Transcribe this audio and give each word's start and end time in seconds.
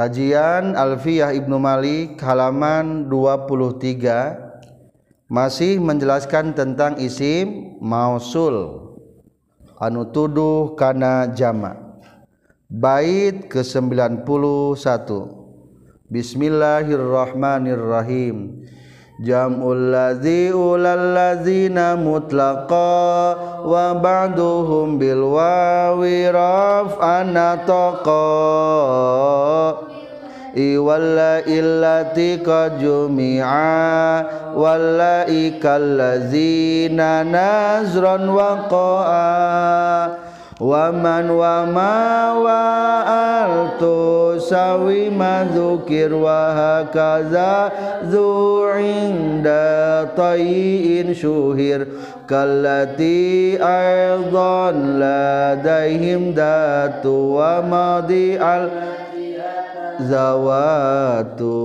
Kajian 0.00 0.80
Alfiyah 0.80 1.36
Ibnu 1.36 1.60
Malik 1.60 2.16
halaman 2.24 3.12
23 3.12 5.28
masih 5.28 5.76
menjelaskan 5.76 6.56
tentang 6.56 6.96
isim 6.96 7.76
mausul 7.84 8.96
anu 9.76 10.08
tuduh 10.08 10.72
kana 10.72 11.28
jama. 11.36 12.00
Bait 12.72 13.44
ke-91 13.52 14.24
Bismillahirrahmanirrahim. 16.08 18.64
Jam'ul 19.20 19.92
ladzi 19.92 20.48
ulal 20.48 21.12
ladzina 21.12 21.92
mutlaqa 22.00 23.36
wa 23.68 23.92
ba'duhum 24.00 24.96
bil 24.96 25.36
wawi 25.36 26.24
raf'an 26.32 27.36
taqa 27.68 28.40
iwalla 30.54 31.46
illati 31.46 32.42
jumi'a 32.80 34.54
walla 34.54 35.26
ikal 35.30 35.98
ladzina 35.98 37.22
nazran 37.22 38.26
waqa'a 38.26 40.30
waman 40.60 41.32
wama 41.32 42.36
wa 42.36 42.60
altu 43.08 44.36
sawi 44.36 45.08
madzukir 45.08 46.12
wa 46.12 46.52
hakaza 46.52 47.72
zu 48.04 48.68
inda 48.76 50.12
tayyin 50.12 51.16
syuhir 51.16 51.88
kallati 52.28 53.56
aidan 53.56 55.00
ladaihim 55.00 56.36
datu 56.36 57.40
wa 57.40 57.64
madi 57.64 58.36
al 58.36 58.68
zawatu. 60.06 61.56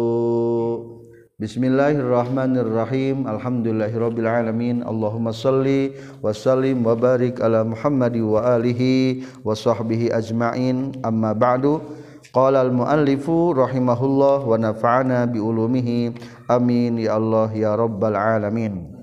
Bismillahirrahmanirrahim. 1.36 3.28
Alhamdulillahirabbil 3.28 4.24
alamin 4.24 4.80
Allahumma 4.88 5.36
shalli 5.36 5.92
wa 6.24 6.32
sallim 6.32 6.80
wa 6.80 6.96
barik 6.96 7.44
ala 7.44 7.68
Muhammadi 7.68 8.24
wa 8.24 8.56
alihi 8.56 9.28
wa 9.44 9.52
sahbihi 9.52 10.16
ajmain. 10.16 10.96
Amma 11.04 11.36
ba'du. 11.36 11.84
Qala 12.32 12.64
al 12.64 12.72
muallifu 12.72 13.52
rahimahullah 13.52 14.48
wa 14.48 14.56
nafa'ana 14.56 15.28
bi 15.28 15.44
ulumihi. 15.44 16.16
Amin. 16.48 17.04
Ya 17.04 17.20
Allah 17.20 17.52
ya 17.52 17.76
rabbal 17.76 18.16
alamin. 18.16 18.96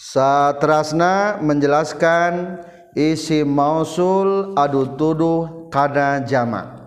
Satrasna 0.00 1.36
menjelaskan 1.40 2.64
isi 2.96 3.44
mausul 3.44 4.56
adu 4.56 4.84
tuduh 4.96 5.68
kana 5.72 6.20
jama 6.24 6.81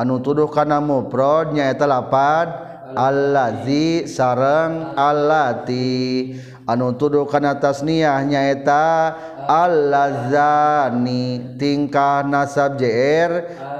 anu 0.00 0.24
tuduh 0.24 0.48
kana 0.48 0.80
mufrad 0.80 1.52
nyaeta 1.52 1.84
lapad 1.84 2.48
allazi 2.96 4.08
sareng 4.08 4.96
allati. 4.96 6.40
Anu 6.70 6.94
tuduh 6.94 7.26
kana 7.26 7.58
tasniyah 7.58 8.22
nyaeta 8.22 9.18
allazani. 9.50 11.58
Tingkah 11.58 12.22
nasab 12.22 12.78
jr 12.78 12.86
er, 12.86 13.30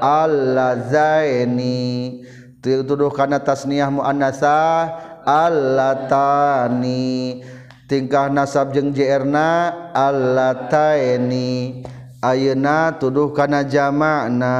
allazaini. 0.03 1.79
Tuduh 2.61 3.09
kana 3.15 3.39
tasniyah 3.39 3.89
muannasah 3.89 4.91
allatani. 5.23 7.39
Tingkah 7.87 8.27
nasab 8.31 8.75
jeung 8.75 8.91
jrna 8.91 9.71
allataini. 9.95 11.83
Ayeuna 12.21 13.01
tuduh 13.01 13.33
kana 13.33 13.65
jamakna 13.65 14.53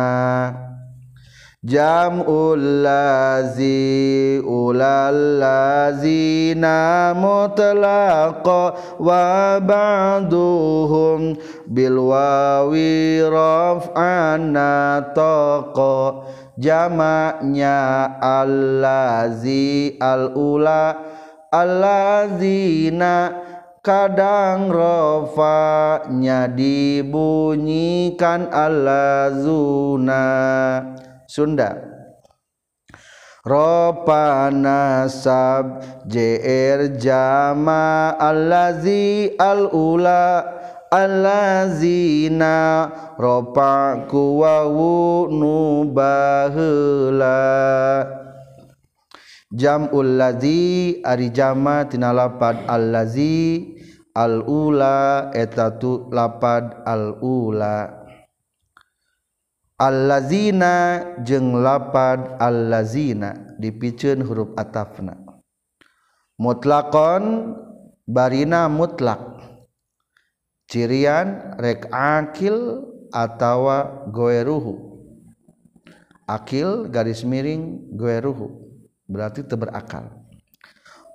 Jam'ul 1.62 2.82
lazi 2.82 4.42
ulal 4.42 5.38
lazina 5.38 7.14
mutlaqa 7.14 8.98
wa 8.98 9.62
ba'duhum 9.62 11.38
bil 11.70 12.02
wawi 12.10 13.22
raf'an 13.30 14.58
taqa 15.14 16.26
allazi 18.18 20.02
al 20.02 20.34
ula 20.34 20.98
allazina 21.54 23.38
kadang 23.86 24.74
rafa'nya 24.74 26.50
dibunyikan 26.58 28.50
allazuna 28.50 30.26
Sunda. 31.32 31.80
Ropa 33.48 34.52
nasab 34.52 35.80
JR 36.04 37.00
jama 37.00 38.12
allazi 38.20 39.32
al-ula 39.40 40.44
allazina 40.92 42.92
ropa 43.16 44.04
kuwawu 44.12 45.32
nubaheula 45.32 47.40
jam'ul 49.56 50.20
ladzi 50.20 51.00
ari 51.00 51.32
jama 51.32 51.88
tina 51.88 52.12
lapad 52.12 52.68
allazi 52.68 53.72
al-ula 54.12 55.32
eta 55.32 55.80
tu 55.80 56.12
lapad 56.12 56.84
al-ula 56.84 58.01
allazina 59.82 61.02
jeung 61.26 61.58
lapad 61.58 62.38
allazina 62.38 63.58
dipiceun 63.58 64.22
huruf 64.22 64.54
atafna. 64.54 65.18
Mutlakon 66.38 67.58
barina 68.06 68.70
mutlak. 68.70 69.42
Cirian 70.70 71.58
rek 71.60 71.90
akil 71.92 72.88
atawa 73.12 74.08
goeruhu 74.08 75.04
akil 76.24 76.88
garis 76.88 77.28
miring 77.28 77.92
goeruhu 77.92 78.48
berarti 79.10 79.44
teberakal. 79.44 80.16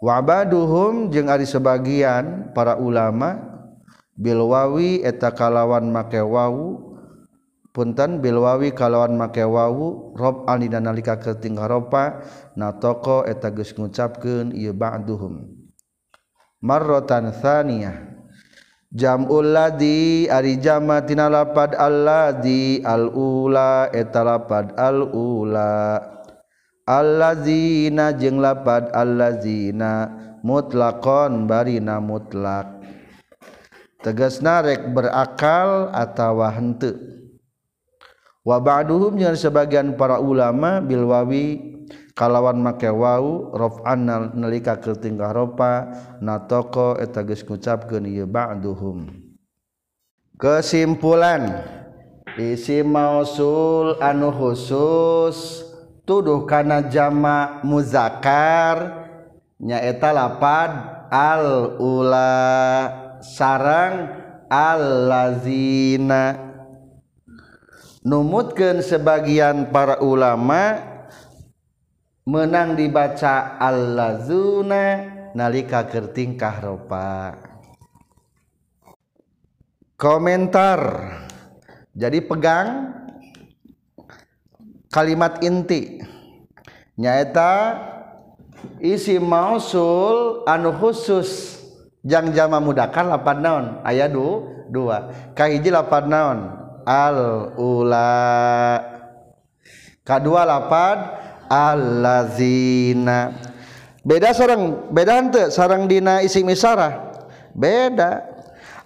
Wabaduhum 0.04 1.08
jeung 1.08 1.32
ari 1.32 1.48
sebagian 1.48 2.52
para 2.52 2.76
ulama 2.76 3.40
bilwawi 4.12 5.00
eta 5.00 5.32
kalawan 5.32 5.88
make 5.88 6.20
wawu 6.20 6.85
punten 7.76 8.24
Bilwawi 8.24 8.72
kalawan 8.72 9.20
make 9.20 9.44
wawu 9.44 10.16
rob 10.16 10.48
alida 10.48 10.80
nalika 10.80 11.20
keting 11.20 11.60
haropa 11.60 12.24
na 12.56 12.72
toko 12.72 13.28
eta 13.28 13.52
geus 13.52 13.76
ngucapkeun 13.76 14.56
ieu 14.56 14.72
ba'duhum. 14.72 15.44
Marratan 16.64 17.36
tsaniyah 17.36 18.16
jamul 18.88 19.52
ladzi 19.52 20.24
ari 20.32 20.56
jama 20.56 21.04
tina 21.04 21.28
lapad 21.28 21.76
alladzi 21.76 22.80
alula 22.80 23.92
eta 23.92 24.24
lapad 24.24 24.72
alula 24.80 26.00
Allazina 26.86 28.14
jeung 28.14 28.38
lapad 28.38 28.94
allazina 28.94 30.06
mutlaqon 30.46 31.50
barina 31.50 31.98
mutlak. 31.98 32.78
Tegasna 34.06 34.62
rek 34.62 34.94
berakal 34.94 35.90
atawa 35.90 36.54
henteu. 36.54 37.15
wa 38.46 38.62
ba'duhum 38.62 39.18
jeung 39.18 39.34
sebagian 39.34 39.98
para 39.98 40.22
ulama 40.22 40.78
bil 40.78 41.10
wawi 41.10 41.74
kalawan 42.14 42.62
make 42.62 42.86
wau 42.86 43.50
raf'an 43.50 44.06
nalika 44.38 44.78
ke 44.78 44.94
tingkah 44.94 45.34
ropa 45.34 45.90
natoko 46.22 46.94
eta 46.94 47.26
geus 47.26 47.42
ngucapkeun 47.42 48.06
ieu 48.06 48.30
ba'duhum. 48.30 49.10
Kesimpulan 50.38 51.66
isi 52.38 52.86
mausul 52.86 53.98
anu 53.98 54.30
khusus 54.30 55.66
tuduh 56.06 56.46
kana 56.46 56.86
jama 56.86 57.58
muzakkar 57.66 59.10
nyaeta 59.58 60.14
lapad 60.14 60.70
al 61.10 61.74
ula 61.82 62.38
sarang 63.24 64.12
al 64.46 65.10
lazina 65.10 66.45
numutkan 68.06 68.78
sebagian 68.86 69.74
para 69.74 69.98
ulama 69.98 70.78
menang 72.22 72.78
dibaca 72.78 73.58
allazuna 73.58 75.10
nalika 75.34 75.82
kertingkah 75.90 76.62
ropa 76.62 77.34
komentar. 79.98 80.80
Jadi 81.96 82.20
pegang 82.20 82.92
kalimat 84.92 85.40
inti. 85.40 86.04
Nyaeta 86.96 87.76
isi 88.80 89.16
mausul 89.16 90.44
anu 90.44 90.76
khusus 90.76 91.60
jang 92.04 92.36
jama 92.36 92.60
mudakan 92.60 93.16
lapan 93.16 93.38
naon? 93.40 93.66
Ayat 93.80 94.12
2 94.12 94.68
dua. 94.68 95.10
Kahiji 95.32 95.72
lapan 95.72 96.04
naon? 96.08 96.65
Al 96.86 97.50
ula 97.58 98.14
kedua 100.06 100.46
lapad 100.46 100.98
allazina. 101.50 103.34
Beda 104.06 104.30
sarang 104.30 104.86
beda 104.94 105.18
henteu 105.18 105.50
sarang 105.50 105.90
dina 105.90 106.22
isim 106.22 106.46
isarah. 106.46 107.10
Beda. 107.50 108.22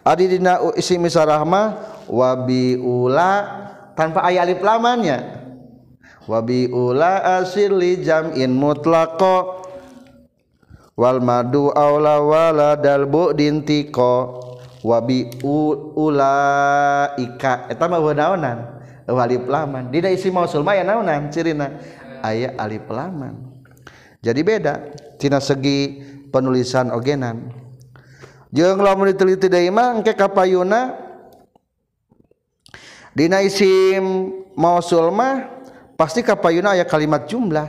Adi 0.00 0.32
dina 0.32 0.56
isim 0.80 1.04
isarah 1.04 1.44
mah 1.44 2.00
wabi 2.08 2.80
ula 2.80 3.44
tanpa 3.92 4.24
ayat 4.24 4.48
alif 4.48 4.64
lamanya. 4.64 5.44
Wabi 6.24 6.72
ula 6.72 7.42
asir 7.42 7.68
li 7.68 8.00
jam'in 8.00 8.48
mutlaqo 8.48 9.60
wal 10.96 11.20
madu 11.20 11.68
aula 11.72 12.20
wala 12.24 12.70
dal 12.80 13.04
bu'din 13.04 13.60
tiko 13.64 14.40
wabi 14.80 15.28
ula 15.44 16.36
ika 17.16 17.68
eta 17.68 17.84
mah 17.88 18.00
naonan. 18.12 18.58
Alif 19.10 19.42
laman 19.50 19.90
dina 19.90 20.06
isim 20.06 20.30
mausul 20.30 20.62
mah 20.62 20.78
ya 20.78 20.86
naonan 20.86 21.34
cirina. 21.34 21.74
Aya 22.22 22.54
alif 22.60 22.86
laman 22.86 23.50
jadi 24.20 24.40
beda. 24.44 24.74
Tina 25.20 25.40
segi 25.40 26.00
penulisan 26.32 26.92
ogenan. 26.94 27.52
Jeung 28.54 28.80
lamun 28.80 29.10
diteliti 29.10 29.50
deui 29.50 29.68
mah 29.68 29.98
engke 29.98 30.14
kapayuna. 30.14 30.96
Dina 33.12 33.42
isim 33.42 34.30
mausul 34.54 35.10
mah 35.10 35.60
pasti 35.98 36.22
kapayuna 36.22 36.78
aya 36.78 36.86
kalimat 36.86 37.26
jumlah. 37.26 37.66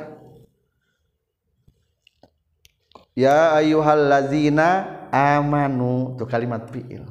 Ya 3.17 3.57
ayyuhallazina 3.59 5.00
amanu 5.11 6.15
tuh 6.15 6.25
kalimat 6.25 6.65
fiil. 6.71 7.03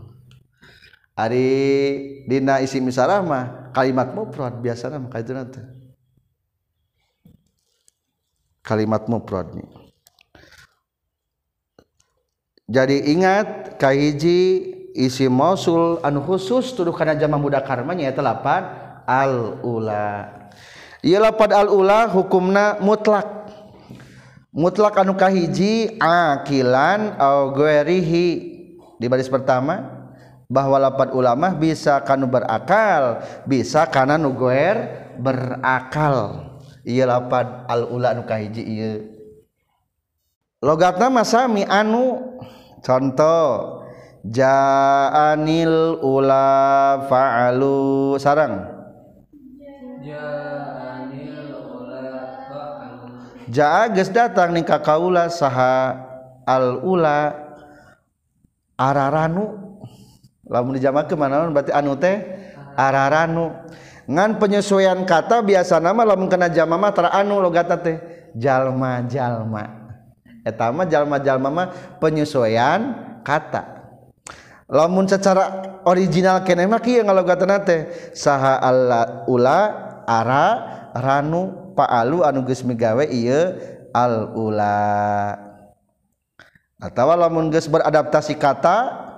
Ari 1.14 2.24
dina 2.24 2.64
isi 2.64 2.80
misalah 2.80 3.20
mah 3.20 3.70
kalimat 3.76 4.16
mufrad 4.16 4.56
biasa 4.58 4.88
nama 4.88 5.06
kaitu 5.12 5.36
nanti. 5.36 5.60
Kalimat 8.64 9.04
mufrad 9.04 9.52
jadi 12.70 13.02
ingat 13.10 13.82
kahiji 13.82 14.62
isi 14.94 15.26
mausul 15.26 15.98
anu 16.06 16.22
khusus 16.22 16.70
tuduh 16.70 16.94
kana 16.94 17.18
jama 17.18 17.34
muda 17.34 17.58
karmanya 17.66 18.06
eta 18.06 18.22
lapan 18.22 18.62
al 19.10 19.58
ula 19.66 20.30
ieu 21.02 21.18
lapan 21.18 21.50
al 21.50 21.66
ula 21.66 22.06
hukumna 22.06 22.78
mutlak. 22.78 23.39
mutlak 24.50 24.98
anu 24.98 25.14
kahiji 25.14 25.98
akilan 26.02 27.14
au 27.18 27.54
guerihi 27.54 28.28
di 28.98 29.06
baris 29.06 29.30
pertama 29.30 30.00
bahwa 30.50 30.76
lapat 30.82 31.14
ulama 31.14 31.54
bisa 31.54 32.02
kanu 32.02 32.26
berakal 32.26 33.22
bisa 33.46 33.86
karena 33.86 34.18
nu 34.18 34.34
guer 34.34 35.08
berakal. 35.22 36.50
Iya 36.82 37.06
lapat 37.06 37.70
al 37.70 37.86
ula 37.92 38.16
nu 38.16 38.26
kahiji 38.26 38.64
iya 38.64 38.92
logatna 40.60 41.08
masami 41.08 41.64
anu 41.64 42.20
contoh 42.84 43.80
ja'anil 44.24 46.00
ula 46.04 46.48
fa'alu 47.08 48.16
sarang 48.20 48.68
ja 50.04 50.69
ja 53.50 53.90
datang 53.90 54.54
nih 54.54 54.64
ka 54.64 54.78
kaula 54.80 55.26
saha 55.28 55.98
alula 56.46 57.34
araranu. 58.78 59.58
Lamun 60.50 60.74
dijama 60.74 61.06
ke 61.06 61.14
mana 61.14 61.46
berarti 61.46 61.70
anu 61.70 61.94
teh 61.94 62.22
araranu. 62.74 63.54
Ngan 64.10 64.42
penyesuaian 64.42 64.98
kata 65.06 65.46
biasa 65.46 65.78
nama 65.78 66.02
lamun 66.02 66.26
kena 66.26 66.50
jama 66.50 66.74
mah 66.74 66.90
anu 67.10 67.38
logata 67.38 67.78
teh. 67.78 67.98
Jalma 68.34 69.02
jalma 69.10 69.90
etama 70.46 70.86
jalma 70.86 71.18
jalma 71.18 71.48
mah 71.50 71.68
penyesuaian 71.98 72.94
kata. 73.26 73.78
Lamun 74.70 75.06
secara 75.10 75.82
original 75.82 76.46
kene 76.46 76.66
mah 76.70 76.78
kieu 76.78 77.02
ngalogatan 77.02 77.62
teh. 77.66 77.90
Saha 78.14 78.58
ala 78.58 79.26
ula 79.26 79.60
ara 80.06 80.46
ranu 80.94 81.59
faalu 81.80 82.20
anu 82.20 82.44
geus 82.44 82.60
migawe 82.60 83.08
ieu 83.08 83.56
al 83.96 84.36
ula. 84.36 84.76
Atawa 86.76 87.16
lamun 87.16 87.48
geus 87.48 87.64
beradaptasi 87.68 88.36
kata 88.36 89.08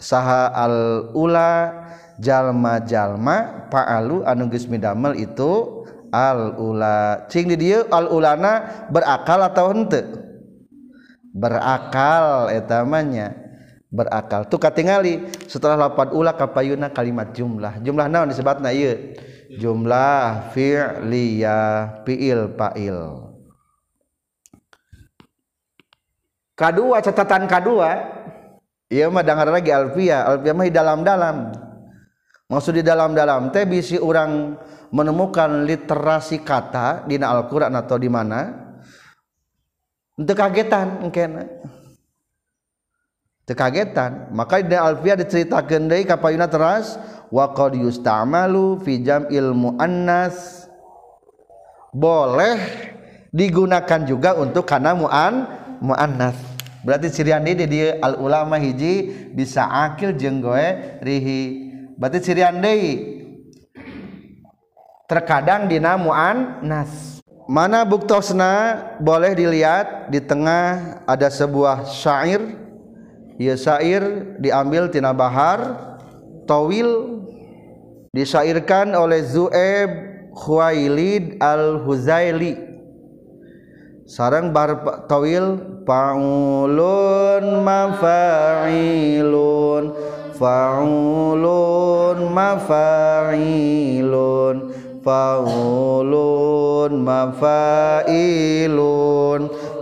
saha 0.00 0.48
al 0.56 0.76
ula 1.12 1.84
jalma 2.16 2.80
jalma 2.80 3.68
faalu 3.68 4.24
anu 4.24 4.48
geus 4.48 4.64
midamel 4.64 5.12
itu 5.20 5.84
al 6.08 6.56
ula. 6.56 7.28
Cing 7.28 7.52
di 7.52 7.56
dieu 7.68 7.84
al 7.92 8.08
ulana 8.08 8.88
berakal 8.88 9.44
atau 9.44 9.68
henteu? 9.76 10.24
Berakal 11.36 12.48
etamanya 12.56 13.36
berakal. 13.92 14.48
Tuh 14.48 14.56
katingali 14.56 15.28
setelah 15.44 15.88
lapan 15.88 16.08
ula 16.16 16.32
kapayuna 16.32 16.88
kalimat 16.88 17.36
jumlah. 17.36 17.84
Jumlah 17.84 18.08
naon 18.08 18.32
disebutna 18.32 18.72
ieu? 18.72 19.16
Jumlah 19.48 20.52
fi'liyah 20.52 22.04
fi'il 22.04 22.52
fa'il 22.52 23.00
kedua 26.52 26.96
catatan 27.00 27.48
kedua 27.48 28.18
Iya 28.88 29.12
mah 29.12 29.20
dengar 29.20 29.52
lagi 29.52 29.68
alfia, 29.68 30.24
alfia 30.24 30.56
mah 30.56 30.64
di 30.64 30.72
dalam-dalam. 30.72 31.36
Maksud 32.48 32.80
di 32.80 32.84
dalam-dalam 32.84 33.52
teh 33.52 33.68
bisi 33.68 34.00
orang 34.00 34.56
menemukan 34.88 35.68
literasi 35.68 36.40
kata 36.40 37.04
di 37.04 37.20
Al-Qur'an 37.20 37.76
atau 37.76 38.00
di 38.00 38.08
mana. 38.08 38.48
Untuk 40.16 40.32
kagetan 40.32 41.04
engkena. 41.04 41.44
Teu 43.48 43.56
kagetan, 43.56 44.28
maka 44.28 44.60
di 44.60 44.76
alfia 44.76 45.16
diceritakeun 45.16 45.88
deui 45.88 46.04
kapayuna 46.04 46.52
teras 46.52 47.00
wa 47.32 47.48
qad 47.56 47.80
yustamalu 47.80 48.76
fi 48.84 49.00
jam'il 49.00 49.56
muannas. 49.56 50.68
Boleh 51.96 52.60
digunakan 53.32 54.04
juga 54.04 54.36
untuk 54.36 54.68
kana 54.68 54.92
muan 54.92 55.48
muannas. 55.80 56.36
Berarti 56.84 57.08
cirian 57.08 57.40
di 57.40 57.64
dia 57.64 57.96
al 58.04 58.20
ulama 58.20 58.60
hiji 58.60 59.32
bisa 59.32 59.64
akil 59.64 60.12
jenggoe 60.12 61.00
rihi. 61.00 61.72
Berarti 61.96 62.20
cirian 62.20 62.60
deui 62.60 63.16
terkadang 65.08 65.72
dina 65.72 65.96
muan 65.96 66.60
nas 66.60 67.24
mana 67.48 67.80
buktosna 67.88 68.76
boleh 69.00 69.32
dilihat 69.32 70.12
di 70.12 70.20
tengah 70.20 71.00
ada 71.08 71.32
sebuah 71.32 71.88
syair 71.88 72.67
ya 73.38 73.54
syair 73.54 74.34
diambil 74.42 74.90
tina 74.90 75.14
bahar 75.14 75.78
tawil 76.44 77.22
disyairkan 78.10 78.92
oleh 78.98 79.22
Zu'eb 79.22 79.90
Khuwailid 80.34 81.38
al-Huzaili. 81.42 82.66
Sarang 84.08 84.56
bar 84.56 85.04
tawil 85.04 85.60
faulun 85.84 87.44
mafa'ilun 87.60 89.04
faulun 90.32 92.18
mafa'ilun 92.32 93.76
faulun 95.04 96.92
mafa'ilun 97.04 98.08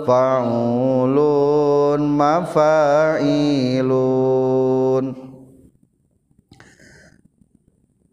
faulun 0.09 2.01
mafa'ilun. 2.15 3.27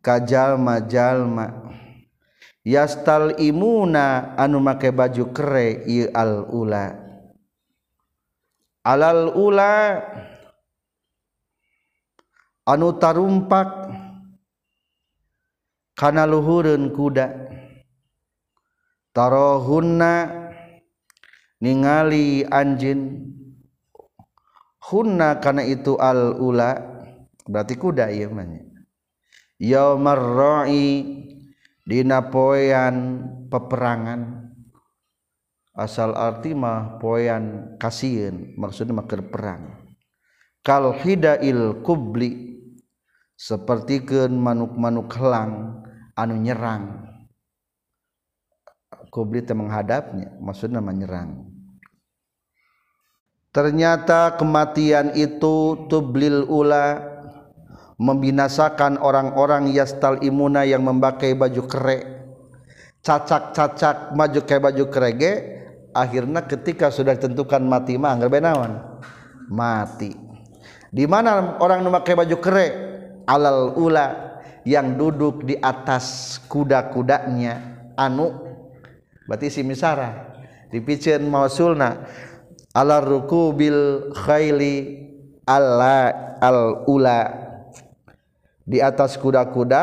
kajjallma-jalma 0.04 1.72
yastal 2.68 3.32
imuna 3.40 4.36
anu 4.36 4.60
make 4.60 4.92
baju 4.92 5.32
kere 5.32 5.88
ieu 5.88 6.12
al-ula. 6.12 6.84
Alal 8.84 9.32
ula 9.40 10.04
anu 12.68 12.92
tarumpak 13.00 13.88
kana 15.96 16.28
luhureun 16.28 16.92
kuda. 16.92 17.45
tarohunna 19.16 20.28
ningali 21.64 22.44
anjin 22.44 23.32
hunna 24.84 25.40
karena 25.40 25.64
itu 25.64 25.96
al 25.96 26.36
ula. 26.36 26.76
Berarti 27.46 27.78
kuda 27.78 28.10
ieu 28.10 28.28
mah 28.34 28.44
yaumar 29.56 30.20
ra'i 30.20 30.86
dina 31.86 32.28
poean 32.28 33.24
peperangan. 33.48 34.52
Asal 35.76 36.16
arti 36.16 36.56
mah 36.56 36.98
poean 36.98 37.76
kasieun 37.78 38.58
maksudna 38.58 38.98
mah 38.98 39.06
perang. 39.06 39.62
Kal 40.66 40.90
hidail 40.98 41.86
kubli 41.86 42.58
sapertikeun 43.38 44.34
manuk-manuk 44.34 45.14
helang 45.14 45.86
anu 46.18 46.34
nyerang. 46.42 47.05
Kubli 49.08 49.42
menghadapnya 49.42 50.36
maksudna 50.38 50.82
menyerang 50.82 51.46
ternyata 53.50 54.36
kematian 54.36 55.16
itu 55.16 55.86
tublil 55.88 56.44
ula 56.46 57.16
membinasakan 57.96 59.00
orang-orang 59.00 59.72
yastal 59.72 60.20
imuna 60.20 60.68
yang 60.68 60.84
memakai 60.84 61.32
baju 61.32 61.64
kere 61.64 61.98
cacak-cacak 63.00 64.12
maju 64.12 64.40
kayak 64.44 64.62
baju 64.66 64.84
kerege 64.92 65.32
akhirnya 65.96 66.44
ketika 66.44 66.92
sudah 66.92 67.16
ditentukan 67.16 67.64
mati 67.64 67.96
mah 67.96 68.20
benawan 68.28 69.00
mati. 69.48 70.12
Di 70.90 71.04
mana 71.08 71.58
orang 71.62 71.86
memakai 71.86 72.14
baju 72.18 72.36
kere 72.38 72.66
alal 73.26 73.74
ula 73.78 74.38
yang 74.66 74.98
duduk 74.98 75.46
di 75.46 75.54
atas 75.58 76.36
kuda-kudanya 76.50 77.86
anu 77.94 78.45
berarti 79.26 79.50
si 79.50 79.60
misara. 79.66 80.34
Dipicen 80.70 81.26
mausulna. 81.30 82.06
Ala 82.74 82.98
rukubil 83.00 84.10
khaili 84.14 85.06
alla 85.46 86.36
al 86.42 86.86
ula. 86.90 87.22
Di 88.66 88.82
atas 88.82 89.14
kuda-kuda 89.18 89.82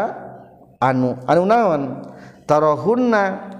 anu 0.83 1.15
anu 1.23 1.43
naon? 1.47 1.81
Tarohunna. 2.43 3.53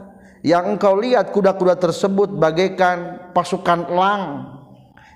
Yang 0.43 0.75
engkau 0.75 0.99
lihat 0.99 1.31
kuda-kuda 1.31 1.79
tersebut 1.79 2.35
bagaikan 2.35 3.31
pasukan 3.31 3.87
elang 3.87 4.23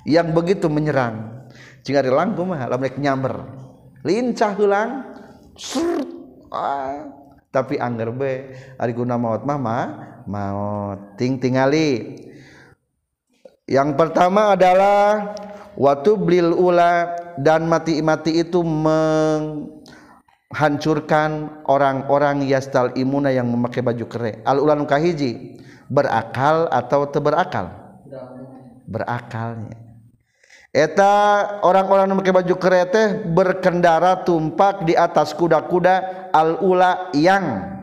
yang 0.07 0.31
begitu 0.31 0.71
menyerang. 0.71 1.43
Jika 1.83 1.99
di 1.99 2.07
lang 2.07 2.31
mah 2.31 2.63
lamun 2.71 2.95
nyamber. 2.95 3.35
Lincah 4.07 4.55
heula 4.55 5.03
ah. 6.53 7.11
tapi 7.51 7.75
angger 7.81 8.13
be 8.13 8.53
ari 8.77 8.93
guna 8.93 9.17
maut 9.17 9.43
mama 9.43 10.05
maut. 10.27 11.15
Ting 11.15 11.39
tingali. 11.39 12.19
Yang 13.67 13.89
pertama 13.99 14.55
adalah 14.55 15.35
waktu 15.75 16.15
blil 16.15 16.55
ula 16.55 17.15
dan 17.35 17.67
mati-mati 17.67 18.39
itu 18.39 18.63
meng 18.63 19.71
hancurkan 20.55 21.63
orang-orang 21.67 22.47
yastal 22.47 22.95
imuna 22.95 23.31
yang 23.35 23.51
memakai 23.51 23.83
baju 23.83 24.05
kere. 24.07 24.31
Al 24.47 24.63
ulan 24.63 24.87
kahiji 24.87 25.59
berakal 25.91 26.71
atau 26.71 27.11
teberakal? 27.11 27.67
Berakalnya. 28.87 29.75
Eta 30.71 31.43
orang-orang 31.63 32.11
memakai 32.15 32.31
baju 32.31 32.55
kere 32.55 32.87
teh 32.87 33.07
berkendara 33.27 34.23
tumpak 34.23 34.87
di 34.87 34.95
atas 34.95 35.35
kuda-kuda 35.35 36.29
al 36.31 36.59
ula 36.63 37.11
yang 37.11 37.76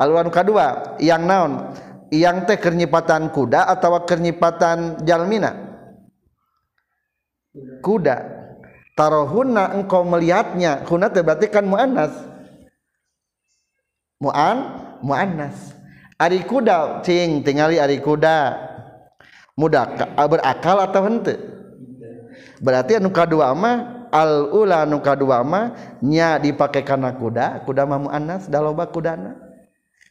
al 0.00 0.08
ulan 0.08 0.32
kedua 0.32 0.96
yang 0.96 1.28
naon? 1.28 1.76
Yang 2.10 2.36
teh 2.50 2.58
kernyipatan 2.58 3.30
kuda 3.30 3.70
atau 3.70 4.02
kernyipatan 4.02 5.06
jalmina? 5.06 5.54
Kuda. 7.84 8.16
Tarohunna 8.98 9.78
engkau 9.78 10.02
melihatnya. 10.02 10.82
Hunna 10.88 11.06
berarti 11.12 11.46
kan 11.46 11.68
muannas. 11.70 12.10
Muan? 14.18 14.56
Muannas. 15.06 15.76
Ari 16.18 16.42
kuda 16.42 17.06
cing 17.06 17.46
tingali 17.46 17.78
ari 17.78 18.02
kuda. 18.02 18.58
Muda 19.54 19.86
ah, 20.18 20.26
berakal 20.26 20.82
atau 20.82 21.04
hente 21.06 21.60
berarti 22.60 23.00
anu 23.00 23.08
kadua 23.10 23.56
mah 23.56 24.08
al 24.12 24.52
ula 24.52 24.84
anu 24.84 25.00
kadua 25.00 25.40
mah 25.40 25.96
nya 26.04 26.36
dipake 26.36 26.84
kana 26.84 27.16
kuda 27.16 27.64
kuda 27.64 27.88
mah 27.88 27.98
muannas 27.98 28.46
da 28.46 28.60
loba 28.60 28.86
kudana 28.92 29.49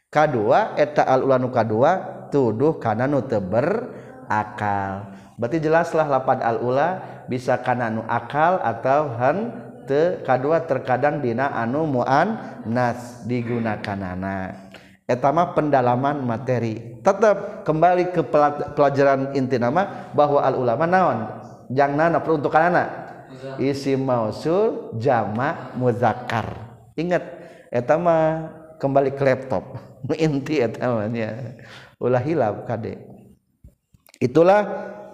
kadua 0.10 0.74
eta 0.78 1.06
al-ulanu 1.06 1.54
kadua 1.54 2.26
tuduh 2.34 2.78
karena 2.82 3.06
nu 3.06 3.22
teber 3.26 3.94
akal 4.30 5.14
berarti 5.38 5.58
jelaslah 5.62 6.06
lapan 6.10 6.42
al-ula 6.42 7.00
bisa 7.30 7.62
karena 7.62 7.94
nu 7.94 8.02
akal 8.10 8.58
atau 8.62 9.14
hen 9.18 9.70
te 9.90 10.22
kedua 10.22 10.70
terkadang 10.70 11.18
dina 11.18 11.50
anu 11.50 11.90
muan 11.90 12.62
nas 12.70 13.26
digunakanana. 13.26 14.70
Etama 15.10 15.58
pendalaman 15.58 16.22
materi. 16.22 17.02
Tetap 17.02 17.66
kembali 17.66 18.14
ke 18.14 18.22
pelajaran 18.78 19.34
inti 19.34 19.58
nama 19.58 20.14
bahwa 20.14 20.46
al-ulama 20.46 20.86
naon? 20.86 21.20
Jangan 21.74 22.14
nana 22.14 22.22
peruntukan 22.22 22.70
anak 22.70 22.88
isi 23.58 23.98
mausul 23.98 24.94
jamak 25.02 25.74
muzakkar. 25.74 26.54
Ingat 26.94 27.26
etama 27.74 28.46
kembali 28.78 29.18
ke 29.18 29.26
laptop. 29.26 29.89
inti 30.16 30.64
etamanya 30.64 31.58
ulah 32.00 32.24
hilap 32.24 32.68
kade 32.68 33.00
itulah 34.20 34.66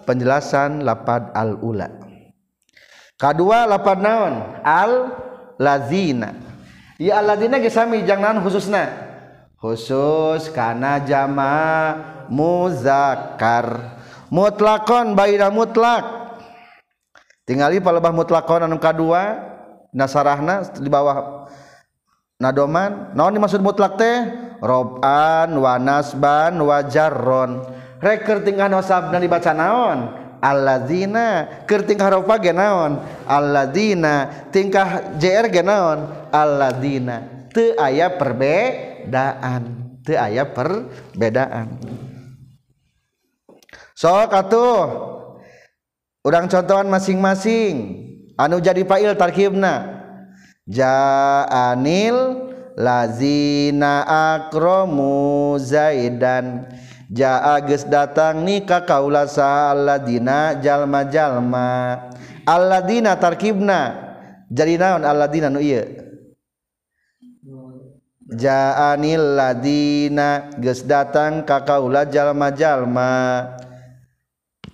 penjelasan 0.06 0.86
lapad 0.86 1.34
al 1.34 1.58
ula 1.62 1.90
kedua 3.18 3.64
lapad 3.66 3.98
naon? 3.98 4.34
Al 4.62 4.92
lazina 5.58 6.36
ya 7.00 7.20
al 7.20 7.34
lazina 7.34 7.58
gesami 7.58 8.06
jangan 8.06 8.38
khususna? 8.44 9.06
Khusus 9.56 10.52
karena 10.52 11.00
jama 11.00 11.56
muzakkar. 12.28 13.98
Mutlakon 14.28 15.16
baira 15.16 15.48
mutlak. 15.48 16.04
Tinggali 17.46 17.78
palebah 17.78 18.12
mutlakon 18.12 18.66
anu 18.66 18.76
kadua 18.76 19.38
nasarahna 19.94 20.66
di 20.76 20.90
bawah 20.90 21.35
nadoman? 22.40 23.16
Naon 23.16 23.36
dimaksud 23.36 23.64
mutlak 23.64 23.96
teh 23.96 24.18
roban 24.60 25.56
wa 25.56 25.74
nasban 25.80 26.56
wa 26.60 26.84
jarron. 26.84 27.64
Rek 28.00 28.28
keur 28.28 28.44
tingkah 28.44 28.68
nasabna 28.68 29.16
dibaca 29.16 29.56
naon? 29.56 29.98
Alladzina. 30.44 31.48
Keur 31.64 31.88
tingkah 31.88 32.12
rofa 32.12 32.36
ge 32.36 32.52
naon? 32.52 33.00
Alladzina. 33.24 34.46
Tingkah 34.52 35.16
jr 35.16 35.48
ge 35.48 35.64
naon? 35.64 36.28
Alladzina. 36.28 37.48
Teu 37.50 37.72
aya 37.80 38.12
perbedaan. 38.12 39.62
Teu 40.04 40.16
aya 40.20 40.44
perbedaan. 40.44 41.80
Sok 43.96 44.28
atuh 44.28 44.84
urang 46.20 46.52
contohan 46.52 46.84
masing-masing. 46.92 48.04
Anu 48.36 48.60
jadi 48.60 48.84
fa'il 48.84 49.16
tarkibna. 49.16 49.95
Ja'anil 50.66 52.18
lazina 52.74 54.02
akromu 54.02 55.54
zaidan. 55.62 56.66
Ja 57.06 57.54
geus 57.62 57.86
datang 57.86 58.42
nikah 58.42 58.82
kaula 58.82 59.30
saalladzina 59.30 60.58
jalma-jalma. 60.58 62.02
Alladzina 62.42 63.14
tarkibna. 63.14 63.94
Jadi 64.50 64.74
naon 64.74 65.06
alladzina 65.06 65.46
nu 65.46 65.62
ieu? 65.62 65.86
Ja'anil 68.26 69.38
ladina 69.38 70.50
geus 70.58 70.82
datang 70.82 71.46
ka 71.46 71.62
kaula 71.62 72.10
jalma-jalma. 72.10 73.14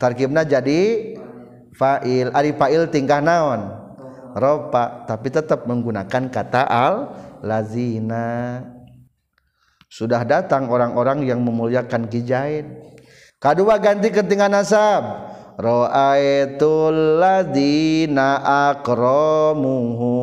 Tarkibna 0.00 0.48
jadi 0.48 1.12
fa'il. 1.76 2.32
Ari 2.32 2.56
fa'il 2.56 2.88
tingkah 2.88 3.20
naon? 3.20 3.81
Ropa 4.36 5.04
tapi 5.04 5.28
tetap 5.28 5.64
menggunakan 5.68 6.28
kata 6.32 6.62
al 6.66 6.94
lazina 7.44 8.62
sudah 9.92 10.24
datang 10.24 10.72
orang-orang 10.72 11.28
yang 11.28 11.44
memuliakan 11.44 12.08
Kijain 12.08 12.80
kedua 13.36 13.76
ganti 13.76 14.08
ketinggalan 14.08 14.64
nasab. 14.64 15.04
Ra'aitul 15.52 17.20
ladina 17.20 18.40
akramuhu. 18.72 20.16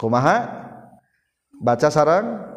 Kumaha? 0.00 0.64
Baca 1.60 1.88
sarang 1.92 2.55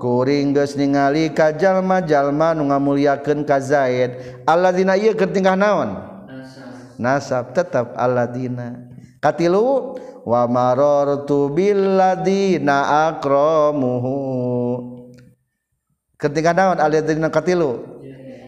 kuring 0.00 0.56
geus 0.56 0.80
ningali 0.80 1.28
ka 1.36 1.52
jalma-jalma 1.52 2.56
nu 2.56 2.72
ngamuliakeun 2.72 3.44
ka 3.44 3.60
Zaid. 3.60 4.42
Alladzina 4.48 4.96
ieu 4.96 5.12
keur 5.12 5.28
tingkah 5.28 5.54
naon? 5.54 6.00
Nasab. 6.96 7.52
Tetap 7.52 7.92
alladzina. 8.00 8.80
Katilu 9.20 10.00
wa 10.24 10.48
marartu 10.48 11.52
bil 11.52 12.00
ladina 12.00 13.12
akramuhu. 13.12 14.16
Keur 16.16 16.32
tingkah 16.32 16.56
naon 16.56 16.80
alladzina 16.80 17.28
katilu? 17.28 17.84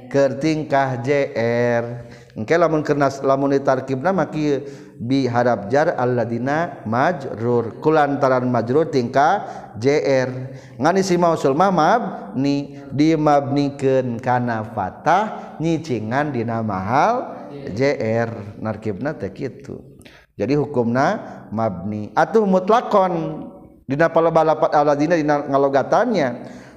Keur 0.09 0.41
tingkah 0.41 1.01
JR 1.05 1.85
engke 2.33 2.57
lamun 2.57 2.81
karena 2.81 3.13
lamun 3.23 3.53
tarkibna 3.61 4.11
maki 4.13 4.65
bi 4.97 5.29
harap 5.29 5.69
jar 5.69 5.93
alladina 5.99 6.81
majrur 6.89 7.83
kulantaran 7.85 8.49
majrur 8.49 8.89
tingka 8.89 9.45
jr 9.77 10.57
ngan 10.81 10.97
isi 10.97 11.21
mausul 11.21 11.53
mah 11.53 11.69
mabni 11.69 12.81
dimabnikeun 12.89 14.17
kana 14.23 14.65
fatah 14.73 15.57
nyicingan 15.61 16.33
dina 16.33 16.65
mahal 16.65 17.43
jr 17.53 18.59
narkibna 18.59 19.15
teh 19.17 19.31
kitu. 19.31 19.93
Jadi 20.33 20.57
hukumna 20.57 21.21
mabni. 21.53 22.09
Atuh 22.17 22.49
mutlakon 22.49 23.45
dina 23.85 24.09
palebalapat 24.09 24.73
alladina 24.73 25.15
dina 25.15 25.45
ngalogatannya. 25.45 26.29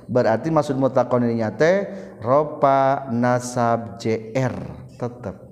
Berarti 0.05 0.53
maksud 0.53 0.77
mutlakon 0.77 1.25
ini 1.25 1.41
nyate 1.41 1.89
ropa 2.21 3.09
nasab 3.09 3.97
jr 3.97 4.53
tetap 5.01 5.44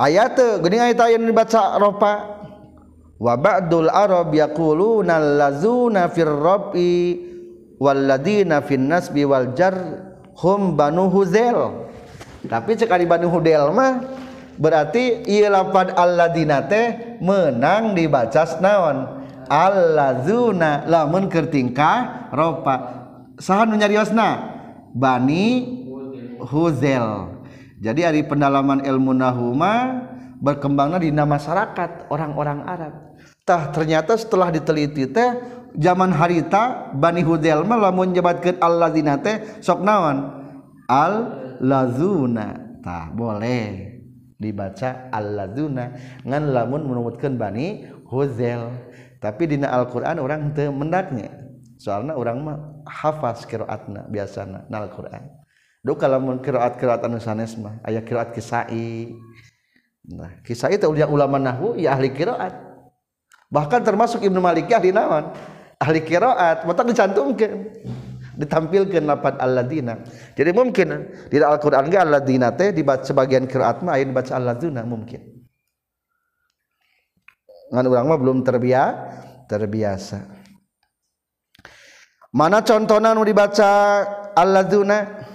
ayat 0.00 0.64
geuning 0.64 0.80
ayat 0.80 1.00
aya 1.04 1.20
dibaca 1.20 1.76
ropa 1.76 2.12
wa 3.20 3.34
ba'dul 3.36 3.92
arab 3.92 4.32
yaquluna 4.32 5.20
allazuna 5.20 6.08
fir 6.08 6.32
rabi 6.32 7.20
wal 7.76 8.00
ladina 8.08 8.64
fin 8.64 8.88
nasbi 8.88 9.28
wal 9.28 9.52
jar 9.52 9.76
hum 10.40 10.72
banu 10.72 11.12
huzel 11.12 11.88
tapi 12.48 12.72
cek 12.80 12.88
ari 12.88 13.04
banu 13.04 13.28
hudel 13.28 13.76
mah 13.76 14.00
berarti 14.56 15.24
ieu 15.28 15.48
lapad 15.52 15.92
alladina 15.92 16.64
teh 16.64 17.16
menang 17.20 17.92
dibaca 17.92 18.44
naon? 18.60 19.20
Allazuna 19.50 20.86
lamun 20.86 21.26
keur 21.26 21.50
tingkah 21.50 22.30
ropa 22.30 23.02
saha 23.34 23.66
nu 23.66 23.74
nyariosna? 23.74 24.28
Bani 24.94 25.46
huzel 26.38 27.39
jadi 27.80 28.12
hari 28.12 28.28
pendalaman 28.28 28.84
ilmu 28.84 29.16
nahuma 29.16 30.04
berkembangnya 30.36 31.00
di 31.00 31.08
masyarakat 31.08 32.12
orang-orang 32.12 32.60
Arab. 32.68 32.92
Tah 33.48 33.72
ternyata 33.72 34.20
setelah 34.20 34.52
diteliti 34.52 35.08
teh 35.08 35.40
zaman 35.72 36.12
harita 36.12 36.92
Bani 36.92 37.24
Hudelma 37.24 37.80
lamun 37.80 38.12
nyebatkeun 38.12 38.60
alladzina 38.60 39.16
teh 39.24 39.64
sok 39.64 39.80
naon? 39.80 40.44
Al 40.92 41.14
lazuna 41.64 42.76
tah 42.84 43.08
boleh 43.16 43.96
dibaca 44.36 45.08
alladzuna. 45.08 45.96
Ngan 46.28 46.52
lamun 46.52 46.84
menumutkeun 46.84 47.40
Bani 47.40 47.88
Huzel 48.12 48.76
tapi 49.24 49.48
dina 49.48 49.72
Al-Qur'an 49.72 50.20
orang 50.20 50.52
teu 50.52 50.68
mendaknya. 50.68 51.32
Soalnya 51.80 52.12
orang 52.12 52.44
mah 52.44 52.56
hafaz 52.84 53.48
qiraatna 53.48 54.04
biasana 54.12 54.68
na 54.68 54.84
Al-Qur'an 54.84 55.39
Duka 55.80 56.04
lamun 56.04 56.44
kiraat-kiraat 56.44 57.00
anu 57.08 57.16
sanes 57.16 57.56
mah 57.56 57.80
aya 57.80 58.04
kiraat 58.04 58.36
kisai. 58.36 59.16
Nah, 60.12 60.36
kisai 60.44 60.76
teh 60.76 60.88
ulama 60.88 61.40
nahwu 61.40 61.80
ya 61.80 61.96
ahli 61.96 62.12
kiraat. 62.12 62.52
Bahkan 63.48 63.80
termasuk 63.80 64.20
Ibnu 64.20 64.44
Malik 64.44 64.68
ya 64.68 64.76
ahli 64.76 64.92
naon? 64.92 65.32
Ahli 65.80 66.04
kiraat, 66.04 66.68
mata 66.68 66.84
dicantumkeun. 66.84 67.80
Ditampilkeun 68.36 69.04
lafaz 69.08 69.40
alladzina. 69.40 70.04
Jadi 70.36 70.50
mungkin 70.52 71.16
di 71.32 71.36
Al-Qur'an 71.40 71.88
ge 71.88 71.96
alladzina 71.96 72.52
teh 72.52 72.76
dibaca 72.76 73.00
sebagian 73.00 73.48
kiraat 73.48 73.80
mah 73.80 73.96
aya 73.96 74.04
dibaca 74.04 74.36
alladzina 74.36 74.84
mungkin. 74.84 75.20
Ngan 77.72 77.84
urang 77.88 78.06
mah 78.08 78.18
belum 78.20 78.44
terbiasa, 78.44 79.48
terbiasa. 79.48 80.18
Mana 82.36 82.60
contohna 82.60 83.16
nu 83.16 83.24
dibaca 83.24 84.04
alladzina? 84.36 85.29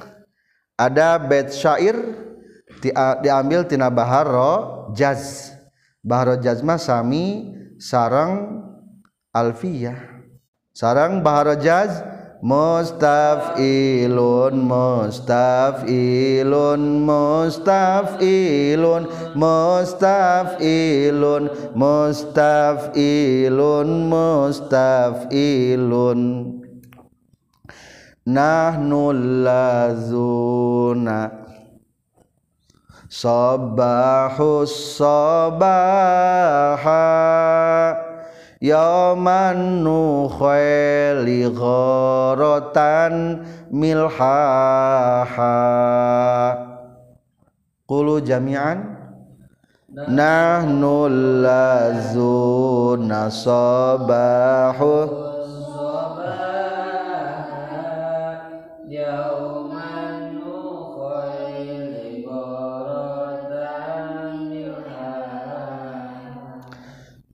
Ada 0.76 1.20
bait 1.20 1.52
syair 1.52 1.96
diambil 3.24 3.64
tina 3.68 3.90
baharo 3.90 4.94
jaz. 4.96 5.52
Baharo 6.06 6.38
jaz 6.38 6.62
mah 6.62 6.78
sami 6.78 7.56
sarang 7.82 8.62
alfiyah. 9.34 9.98
Sarang 10.76 11.24
baharo 11.24 11.56
jaz 11.58 12.04
mustafilun 12.46 14.54
mustafilun 14.70 16.82
mustafilun 17.10 19.10
mustafilun 19.34 21.50
mustafilun 21.74 23.90
mustafilun 24.14 26.22
nahnul 28.26 29.46
lazuna. 29.46 31.30
Sabahus 33.06 34.98
sabaha. 34.98 37.06
Yauman 38.60 39.86
nukhaili 39.86 41.46
gharatan 41.54 43.46
milhaha. 43.70 45.54
Qulu 47.86 48.26
jami'an. 48.26 48.98
Nahnul 49.96 51.40
lazuna 51.46 53.32
sabahus 53.32 55.25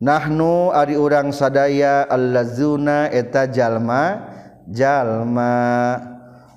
nahnu 0.01 0.73
ari 0.73 0.97
urang 0.97 1.29
sadaya 1.29 2.03
allazuna 2.09 3.07
eta 3.13 3.45
jalma 3.45 4.25
jalma. 4.67 6.09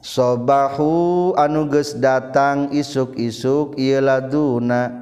Sobahu 0.05 1.33
anuges 1.41 1.97
datang 1.97 2.69
isuk-isuk 2.77 3.81
laduna. 4.05 4.93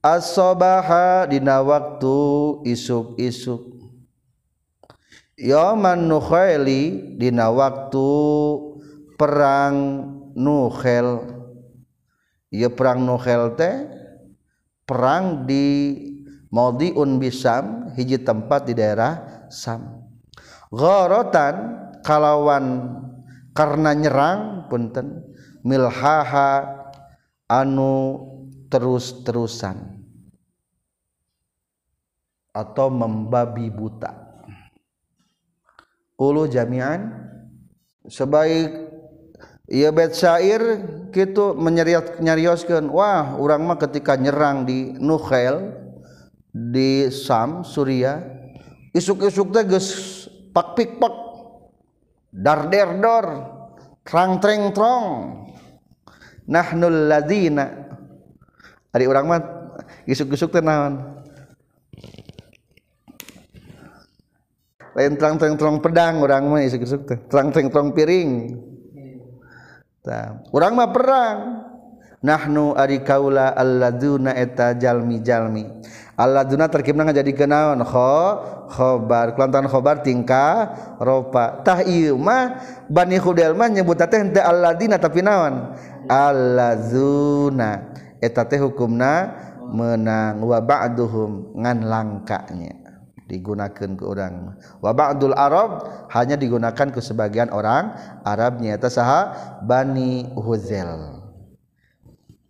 As-sabaha 0.00 1.28
dina 1.28 1.60
waktu 1.60 2.18
isuk-isuk. 2.64 3.68
Yaman 5.36 6.08
nukhaili 6.08 7.16
dina 7.20 7.52
waktu 7.52 8.08
perang 9.20 9.76
nukhel 10.32 11.28
Ieu 12.52 12.68
perang 12.68 13.00
nukhel 13.00 13.56
teh 13.56 13.88
perang 14.84 15.48
di 15.48 15.96
maudiun 16.52 17.16
bisam 17.16 17.90
hiji 17.96 18.20
tempat 18.20 18.68
di 18.68 18.76
daerah 18.76 19.48
Sam. 19.48 20.04
Ghorotan 20.68 21.56
kalawan 22.04 22.92
karena 23.56 23.96
nyerang 23.96 24.68
punten 24.68 25.32
milhaha 25.64 26.68
anu 27.48 28.20
terus-terusan. 28.68 30.04
Atau 32.52 32.92
membabi 32.92 33.72
buta. 33.72 34.12
Ulu 36.20 36.44
jami'an 36.44 37.08
sebaik 38.04 38.92
ia 39.72 39.88
bet 39.88 40.12
syair 40.12 40.84
gitu 41.16 41.56
menyeriat 41.56 42.20
nyarioskeun 42.20 42.92
wah 42.92 43.40
urang 43.40 43.64
mah 43.64 43.80
ketika 43.80 44.20
nyerang 44.20 44.68
di 44.68 44.92
Nukhail 45.00 45.81
di 46.52 47.08
Sam 47.08 47.64
Surya 47.64 48.20
isuk-isuk 48.92 49.50
teh 49.56 49.64
geus 49.64 49.88
pak 50.52 50.76
pik 50.76 51.00
pak 51.00 51.14
dar 52.28 52.68
der 52.68 53.00
dor 53.00 53.26
trang 54.04 54.36
treng 54.36 54.76
trong 54.76 55.04
nahnul 56.44 57.08
ladina 57.08 57.66
ari 58.92 59.08
urang 59.08 59.26
mah 59.26 59.40
isuk-isuk 60.04 60.52
teh 60.52 60.62
naon? 60.62 61.22
Lain 64.92 65.16
terang 65.16 65.40
terang 65.40 65.80
pedang 65.80 66.20
orang 66.20 66.44
mah 66.52 66.60
isuk 66.60 66.84
isuk 66.84 67.02
teh. 67.08 67.18
Terang 67.32 67.48
terang 67.48 67.72
terang 67.72 67.88
piring. 67.96 68.60
Tah 70.04 70.44
orang 70.52 70.72
mah 70.76 70.90
perang. 70.92 71.38
Nahnu 72.22 72.78
ari 72.78 73.02
kaula 73.02 73.50
alladuna 73.50 74.30
eta 74.38 74.78
jalmi 74.78 75.18
jalmi 75.26 75.66
Allahuna 76.22 76.70
terkimna 76.70 77.10
jadi 77.10 77.34
kenaon 77.34 77.82
khobar. 77.82 79.34
Kelantan 79.34 79.66
khobar 79.66 80.06
tingkah 80.06 80.70
ropatah 81.02 81.82
mah 82.14 82.62
Bani 82.86 83.18
Khudelmah 83.18 83.66
nyebut 83.66 83.98
teh 83.98 84.22
henteu 84.22 84.38
alladzina 84.38 85.02
tapi 85.02 85.18
naon? 85.18 85.74
Alladzuna. 86.06 87.90
Eta 88.22 88.46
teh 88.46 88.62
hukumna 88.62 89.34
menang. 89.66 90.38
Wa 90.46 90.62
ba'duhum 90.62 91.58
ngan 91.58 91.90
langkanya. 91.90 92.78
Digunakan 93.26 93.96
ke 93.96 94.04
orang 94.04 94.60
wa 94.84 94.92
ba'dul 94.92 95.32
arab 95.32 95.88
hanya 96.12 96.36
digunakan 96.36 96.92
ke 96.92 97.00
sebagian 97.00 97.50
orang 97.50 97.96
Arabnya. 98.22 98.78
Eta 98.78 98.92
saha? 98.92 99.32
Bani 99.64 100.28
Huzel 100.36 101.22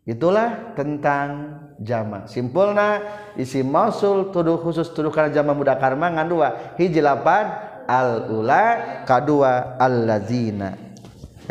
itulah 0.03 0.75
tentang 0.75 1.63
jama. 1.83 2.31
Simpulna 2.31 3.03
isi 3.37 3.61
mausul 3.66 4.31
tuduh 4.31 4.59
khusus 4.62 4.88
tuduh 4.95 5.11
kana 5.11 5.29
jama 5.35 5.53
mudakar 5.53 5.99
mah 5.99 6.11
ngan 6.14 6.27
dua. 6.31 6.49
Hiji 6.79 7.03
lapan 7.03 7.51
al 7.85 8.31
ula 8.31 9.03
kadua 9.05 9.77
al 9.77 10.07
lazina 10.07 10.92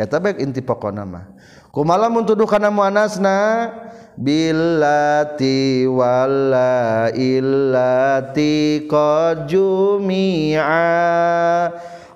eta 0.00 0.18
baik 0.18 0.40
inti 0.40 0.64
pokona 0.64 1.04
mah. 1.04 1.30
Kumaha 1.72 2.12
mun 2.12 2.28
tuduh 2.28 2.44
kana 2.44 2.68
muannasna 2.68 3.72
billati 4.12 5.88
walla 5.88 7.08
illati 7.16 8.84
qad 8.84 9.48
jumi'a 9.48 10.84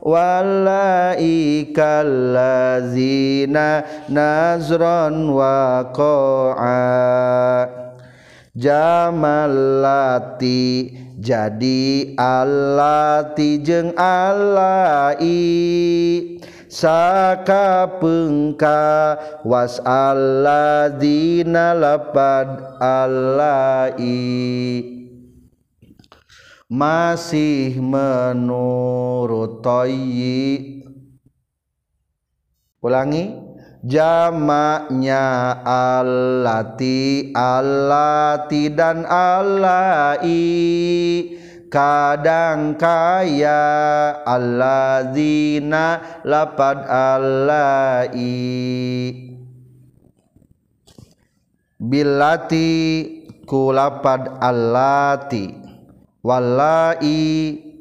wallai 0.05 1.73
kallazina 1.73 3.01
nazran 4.13 5.33
wa 5.33 5.89
Jamalati. 8.57 10.57
Jadi 11.17 12.13
alati 12.17 13.61
jeung 13.61 13.93
alai. 13.97 15.25
Sakapengka 16.69 19.17
was 19.45 19.81
alladzina 19.81 21.73
lapad 21.77 22.49
alai. 22.81 24.01
Masih 26.69 27.81
menurut 27.81 29.65
toyi. 29.65 30.85
Ulangi. 32.85 33.46
Jamaknya 33.87 35.57
allati 35.63 37.31
allati 37.33 38.75
dan 38.75 39.07
allai. 39.07 40.43
Kadang 41.67 42.79
kaya 42.79 43.63
alladzina 44.23 45.99
lapad 46.23 46.87
allai. 46.87 48.23
Billati 51.77 52.75
kulapad 53.47 54.39
allati. 54.43 55.47
Wallai 56.27 57.07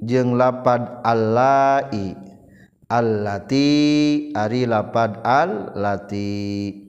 jeung 0.05 0.37
lapad 0.37 1.01
allai 1.01 2.24
allati 2.89 4.31
ari 4.33 4.65
lapad 4.69 5.21
allati. 5.25 6.83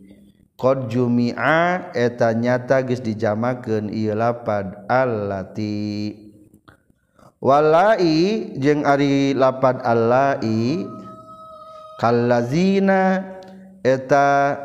Qad 0.56 0.88
jumi'a 0.88 1.92
eta 1.92 2.32
nyata 2.32 2.80
geus 2.88 3.04
dijamakeun 3.04 3.92
ieu 3.92 4.16
lapad 4.16 4.88
allati. 4.88 6.16
Walai 7.44 8.56
jeung 8.56 8.88
ari 8.88 9.36
lapad 9.36 9.84
allai 9.84 10.88
kallazina 12.00 13.20
eta 13.84 14.56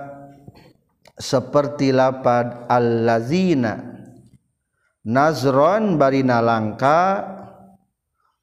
seperti 1.20 1.92
lapad 1.92 2.72
allazina. 2.72 3.84
Nazron 5.04 6.00
bari 6.00 6.24
nalangka 6.24 7.41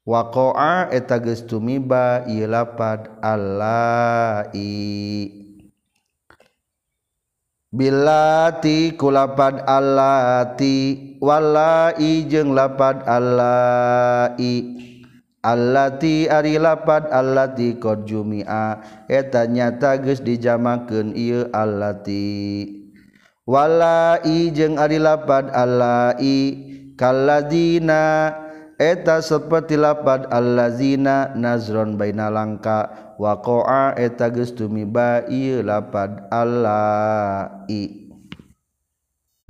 waqa'a 0.09 0.89
eta 0.89 1.21
geus 1.21 1.45
tumiba 1.45 2.25
ieu 2.25 2.49
lapad 2.49 3.13
allai 3.21 4.57
Bilati 7.69 8.97
kulapad 8.97 9.61
allati 9.69 11.13
walai 11.21 12.25
jeung 12.25 12.57
lapad 12.57 13.05
allai 13.05 14.73
Allati 15.45 16.25
ari 16.25 16.57
lapad 16.57 17.13
allati 17.13 17.77
qad 17.77 18.09
jumia 18.09 18.81
eta 19.05 19.45
nyata 19.45 20.01
geus 20.01 20.25
dijamakeun 20.25 21.13
ieu 21.13 21.45
allati 21.53 22.65
Walai 23.45 24.49
jeung 24.49 24.81
ari 24.81 24.97
lapad 24.97 25.53
allai 25.53 26.57
kalladina 26.97 28.33
eta 28.79 29.19
seperti 29.19 29.75
lapad 29.75 30.31
allazina 30.31 31.35
nazron 31.35 31.99
baina 31.99 32.31
langka. 32.31 33.11
Waqa'a 33.19 33.99
eta 33.99 34.31
geus 34.31 34.55
tumiba 34.55 35.27
ieu 35.27 35.59
lapad 35.59 36.31
allai. 36.31 38.07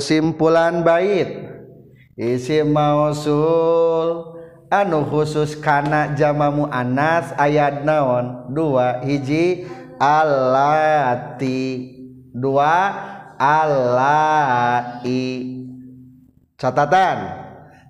Kesimpulan 0.01 0.81
bait 0.81 1.45
isim 2.17 2.73
mausul 2.73 4.41
anu 4.73 5.05
khusus 5.05 5.53
kana 5.61 6.17
jama 6.17 6.49
muannas 6.49 7.29
ayat 7.37 7.85
naon? 7.85 8.49
Dua 8.49 9.05
hiji 9.05 9.69
allati. 10.01 11.93
Dua 12.33 12.89
allai. 13.37 15.13
Catatan 16.57 17.38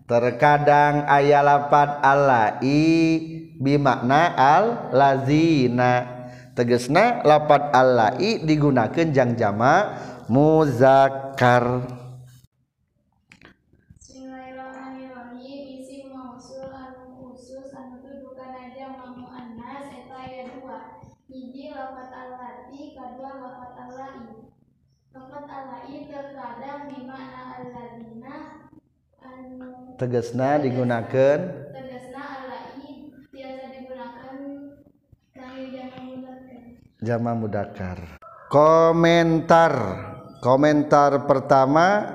terkadang 0.09 1.05
ayat 1.05 1.45
lapat 1.45 2.01
allai 2.01 2.81
bimakna 3.61 4.33
al 4.33 4.89
lazina 4.89 6.25
tegesna 6.57 7.21
lapat 7.21 7.69
allai 7.69 8.41
digunakan 8.41 9.07
jang 9.13 9.37
jama 9.37 9.93
muzakkar. 10.25 11.85
tegesna 29.99 30.55
digunakan 30.55 31.67
jama 37.03 37.31
mudakar 37.35 38.19
komentar. 38.49 39.73
Komentar 40.39 41.27
pertama 41.27 42.07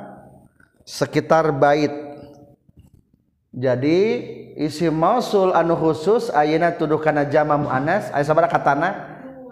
sekitar 0.83 1.53
bait. 1.55 1.93
Jadi 3.55 4.01
isi 4.59 4.91
mausul 4.91 5.55
anu 5.55 5.79
khusus 5.79 6.33
ayeuna 6.33 6.75
tuduh 6.75 6.99
kana 6.99 7.29
jama 7.29 7.55
muannas. 7.61 8.11
Aya 8.11 8.25
sabaraha 8.27 8.51
katana? 8.51 8.91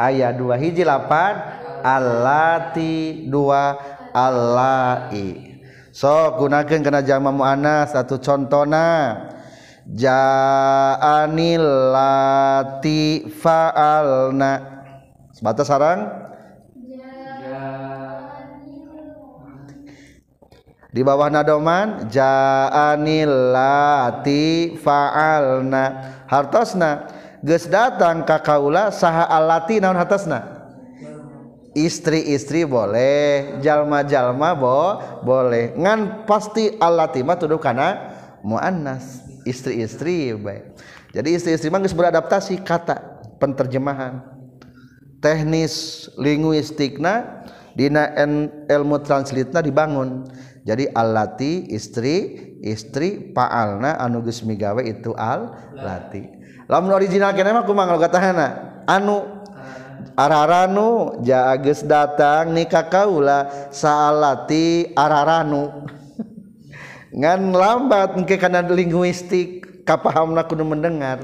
Aya 0.00 0.34
dua 0.34 0.58
hiji 0.58 0.82
lapan 0.82 1.36
allati 1.84 3.28
dua 3.28 3.76
allai. 4.10 5.51
so 5.92 6.40
gunakan 6.40 6.80
kena 6.80 7.04
jama 7.04 7.30
mu'anas 7.30 7.92
satu 7.92 8.16
contona. 8.18 9.28
Ja'anil 9.82 11.66
lati 11.90 13.26
fa'alna. 13.26 14.52
Sebatas 15.34 15.66
sarang 15.66 16.06
di 20.92 21.00
bawah 21.00 21.32
nadoman 21.32 22.06
ja'anil 22.12 23.50
lati 23.50 24.76
fa'alna. 24.78 25.84
Hartosna. 26.30 27.10
Geus 27.42 27.66
datang 27.66 28.22
ka 28.22 28.38
kaula 28.38 28.94
saha 28.94 29.26
allati 29.26 29.82
naon 29.82 29.98
hartosna? 29.98 30.61
istri-istri 31.72 32.68
boleh 32.68 33.58
jalma-jalma 33.64 34.56
bo 34.56 35.00
boleh. 35.24 35.72
Ngan 35.76 36.28
pasti 36.28 36.76
al-latimah 36.76 37.36
tuduh 37.36 37.60
kana 37.60 38.12
muannas 38.44 39.24
istri-istri 39.46 40.34
baik 40.34 40.72
jadi 41.12 41.36
istri-istri 41.36 41.68
mah 41.68 41.84
geus 41.84 41.92
beradaptasi 41.92 42.64
kata 42.64 43.20
penterjemahan. 43.36 44.24
Teknis 45.20 46.08
linguistikna 46.16 47.44
dina 47.76 48.16
ilmu 48.66 48.96
translitna 49.04 49.60
dibangun. 49.60 50.24
Jadi 50.64 50.88
al-lati 50.88 51.68
istri 51.68 52.48
istri 52.64 53.34
paalna 53.34 54.00
anu 54.00 54.24
geus 54.24 54.40
migawe 54.46 54.80
itu 54.80 55.10
al-lati 55.18 56.40
lamun 56.70 56.94
original 56.94 57.34
keneh 57.34 57.50
mah 57.50 57.66
kumaha 57.66 57.98
kata 57.98 58.18
anu 58.86 59.41
araranu 60.18 61.20
jages 61.20 61.84
datang 61.86 62.52
nikah 62.52 62.86
kaula 62.86 63.70
salati 63.70 64.90
araranu. 64.96 65.86
Ngan 67.20 67.52
lambat 67.52 68.16
engke 68.16 68.40
kana 68.40 68.64
linguistik 68.64 69.84
kapahamna 69.84 70.46
kudu 70.48 70.64
mendengar. 70.64 71.20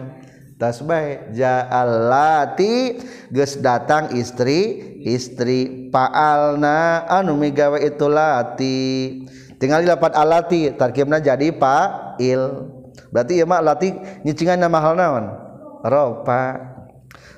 Tas 0.59 0.83
bae 0.83 1.31
jaalati 1.39 2.99
geus 3.31 3.63
datang 3.63 4.11
istri 4.19 4.83
istri 5.07 5.87
paalna 5.95 7.07
anu 7.07 7.39
migawe 7.39 7.79
itu 7.79 8.11
lati. 8.11 8.81
Tinggal 9.63 9.87
lapat 9.87 10.19
alati 10.19 10.71
tarkibna 10.75 11.23
jadi 11.23 11.55
fa'il 11.55 12.75
berarti 13.11 13.39
ieu 13.39 13.47
mah 13.47 13.63
lati 13.63 13.95
nyicingan 14.27 14.59
nama 14.59 14.79
hal 14.83 14.95
naon? 14.99 15.25
Ropa. 15.87 16.78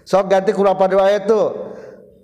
Sok 0.04 0.30
ganti 0.30 0.50
ku 0.54 0.62
lapat 0.66 0.92
itu? 1.20 1.42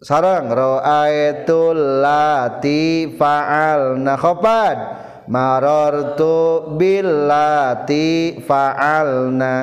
Sarang 0.05 0.53
ra'aitul 0.53 2.05
lati 2.05 3.17
fa'alna 3.17 4.15
khofad 4.21 4.79
marartu 5.27 6.77
billati 6.77 8.39
fa'alna. 8.45 9.55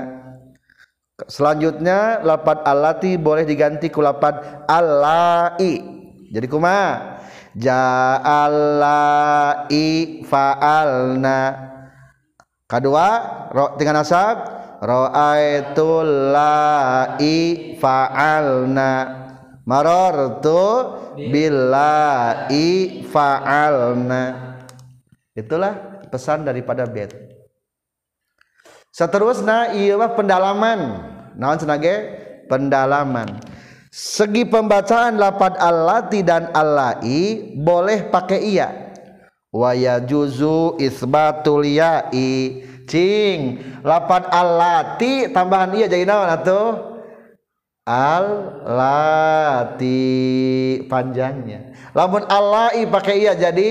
Selanjutnya 1.29 2.19
lapat 2.25 2.65
alati 2.65 3.15
boleh 3.21 3.45
diganti 3.45 3.87
ku 3.93 4.01
lapat 4.01 4.65
allai. 4.65 5.79
Jadi 6.33 6.47
kuma 6.49 6.97
ja'allai 7.53 8.89
fa'alna. 10.25 11.39
Kedua 12.65 13.07
ro 13.53 13.77
dengan 13.77 14.01
nasab 14.01 14.62
ra'aitul 14.83 16.35
lai 16.35 17.79
fa'alna. 17.79 18.91
Marartu 19.63 20.59
billahi 21.15 22.67
fa'alna. 23.07 24.23
Itulah 25.31 26.03
pesan 26.11 26.43
daripada 26.43 26.83
bed. 26.83 27.15
Seterusnya 28.91 29.73
ialah 29.73 30.13
pendalaman. 30.13 30.79
Naon 31.39 31.57
senage? 31.57 31.95
Pendalaman. 32.51 33.41
Segi 33.89 34.45
pembacaan 34.45 35.17
lapad 35.17 35.57
allati 35.57 36.21
dan 36.21 36.51
allai 36.53 37.55
boleh 37.57 38.09
pakai 38.11 38.41
iya. 38.41 38.69
Wa 39.53 39.73
yajuzu 39.77 40.81
isbatul 40.81 41.61
ya'i 41.61 42.65
cing. 42.87 43.59
Lapad 43.83 44.27
allati 44.31 45.27
tambahan 45.31 45.75
iya 45.75 45.91
jadi 45.91 46.05
naon 46.07 46.29
atuh? 46.29 46.93
Allati 47.83 49.11
panjangnya. 50.87 51.75
Lamun 51.91 52.23
allai 52.31 52.87
pakai 52.87 53.19
iya 53.19 53.35
jadi 53.35 53.69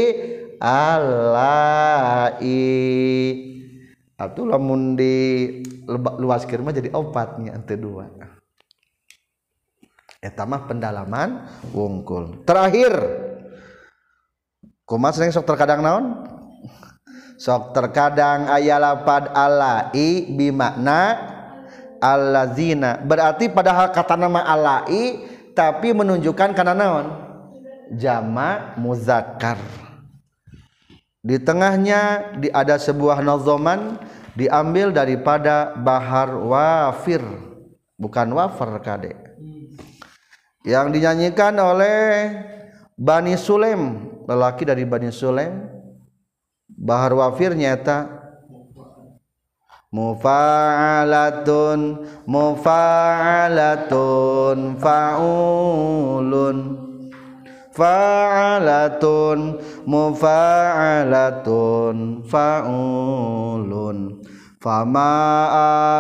alai. 0.61 2.45
Atau 4.21 4.47
lamun 4.47 4.95
di 4.95 5.15
luas 6.21 6.47
kirma 6.47 6.71
jadi 6.71 6.93
opatnya 6.95 7.57
ante 7.57 7.75
dua. 7.75 8.07
Eta 10.23 10.47
mah 10.47 10.71
pendalaman 10.71 11.51
wungkul. 11.75 12.47
Terakhir. 12.47 12.95
Kumas 14.87 15.17
sering 15.19 15.33
sok 15.35 15.49
terkadang 15.49 15.83
naon 15.83 16.05
sok 17.43 17.75
terkadang 17.75 18.47
ayat 18.47 18.79
lapad 18.79 19.35
alai 19.35 20.31
bimakna 20.31 21.19
allazina. 21.99 23.03
Berarti 23.03 23.51
padahal 23.51 23.91
kata 23.91 24.15
nama 24.15 24.47
alai 24.47 25.27
tapi 25.51 25.91
menunjukkan 25.91 26.55
karena 26.55 26.71
naon? 26.71 27.07
Jama 27.99 28.79
muzakkar. 28.79 29.59
Di 31.19 31.43
tengahnya 31.43 32.35
di 32.39 32.47
ada 32.55 32.79
sebuah 32.79 33.19
nazoman 33.27 33.99
diambil 34.39 34.95
daripada 34.95 35.75
bahar 35.75 36.39
wafir. 36.39 37.23
Bukan 37.99 38.35
wafar 38.35 38.83
kade 38.83 39.15
yang 40.63 40.95
dinyanyikan 40.95 41.55
oleh 41.59 42.35
Bani 42.95 43.35
Sulaim 43.35 44.11
lelaki 44.27 44.67
dari 44.67 44.87
Bani 44.87 45.11
Sulaim 45.11 45.82
bahar 46.83 47.15
wafir 47.15 47.55
nyata. 47.55 48.19
Mufa'alatun 49.93 52.01
mufa'alatun 52.27 54.59
fa'ulun. 54.83 56.59
Fa'alatun 57.77 59.61
mufa'alatun 59.87 62.25
fa'ulun. 62.27 63.99
Fama 64.63 65.11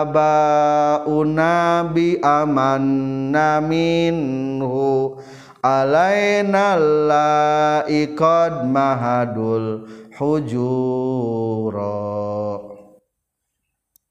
aba'una 0.03 1.83
bi 1.93 2.17
amanna 2.23 3.61
minhu. 3.61 5.19
Alaina 5.63 6.75
laikad 7.07 8.67
mahadul 8.67 9.87
hujuro 10.17 11.97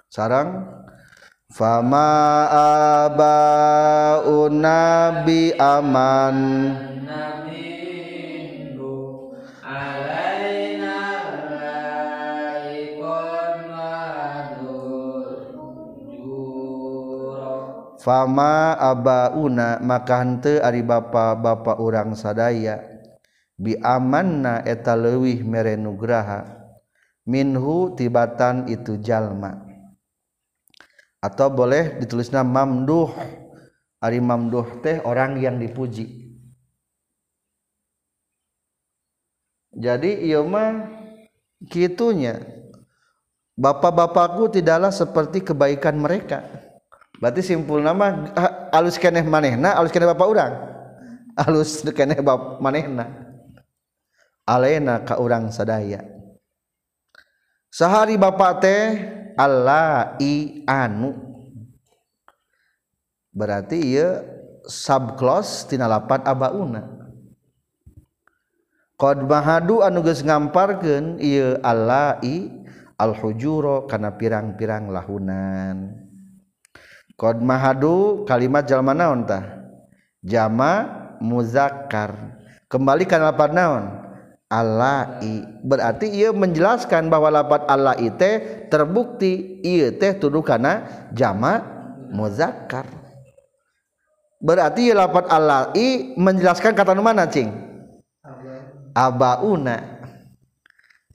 sarang 0.09 0.65
fama 1.53 2.49
abaun 3.05 4.61
nabi 4.61 5.53
aman 5.55 6.37
Fama 18.01 18.73
abauna 18.81 19.77
maka 19.77 20.25
henteu 20.25 20.57
ari 20.65 20.81
bapa-bapa 20.81 21.77
urang 21.77 22.17
sadaya. 22.17 22.90
Bi 23.61 23.77
amanna 23.77 24.65
eta 24.65 24.97
leuwih 24.97 25.45
mere 25.45 25.77
nugraha. 25.77 26.57
Minhu 27.29 27.93
tibatan 27.93 28.65
itu 28.65 28.97
jalma. 28.97 29.61
Atau 31.21 31.53
boleh 31.53 32.01
ditulisnya 32.01 32.41
mamduh. 32.41 33.13
Ari 34.01 34.17
mamduh 34.17 34.81
teh 34.81 34.97
orang 35.05 35.37
yang 35.37 35.61
dipuji. 35.61 36.33
Jadi 39.77 40.25
iya 40.25 40.41
mah 40.41 40.89
kitunya. 41.69 42.41
Bapak-bapakku 43.53 44.57
tidaklah 44.57 44.89
seperti 44.89 45.45
kebaikan 45.45 46.01
mereka. 46.01 46.41
Berarti 47.21 47.45
simpul 47.45 47.85
nama 47.85 48.33
alus 48.73 48.97
keneh 48.97 49.21
manehna 49.21 49.77
alus 49.77 49.93
keneh 49.93 50.09
bapak 50.09 50.25
orang 50.25 50.53
alus 51.45 51.85
keneh 51.93 52.17
bap 52.17 52.57
manehna 52.57 53.30
alena 54.45 55.03
ka 55.05 55.17
urang 55.21 55.49
sadaya. 55.53 56.03
Sehari 57.71 58.19
bapak 58.19 58.51
teh 58.59 58.83
Allah 59.39 60.19
i 60.19 60.63
anu. 60.67 61.15
Berarti 63.31 63.95
ia 63.95 64.27
subklos 64.67 65.65
tina 65.71 65.87
lapat 65.87 66.27
abauna. 66.27 66.83
Qad 68.99 69.23
mahadu 69.23 69.81
anu 69.81 70.03
geus 70.03 70.21
ngamparkeun 70.21 71.17
ieu 71.23 71.57
Allah 71.63 72.19
i 72.21 72.51
al-hujuro 72.99 73.87
kana 73.87 74.13
pirang-pirang 74.19 74.91
lahunan. 74.91 75.95
Qad 77.17 77.39
mahadu 77.39 78.27
kalimat 78.27 78.67
jalma 78.67 78.93
naon 78.93 79.25
tah? 79.25 79.63
Jama 80.21 80.85
muzakkar. 81.23 82.35
Kembali 82.69 83.07
kana 83.09 83.33
lapat 83.33 83.55
naon? 83.55 84.00
Allahi 84.51 85.47
berarti 85.63 86.11
ia 86.11 86.35
menjelaskan 86.35 87.07
bahwa 87.07 87.31
lapat 87.31 87.63
Allah 87.71 87.95
itu 87.95 88.67
terbukti 88.67 89.63
ia 89.63 89.95
teh 89.95 90.19
tuduh 90.19 90.43
kana 90.43 91.07
jama 91.15 91.63
muzakkar. 92.11 92.83
Berarti 94.43 94.91
ia 94.91 94.95
lapat 94.99 95.31
Allahi 95.31 96.19
menjelaskan 96.19 96.75
kata 96.75 96.91
mana 96.99 97.31
cing? 97.31 97.47
Abauna. 98.91 100.03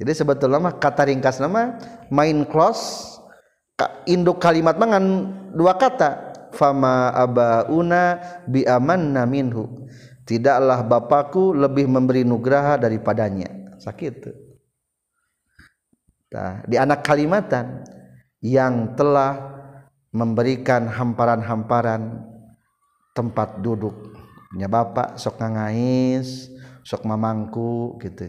Jadi 0.01 0.13
sebetulnya 0.17 0.57
mah 0.57 0.81
kata 0.81 1.05
ringkas 1.05 1.37
nama 1.37 1.77
main 2.09 2.41
close 2.49 3.21
induk 4.09 4.41
kalimat 4.41 4.81
mangan 4.81 5.05
dua 5.53 5.77
kata. 5.77 6.33
Fama 6.57 7.13
abauna 7.13 8.17
bi 8.49 8.65
amanna 8.65 9.29
minhu 9.29 9.85
tidaklah 10.27 10.83
bapakku 10.83 11.55
lebih 11.55 11.87
memberi 11.87 12.27
nugraha 12.27 12.77
daripadanya. 12.77 13.79
Sakit. 13.79 14.15
Nah, 16.35 16.61
di 16.67 16.77
anak 16.77 17.07
kalimatan 17.07 17.87
yang 18.43 18.99
telah 18.99 19.57
memberikan 20.11 20.91
hamparan-hamparan 20.91 22.27
tempat 23.15 23.63
duduk. 23.63 23.95
Nya 24.59 24.67
bapak 24.67 25.17
sok 25.17 25.39
ngangais 25.41 26.51
sok 26.83 27.07
mamangku 27.07 27.99
gitu. 28.03 28.27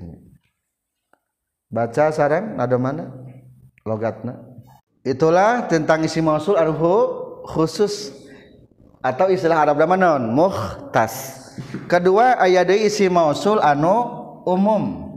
Baca 1.68 2.10
sarang 2.10 2.56
ada 2.58 2.78
mana? 2.80 3.12
Logatna. 3.84 4.40
Itulah 5.04 5.68
tentang 5.68 6.04
isi 6.04 6.20
mausul 6.20 6.60
arhu 6.60 7.44
khusus 7.48 8.12
atau 9.00 9.32
istilah 9.32 9.64
Arab 9.64 9.80
nama 9.80 9.96
non 9.96 10.36
muhtas 10.36 11.47
kedua 11.90 12.38
aya 12.38 12.64
deui 12.64 12.88
isi 12.88 13.10
mausul 13.12 13.62
anu 13.62 14.06
umum. 14.48 15.08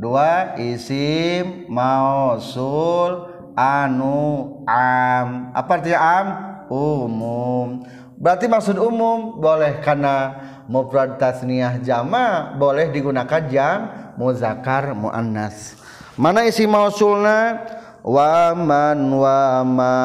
Dua 0.00 0.56
isim 0.56 1.68
mausul 1.68 3.28
anu 3.52 4.64
am. 4.64 5.52
Apa 5.52 5.70
artinya 5.76 6.00
am? 6.00 6.26
Umum. 6.72 7.84
Berarti 8.20 8.48
maksud 8.48 8.76
umum 8.76 9.40
boleh 9.40 9.80
karena 9.80 10.36
mufrad 10.68 11.16
tasniyah 11.16 11.80
jama 11.80 12.56
boleh 12.56 12.88
digunakan 12.92 13.42
jam 13.48 13.78
muzakkar 14.16 14.92
muannas. 14.92 15.76
Mana 16.20 16.44
isi 16.44 16.68
mausulna? 16.68 17.64
waman 18.04 19.12
wama 19.14 19.96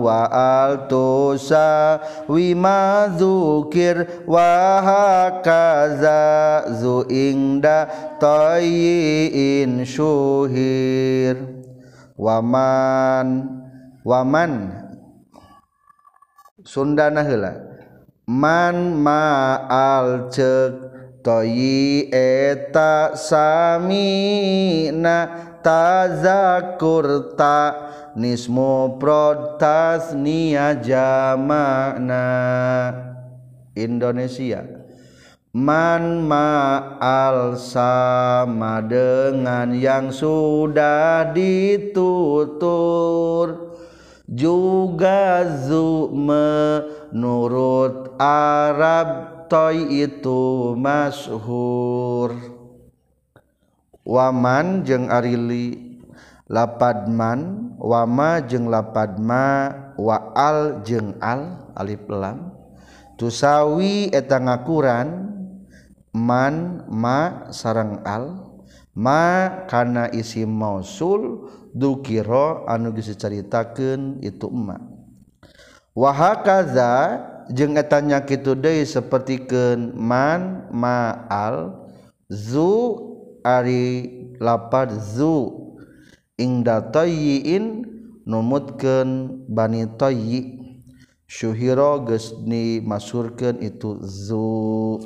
waaltusa 0.00 1.66
wima 2.28 3.12
dzukir 3.16 4.24
wa 4.26 4.80
hakaza 4.82 6.64
zu 6.76 7.04
ingda 7.08 7.88
tayyin 8.20 9.84
syuhir. 9.84 11.36
Waman 12.18 13.48
waman. 14.06 14.82
Sunda 16.62 17.10
naheula 17.10 17.72
man 18.26 19.02
ma'al 19.02 20.30
cek 20.30 20.72
toyi 21.26 22.06
eta 22.14 23.14
samina 23.18 24.10
tazakurta 25.64 27.56
nismu 28.18 28.98
protas 29.00 30.12
nia 30.12 30.76
jamana. 30.76 32.28
Indonesia. 33.72 34.84
Man 35.52 36.24
ma'al 36.28 37.56
sama 37.60 38.80
dengan 38.80 39.76
yang 39.76 40.08
sudah 40.08 41.28
ditutur. 41.36 42.72
Juga 44.32 45.44
zu 45.68 46.08
menurut 46.16 48.16
Arab 48.16 49.44
toy 49.52 50.08
itu 50.08 50.72
masyhur 50.72 52.51
waman 54.02 54.82
jeung 54.82 55.06
arili 55.08 55.98
lapadman 56.50 57.72
wama 57.78 58.42
jeung 58.44 58.68
lapadma 58.68 59.72
waal 59.96 60.82
jeung 60.84 61.16
al 61.22 61.72
alif 61.78 62.04
lam. 62.10 62.52
Tusawi 63.16 64.10
eta 64.10 64.42
ngakuran 64.42 65.30
man 66.10 66.84
ma 66.90 67.48
sarang 67.54 68.02
al 68.02 68.50
ma 68.92 69.48
kana 69.70 70.10
isi 70.10 70.42
mausul 70.42 71.48
dukiro 71.70 72.66
anu 72.66 72.90
geus 72.92 73.14
dicaritakeun 73.14 74.20
itu 74.20 74.50
ma. 74.50 74.76
Wa 75.94 76.10
hakaza 76.10 77.22
jeung 77.52 77.78
eta 77.78 78.02
nya 78.02 78.26
kitu 78.26 78.58
deui 78.58 78.82
sapertikeun 78.82 79.94
man 79.94 80.66
ma 80.74 81.28
al 81.30 81.86
zu 82.26 83.11
ari 83.46 84.10
lapar 84.42 84.90
zu. 84.98 85.60
Ingda 86.38 86.90
toyiin 86.90 87.86
numutkan 88.26 89.42
bani 89.46 89.86
toyi. 89.98 90.58
Syuhiro 91.28 92.04
gesni 92.04 92.82
masurkan 92.84 93.56
itu 93.62 94.02
zu. 94.04 95.00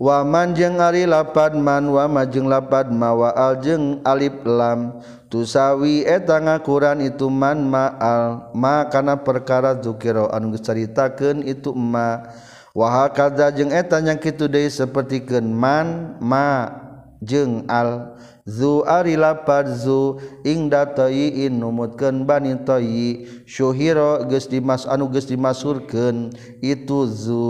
Waman 0.00 0.56
jeng 0.56 0.80
ari 0.80 1.04
lapad 1.04 1.52
man 1.52 1.92
wa 1.92 2.08
majeng 2.08 2.48
lapad 2.48 2.88
mawa 2.88 3.36
al 3.36 3.60
jeng 3.60 4.00
alif 4.00 4.32
lam. 4.48 4.96
Tusawi 5.28 6.08
eta 6.08 6.40
ngakuran 6.40 7.04
itu 7.04 7.30
man 7.30 7.68
ma'al 7.68 8.50
ma 8.50 8.88
kana 8.88 9.20
perkara 9.20 9.76
zukiro 9.78 10.26
anu 10.32 10.56
ceritakeun 10.56 11.44
itu 11.44 11.70
ma. 11.76 12.26
Wahakada 12.70 13.50
jeung 13.50 13.74
etan 13.74 14.06
yang 14.06 14.20
kitu 14.22 14.46
deui 14.46 14.70
sapertikeun 14.70 15.42
man 15.50 16.14
ma 16.22 16.70
jeung 17.18 17.66
al 17.66 18.14
zu 18.46 18.86
ari 18.86 19.18
lapar 19.18 19.66
zu 19.66 20.22
ingda 20.46 20.86
toyiin 20.86 21.58
numutkeun 21.58 22.22
bani 22.22 22.54
toyi 22.62 23.26
syuhira 23.42 24.22
geus 24.30 24.46
dimas 24.46 24.86
anu 24.86 25.10
geus 25.10 25.26
dimasurkeun 25.26 26.30
itu 26.62 27.00
zu. 27.10 27.46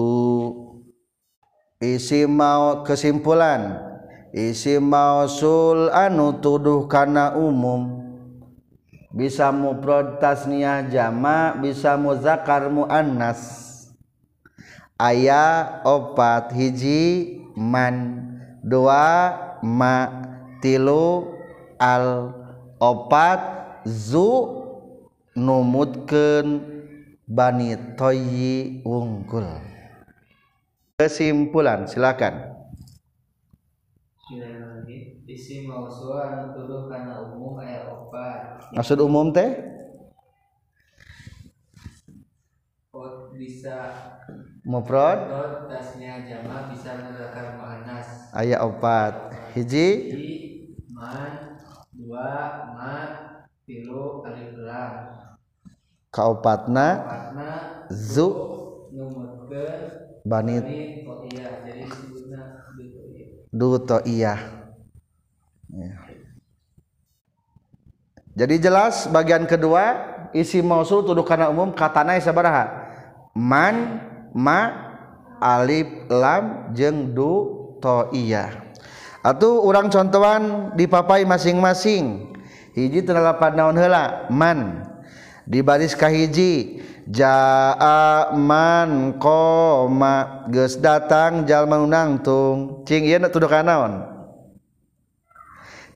Isi 1.81 2.25
mau 2.25 2.81
kesimpulan. 2.85 3.77
Isi 4.33 4.81
mausul 4.81 5.93
anu 5.93 6.41
tuduh 6.41 6.89
kana 6.89 7.37
umum. 7.37 8.09
Bisa 9.13 9.53
muprod 9.53 10.17
tasniah 10.17 10.87
jama 10.89 11.57
bisa 11.61 11.99
muzakar 11.99 12.71
muannas 12.73 13.70
ayah 15.01 15.81
opat 15.89 16.53
hiji 16.53 17.41
man 17.57 18.29
dua 18.61 19.33
ma 19.65 20.21
tilu 20.61 21.33
al 21.81 22.37
opat 22.77 23.41
zu 23.89 24.61
numutkeun 25.33 26.61
bani 27.25 27.97
toyi 27.97 28.85
wungkul. 28.85 29.49
Kesimpulan 31.01 31.89
silakan. 31.89 32.61
Maksud 38.77 38.99
umum 39.01 39.33
teh? 39.33 39.51
Bisa 43.41 43.77
mufrad? 44.67 45.19
Tasnya 45.69 46.27
jama 46.27 46.73
bisa 46.73 46.97
menggunakan 46.99 47.47
muannas. 47.57 48.09
Aya 48.35 48.61
opat 48.65 49.35
hiji? 49.57 49.89
Man 50.91 51.63
dua 51.97 52.31
ma 52.77 52.97
tilu 53.69 54.27
alif 54.27 54.57
lam. 54.61 54.93
Kaopatna 56.11 56.89
zu. 57.91 58.51
numutkeun 58.91 59.81
bani 60.27 60.59
iya 64.05 64.35
jadi 68.35 68.57
ya. 68.57 68.61
jelas 68.61 69.07
bagian 69.09 69.47
kedua 69.47 69.83
isi 70.35 70.59
mausul 70.61 71.07
tuduh 71.07 71.23
kana 71.23 71.51
umum 71.51 71.71
katana 71.71 72.19
sabaraha 72.19 72.91
man 73.33 74.03
ma 74.35 74.71
alif 75.41 76.09
lam 76.09 76.75
jeng 76.77 77.15
du 77.15 77.75
to 77.81 78.13
iya. 78.13 78.73
Atau 79.21 79.65
urang 79.69 79.93
contohan 79.93 80.73
dipapai 80.77 81.29
masing-masing. 81.29 82.33
Hiji 82.73 83.05
terlapan 83.05 83.53
naon 83.53 83.77
hela 83.77 84.31
man. 84.33 84.89
Di 85.45 85.61
baris 85.61 85.93
kahiji 85.99 86.81
jaa 87.11 88.31
man 88.39 89.19
koma 89.19 90.47
geus 90.49 90.79
datang 90.79 91.43
jalma 91.43 91.83
nangtung 91.83 92.87
cing 92.87 93.03
ieu 93.03 93.19
tuduh 93.27 93.51
kanaon 93.51 94.07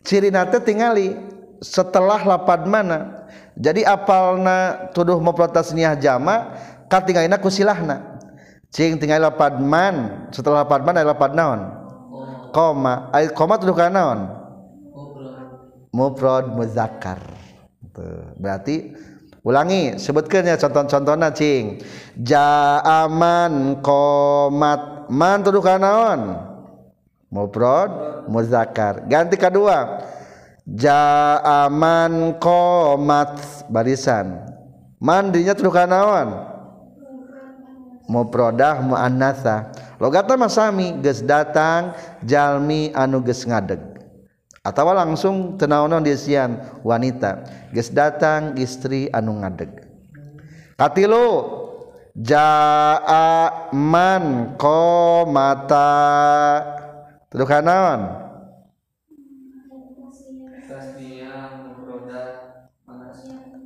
ciri 0.05 0.29
nate 0.29 0.61
tingali 0.61 1.17
setelah 1.65 2.21
lapad 2.23 2.69
mana. 2.69 3.25
Jadi 3.55 3.87
apalna 3.87 4.91
tuduh 4.93 5.23
mufrad 5.23 5.55
tasniyah 5.55 5.97
jama 5.97 6.59
katingalina 6.91 7.39
kusilahna 7.41 8.14
cing 8.75 8.99
tinggal 8.99 9.31
lapad 9.31 9.63
man 9.63 10.27
setelah 10.35 10.67
lapad 10.67 10.83
man 10.83 10.99
aya 10.99 11.15
lapad 11.15 11.31
naon? 11.39 11.61
Koma. 12.51 13.11
Ay 13.15 13.31
koma 13.31 13.55
tuduh 13.55 13.79
kana 13.79 13.95
naon? 13.95 14.19
Mufrad 15.95 16.51
muzakkar. 16.51 17.23
Tuh, 17.95 18.35
berarti 18.35 18.91
ulangi. 19.47 19.95
Sebutkannya 19.95 20.59
contoh-contoh 20.59 21.15
cing. 21.39 21.79
Jaaman 22.19 23.79
komat. 23.79 25.07
Man 25.07 25.47
tuduh 25.47 25.63
kanaon 25.63 26.35
mufrad 27.31 28.27
muzakkar. 28.27 29.07
Ganti 29.07 29.39
kedua. 29.39 30.03
Jaaman 30.67 32.43
komat. 32.43 33.39
Barisan. 33.71 34.51
Man 34.99 35.31
dirinya 35.31 35.55
tuduh 35.55 35.71
kanaon 35.71 36.54
muprodah 38.05 38.85
muannatsa 38.85 39.73
logata 39.97 40.37
masami 40.37 41.01
geus 41.01 41.25
datang 41.25 41.97
jalmi 42.25 42.93
anu 42.93 43.25
geus 43.25 43.45
ngadeg. 43.49 43.81
Atawa 44.65 45.05
langsung 45.05 45.61
tenaonon 45.61 46.01
disian 46.01 46.81
wanita 46.81 47.45
geus 47.73 47.93
datang 47.93 48.57
istri 48.57 49.13
anu 49.13 49.37
ngadeg. 49.41 49.85
Katilu 50.81 51.29
jaa 52.17 53.71
man 53.73 54.57
qomata. 54.57 55.93
Tuduh 57.29 57.49
kanaon 57.49 58.25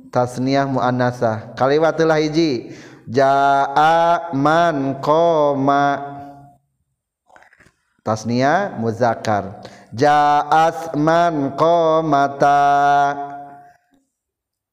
tasniyah 0.09 0.65
muannasah 0.65 1.53
kaliwatulah 1.53 2.17
hiji. 2.17 2.73
Jaa 3.09 4.31
man 4.37 5.01
qoma. 5.01 5.83
Tasniyah 8.09 8.79
muzakkar. 8.79 9.61
Ja'at 9.93 10.97
man 10.97 11.53
qamata 11.57 12.61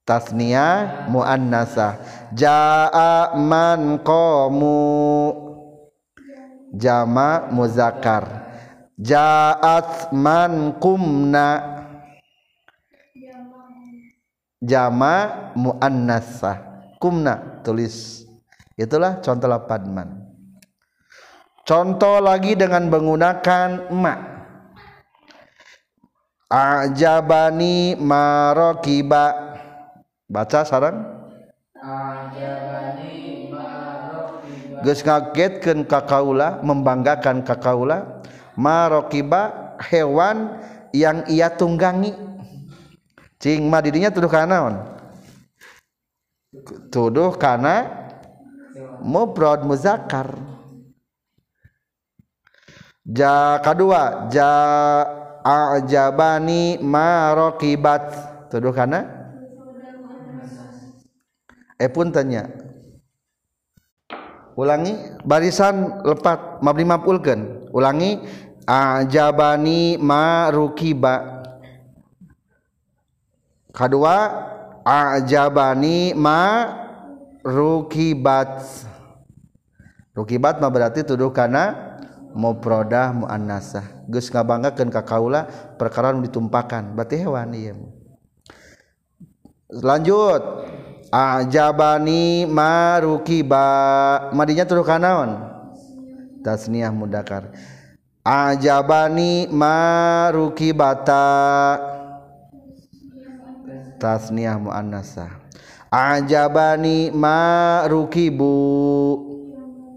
tasniyah 0.08 1.08
muannasah. 1.12 2.00
Ja'a 2.32 3.36
man 3.36 4.00
qamu 4.00 4.80
jama 6.76 7.50
muzakkar. 7.52 8.24
Ja'at 8.96 10.12
man 10.14 10.76
kumna 10.80 11.60
jama 14.64 15.14
muannasah. 15.56 16.56
Kumna 16.96 17.60
tulis 17.60 18.25
itulah 18.76 19.18
contoh 19.24 19.48
lapan 19.48 19.82
man. 19.90 20.08
Contoh 21.66 22.22
lagi 22.22 22.54
dengan 22.54 22.86
menggunakan 22.86 23.90
emak 23.90 24.18
ajabani 26.46 27.98
marokiba. 27.98 29.58
Baca 30.30 30.62
sarang. 30.62 31.02
Ajabani 31.74 33.50
marokiba. 33.50 34.78
Geus 34.86 35.02
ngagetkeun 35.02 35.82
ka 35.90 36.06
kaula 36.06 36.62
membanggakan 36.62 37.42
ka 37.42 37.58
kaula 37.58 38.22
marokiba 38.54 39.74
hewan 39.90 40.62
yang 40.94 41.26
ia 41.26 41.50
tunggangi. 41.50 42.14
Cing 43.42 43.66
mah 43.66 43.82
didinya 43.82 44.08
tuduh 44.14 44.30
kana 44.32 44.48
naon 44.48 44.96
tuduh 46.88 47.36
kana 47.36 48.05
mufrad 49.02 49.64
muzakkar. 49.66 50.32
Ja 53.06 53.62
kedua 53.62 54.26
ja 54.34 54.50
ajabani 55.46 56.82
marokibat 56.82 58.02
tuduh 58.50 58.74
kana 58.74 59.06
eh? 61.78 61.90
Pun 61.92 62.10
tanya. 62.10 62.50
Ulangi 64.56 64.96
barisan 65.20 66.00
lepat 66.00 66.64
mabni 66.64 66.88
mapulkeun 66.88 67.68
ulangi 67.76 68.24
ajabani 68.64 70.00
marukiba 70.00 71.44
kedua 73.76 74.16
ajabani 74.80 76.16
ma 76.16 76.40
rukibat 77.46 78.66
rukibat 80.10 80.58
mah 80.58 80.66
berarti 80.66 81.06
tuduh 81.06 81.30
kana 81.30 81.94
mufradah 82.34 83.14
muannasah. 83.14 83.86
Geus 84.10 84.28
ngabanggakeun 84.34 84.90
ka 84.90 85.06
kaula 85.06 85.46
perkara 85.78 86.10
nu 86.10 86.26
ditumpakan. 86.26 86.98
Berarti 86.98 87.22
hewan 87.22 87.54
ieu 87.54 87.94
lanjut. 89.70 90.42
Ajabani 91.06 92.50
marukiba 92.50 93.62
madinya 94.34 94.66
tuduh 94.66 94.82
kanaon 94.82 95.38
tasniyah 96.42 96.90
mudakar. 96.90 97.54
Ajabani 98.26 99.46
marukibata 99.54 101.22
tasniyah 104.02 104.58
muannasah 104.58 105.45
ajabani 105.90 107.10
marukibu. 107.14 108.56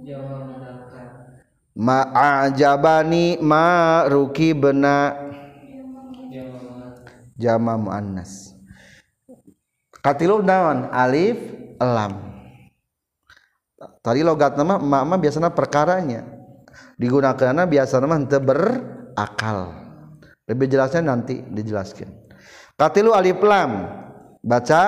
Jawa 0.06 0.38
mudzakkar 0.46 1.08
ma'ajabani 1.78 3.38
ma 3.42 4.04
rukibna 4.10 5.16
jama 7.40 7.74
muannas. 7.80 8.58
Katilu 10.00 10.44
naon? 10.44 10.92
Alif 10.92 11.40
lam. 11.80 12.14
Tadi 14.00 14.24
logat 14.24 14.56
nama 14.56 14.80
emak 14.80 15.04
mah 15.08 15.20
biasanya 15.20 15.52
perkaranya. 15.52 16.24
Digunakannya 17.00 17.64
biasanya 17.68 18.08
mah 18.08 18.18
henteu 18.20 18.44
berakal. 18.44 19.72
Lebih 20.48 20.66
jelasnya 20.66 21.06
nanti 21.06 21.46
dijelaskan 21.46 22.30
katilu 22.80 23.12
alif 23.12 23.44
lam. 23.44 24.00
Baca 24.40 24.82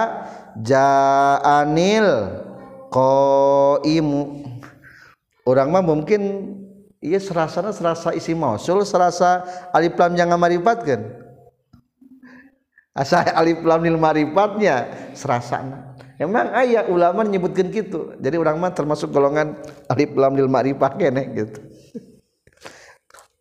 ja'anil 0.60 2.10
qaimu. 2.92 4.24
Orang 5.48 5.74
mah 5.74 5.84
mungkin 5.84 6.22
iya 7.02 7.18
serasana 7.18 7.74
serasa 7.74 8.14
isi 8.14 8.38
mausul 8.38 8.86
serasa 8.86 9.42
alif 9.74 9.98
lam 9.98 10.14
yang 10.14 10.30
ngamaripatkeun 10.30 11.02
asa 12.92 13.24
alif 13.34 13.64
lam 13.64 13.82
lil 13.82 13.98
marifatnya 13.98 14.88
serasana. 15.16 15.96
Emang 16.22 16.54
aya 16.54 16.86
ulama 16.86 17.26
nyebutkeun 17.26 17.74
gitu. 17.74 18.14
Jadi 18.22 18.38
orang 18.38 18.62
mah 18.62 18.70
termasuk 18.78 19.10
golongan 19.10 19.58
alif 19.90 20.14
lam 20.14 20.38
lil 20.38 20.46
marifat 20.46 20.94
kene 21.02 21.34
gitu. 21.34 21.60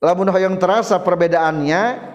Lamun 0.01 0.33
yang 0.41 0.57
terasa 0.57 0.97
perbedaannya 0.97 2.09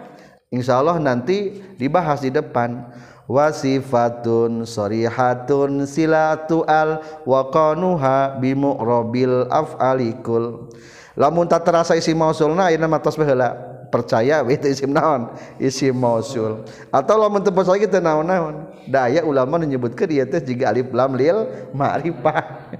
insyaallah 0.49 0.97
nanti 0.97 1.61
dibahas 1.77 2.25
di 2.25 2.33
depan 2.33 2.81
wasifatun 3.25 4.65
sorihatun 4.65 5.89
silatu 5.89 6.61
al 6.65 7.01
wa 7.25 7.49
qanuha 7.49 8.37
bimu'rabil 8.37 9.49
af'alikul 9.49 10.69
lamun 11.17 11.49
tak 11.49 11.65
terasa 11.65 11.97
isi 11.97 12.13
mausulna 12.13 12.69
ayeuna 12.69 12.85
mah 12.89 13.01
tos 13.01 13.17
baheula 13.17 13.75
percaya 13.95 14.43
itu 14.51 14.67
isim 14.67 14.91
naon? 14.91 15.31
Isim 15.55 15.95
mausul. 15.95 16.67
Atau 16.91 17.15
lamun 17.15 17.39
teu 17.39 17.55
percaya 17.55 17.79
kita 17.79 18.03
naon-naon. 18.03 18.67
Da 18.91 19.07
aya 19.07 19.23
ulama 19.23 19.55
nu 19.55 19.65
nyebutkeun 19.71 20.11
ieu 20.11 20.27
teh 20.27 20.43
jiga 20.43 20.75
alif 20.75 20.91
lam 20.91 21.15
lil 21.15 21.47
ma'rifah. 21.71 22.75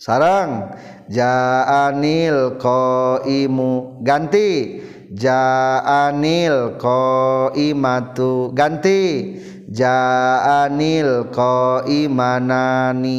Sarang 0.00 0.72
ja'anil 1.10 2.56
qaimu. 2.56 4.00
Ganti 4.00 4.80
ja'anil 5.12 6.76
qaimatu. 6.80 8.52
Ganti. 8.52 9.36
Ja'anil 9.68 11.28
qaimanani 11.28 13.18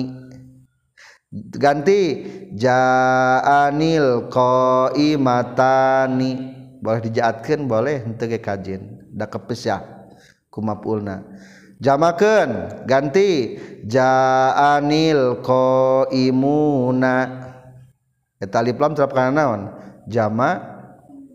ganti. 1.54 2.02
Ja'anil 2.58 4.30
qaimatani 4.34 6.32
boleh 6.82 7.02
dijaatkeun 7.06 7.70
boleh. 7.70 8.02
Henteu 8.06 8.30
ge 8.30 8.42
kajin. 8.42 8.82
Da 9.14 9.26
kepisah 9.30 10.10
kumapulna 10.50 11.22
jamakeun. 11.78 12.84
Ganti. 12.90 13.58
Ja'anil 13.86 15.42
qaimuna. 15.46 17.16
Eta 18.40 18.64
alif 18.64 18.80
lam 18.80 18.96
terapkan 18.96 19.36
naon? 19.36 19.68
Jama' 20.08 20.79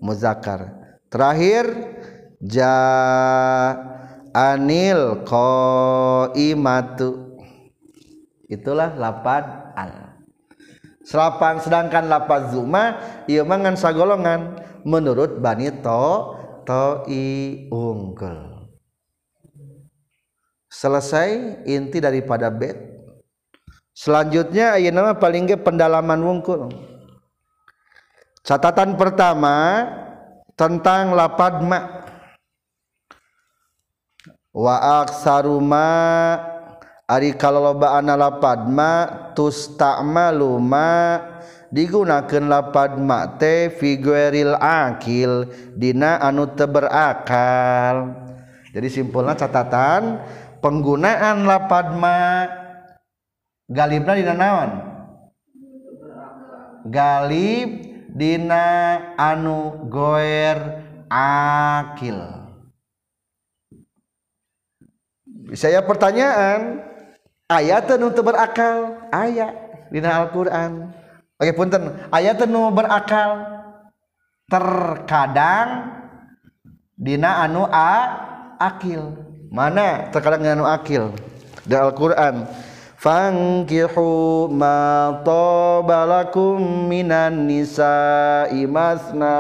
muzakkar. 0.05 0.69
Terakhir 1.09 1.65
ja 2.45 2.77
anil 4.37 5.25
qaimatu. 5.25 7.09
Itulah 8.45 8.93
lapan 9.01 9.73
al. 9.73 10.21
Selapan 11.05 11.61
sedangkan 11.61 12.09
lapan 12.09 12.53
zuma 12.53 12.85
ieu 13.25 13.45
mah 13.49 13.61
ngan 13.61 13.77
sagolongan 13.81 14.61
menurut 14.85 15.41
bani 15.41 15.73
to 15.81 16.37
to 16.69 17.09
i 17.09 17.25
unggul. 17.73 18.69
Selesai 20.69 21.65
inti 21.65 22.03
daripada 22.03 22.51
bed 22.53 22.77
selanjutnya 23.95 24.75
aya 24.75 24.91
nama 24.91 25.15
paling 25.15 25.47
ge 25.47 25.55
pendalaman 25.55 26.19
wungkul 26.19 26.67
catatan 28.45 28.95
pertama 29.01 29.89
tentang 30.55 31.17
lapad 31.17 31.65
ma. 31.65 31.81
Wa 34.55 35.03
aksaruma 35.03 35.89
ari 37.09 37.35
kalolobaan 37.35 38.07
lapad 38.15 38.69
ma 38.71 38.93
tusta'malu 39.35 40.53
ma. 40.63 40.93
Digunakan 41.75 42.45
lapad 42.47 43.03
ma 43.03 43.27
te 43.35 43.67
figueril 43.67 44.55
akil 44.55 45.51
dina 45.75 46.23
anu 46.23 46.47
teu 46.55 46.71
berakal 46.71 48.15
jadi 48.75 48.91
simpulnya 48.91 49.39
catatan 49.39 50.19
penggunaan 50.59 51.47
lapad 51.47 51.95
ma 51.95 52.47
galibna 53.71 54.19
dina 54.19 54.35
naon? 54.35 54.71
Galib 56.91 57.94
Dina 58.15 58.67
anu 59.19 59.91
goer 59.91 60.87
akil. 61.11 62.47
Saya 65.59 65.83
pertanyaan 65.83 66.79
ayat 67.51 67.91
nu 67.99 68.15
berakal 68.15 69.03
ayat 69.11 69.55
Dina 69.91 70.23
Al-Qur'an. 70.23 70.95
Oke 71.43 71.51
punten. 71.59 71.91
Ayat 72.15 72.39
nu 72.47 72.71
berakal? 72.71 73.51
Terkadang 74.47 75.91
Dina 76.95 77.43
anu 77.43 77.67
a 77.67 77.93
akil. 78.63 79.11
Mana 79.51 80.07
terkadang 80.15 80.47
anu 80.55 80.65
akil? 80.71 81.11
Al-Qur'an. 81.67 82.47
fankihu 83.05 84.49
ma 84.49 85.21
tabalakum 85.21 86.89
minan 86.89 87.45
nisa'i 87.45 88.65
masna 88.65 89.37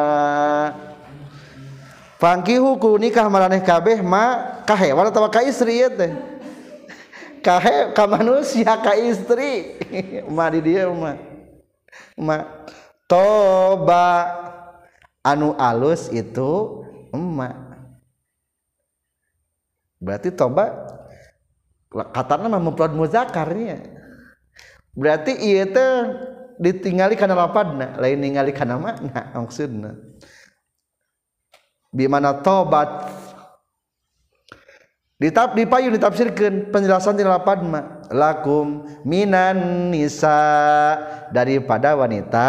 Fangkihu 2.25 2.81
ku 2.81 2.97
nikah 2.97 3.29
maraneh 3.29 3.61
kabeh 3.61 4.01
ma 4.01 4.57
ka 4.65 4.73
hewan 4.73 5.12
atawa 5.12 5.29
ka 5.29 5.45
istri 5.45 5.77
ieu 5.83 5.93
teh. 5.93 6.09
Ka 7.45 7.61
he 7.61 7.93
ka 7.93 8.09
manusia 8.09 8.81
ka 8.81 8.97
istri. 8.97 9.77
ma 10.37 10.49
di 10.49 10.65
dieu 10.65 10.89
ma. 10.97 11.21
Ma 12.17 12.49
toba 13.05 14.25
anu 15.21 15.53
alus 15.61 16.09
itu 16.17 16.81
emak. 17.12 17.53
Berarti 20.01 20.33
toba 20.33 20.73
katanya 21.95 22.51
mah 22.51 22.63
mufrad 22.63 22.91
muzakarnya 22.91 23.87
berarti 24.95 25.33
ieu 25.39 25.67
teh 25.71 25.95
ditinggali 26.59 27.19
kana 27.19 27.35
lapadna 27.35 27.99
lain 27.99 28.19
ningali 28.23 28.55
kana 28.55 28.79
makna 28.79 29.35
maksudna. 29.35 29.99
Bimana 31.95 32.43
tobat? 32.43 33.07
Ditap 35.15 35.55
dipayun 35.55 35.95
ditafsirkan 35.95 36.75
penjelasan 36.75 37.15
di 37.15 37.23
lapan 37.23 37.71
ma 37.71 37.81
lakum 38.11 38.83
minan 39.07 39.91
nisa 39.95 40.99
daripada 41.31 41.95
wanita 41.95 42.47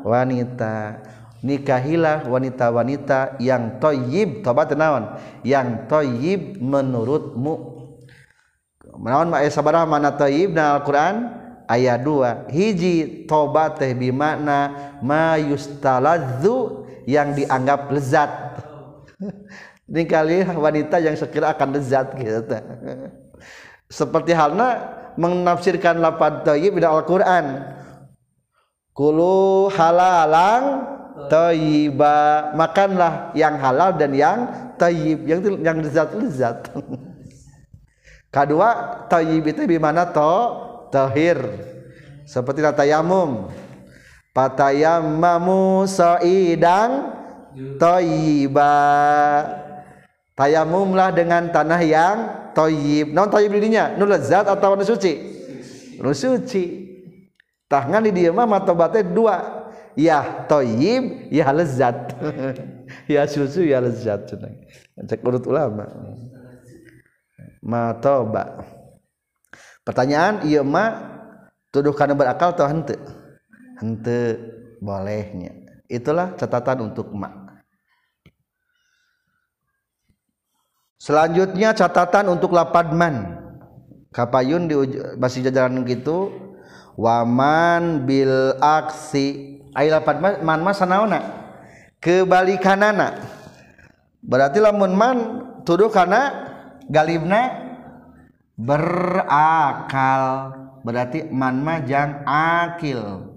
wanita. 0.00 1.04
Nikahilah 1.46 2.26
wanita-wanita 2.26 3.38
yang 3.38 3.78
toyib 3.78 4.42
tobat 4.42 4.72
naon? 4.74 5.20
Yang 5.44 5.86
toyib 5.86 6.40
menurutmu 6.58 7.75
naon 9.00 9.28
ma 9.32 9.44
sabaraha 9.46 9.84
mana 9.88 10.12
toyib 10.14 10.56
na 10.56 10.80
Al-Qur'an? 10.80 11.44
Ayat 11.66 12.06
2 12.06 12.54
hiji 12.54 13.26
tobat 13.26 13.82
teh 13.82 13.90
bimakna 13.90 14.94
ma 15.02 15.34
yustaladzu 15.34 16.86
yang 17.10 17.34
dianggap 17.34 17.90
lezat. 17.90 18.30
Ini 19.90 20.02
kali 20.06 20.46
wanita 20.46 21.02
yang 21.02 21.18
sekira 21.18 21.54
akan 21.54 21.68
lezat 21.74 22.14
gitu. 22.18 22.42
Seperti 23.90 24.34
halnya 24.34 24.78
menafsirkan 25.18 25.98
lapad 25.98 26.46
thayyib 26.46 26.78
di 26.78 26.86
Al-Qur'an. 26.86 27.74
Kulu 28.94 29.70
halalang 29.74 30.86
thayyiba 31.28 32.50
makanlah 32.54 33.32
yang 33.34 33.58
halal 33.58 33.90
dan 33.96 34.12
yang 34.14 34.38
thayyib 34.76 35.24
yang 35.24 35.40
yang 35.64 35.76
lezat 35.80 36.12
lezat 36.12 36.68
kedua 38.30 39.02
thayyib 39.08 39.44
itu 39.50 39.62
di 39.66 39.78
mana? 39.80 40.08
To 40.10 40.34
tahir. 40.90 41.38
Seperti 42.26 42.58
tayamum 42.74 43.50
patayammamu 44.36 45.88
saidang 45.88 47.16
thayyiba 47.80 48.76
tayamumlah 50.36 51.16
dengan 51.16 51.48
tanah 51.48 51.80
yang 51.80 52.16
toyib 52.52 53.16
non 53.16 53.32
toyib 53.32 53.56
dirinya 53.56 53.96
nu 53.96 54.04
lezat 54.04 54.44
atau 54.44 54.76
nu 54.76 54.84
suci? 54.84 55.14
Nu 55.96 56.12
suci. 56.12 56.84
Tangan 57.66 58.04
di 58.04 58.12
dia 58.14 58.30
mah 58.30 58.46
matobatnya 58.46 59.02
dua. 59.02 59.36
Ya 59.96 60.44
toyib 60.44 61.32
ya 61.32 61.48
lezat. 61.50 61.96
Ya 63.10 63.26
susu 63.26 63.66
ya 63.66 63.82
lezat. 63.82 64.30
Cek 64.30 65.18
urut 65.26 65.42
ulama 65.50 65.90
matoba. 67.66 68.62
Pertanyaan 69.82 70.46
iya 70.46 70.62
mah 70.62 71.18
tuduh 71.74 71.90
karena 71.90 72.14
berakal 72.14 72.54
atau 72.54 72.70
hente? 72.70 72.94
Hente 73.82 74.38
bolehnya. 74.78 75.50
Itulah 75.90 76.34
catatan 76.38 76.90
untuk 76.90 77.10
mak 77.14 77.46
Selanjutnya 80.96 81.70
catatan 81.70 82.34
untuk 82.34 82.50
lapadman. 82.50 83.38
Kapayun 84.10 84.66
di 84.66 84.74
bahasa 85.20 85.38
jajaran 85.38 85.86
gitu. 85.86 86.34
Waman 86.98 88.08
bil 88.08 88.58
aksi. 88.58 89.60
Ai 89.76 89.92
lapadman 89.92 90.40
man 90.40 90.64
mas 90.64 90.80
sanaona 90.80 91.46
kebalikanana. 92.06 93.18
Berarti 94.22 94.58
lamun 94.62 94.92
man 94.94 95.16
tuduh 95.66 95.90
karena 95.90 96.45
galibna 96.88 97.66
berakal 98.56 100.22
berarti 100.80 101.28
man 101.28 101.60
mah 101.60 101.82
jang 101.84 102.22
akil. 102.24 103.32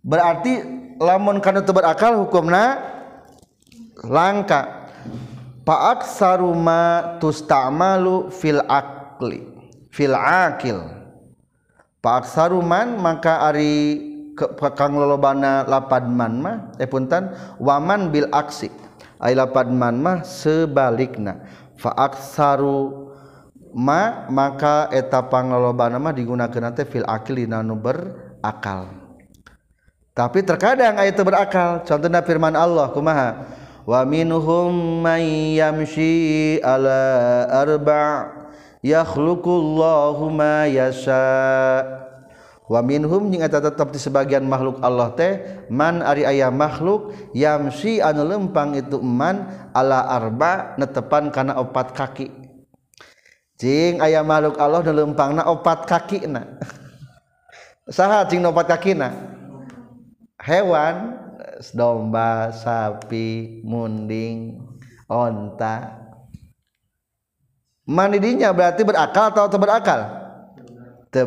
Berarti 0.00 0.62
lamun 1.02 1.42
kana 1.42 1.62
teu 1.62 1.76
berakal 1.76 2.24
hukumna 2.24 2.80
langka. 4.06 4.88
Pak 5.66 6.06
saruma 6.06 7.18
tustamalu 7.18 8.30
fil 8.30 8.62
akli 8.70 9.42
fil 9.90 10.14
akil. 10.14 10.78
Pak 11.98 12.22
saruman 12.22 13.02
maka 13.02 13.50
ari 13.50 13.98
kang 14.78 14.94
lolobana 14.94 15.66
lapad 15.66 16.06
man 16.06 16.38
mah 16.38 16.56
eh 16.78 16.86
punten 16.86 17.34
waman 17.58 18.14
bil 18.14 18.30
aksi. 18.30 18.70
Ay 19.18 19.34
lapad 19.34 19.74
man 19.74 19.98
mah 19.98 20.22
sebalikna 20.22 21.42
faaksaru 21.76 23.12
ma 23.76 24.28
maka 24.32 24.88
eta 24.92 25.20
panglobaan 25.20 25.96
nama 25.96 26.12
digunakan 26.12 26.60
nanti 26.60 26.84
fil 26.88 27.04
akil 27.04 27.44
nanu 27.44 27.76
berakal. 27.76 28.88
Tapi 30.16 30.40
terkadang 30.40 30.96
ayat 30.96 31.20
berakal. 31.20 31.84
Contohnya 31.84 32.24
firman 32.24 32.56
Allah 32.56 32.88
kumaha? 32.88 33.44
Wa 33.84 34.00
minhum 34.08 35.04
may 35.04 35.60
yamshi 35.60 36.56
ala 36.64 37.44
arba' 37.52 38.48
yakhluqullahu 38.80 40.32
ma 40.32 40.64
yasha' 40.64 42.05
wa 42.66 42.82
minhum 42.82 43.30
jeung 43.30 43.46
eta 43.46 43.62
tetep 43.62 43.94
di 43.94 43.98
sebagian 44.02 44.42
makhluk 44.42 44.82
Allah 44.82 45.14
teh 45.14 45.62
man 45.70 46.02
ari 46.02 46.26
aya 46.26 46.50
makhluk 46.50 47.14
yamshi 47.30 48.02
anu 48.02 48.26
lempang 48.26 48.74
itu 48.74 48.98
man 48.98 49.46
ala 49.70 50.02
arba 50.10 50.74
netepan 50.74 51.30
kana 51.30 51.54
opat 51.62 51.94
kaki. 51.94 52.28
Cing 53.56 54.02
aya 54.02 54.20
makhluk 54.26 54.58
Allah 54.58 54.82
nu 54.84 54.92
lempangna 54.92 55.46
opat 55.46 55.86
kakina. 55.86 56.60
Saha 57.96 58.26
cing 58.26 58.42
opat 58.42 58.66
kakina? 58.66 59.14
Hewan 60.42 61.16
domba 61.72 62.52
sapi 62.52 63.62
munding 63.62 64.60
onta. 65.08 66.02
Mandidinya 67.86 68.50
berarti 68.50 68.82
berakal 68.82 69.30
atau 69.30 69.46
tak 69.46 69.62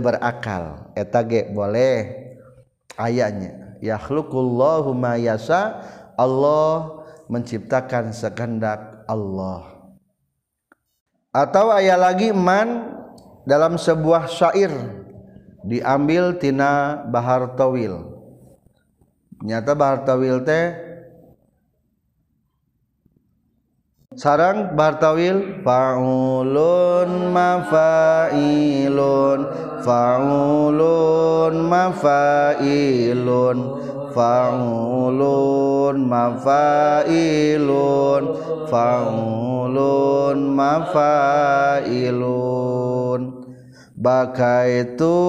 berakal 0.03 0.88
eta 1.00 1.24
ge 1.24 1.47
boleh. 1.47 2.28
Ayatnya 3.00 3.80
yakhluqullahumma 3.80 5.16
yasa 5.16 5.80
Allah 6.20 7.00
menciptakan 7.32 8.12
sekendak 8.12 9.08
Allah. 9.08 9.80
Atau 11.32 11.72
ayat 11.72 11.95
lagi 11.95 12.36
man 12.36 13.00
dalam 13.47 13.80
sebuah 13.80 14.28
syair 14.28 14.74
diambil 15.64 16.36
tina 16.36 17.06
Bahar 17.08 17.56
Tawil. 17.56 18.20
Nyata 19.39 19.72
Bahar 19.78 20.04
Tawil 20.04 20.43
teh 20.43 20.88
sarang 24.18 24.74
bahar 24.74 24.97
tawil 24.97 25.62
faulun 25.62 27.30
mafailun 27.30 28.89
faulun 29.86 31.53
mafailun 31.70 33.57
faulun 34.10 35.95
mafailun 36.10 37.14
faulun 38.66 40.39
mafailun. 40.57 42.26
Bakaitu 43.99 45.20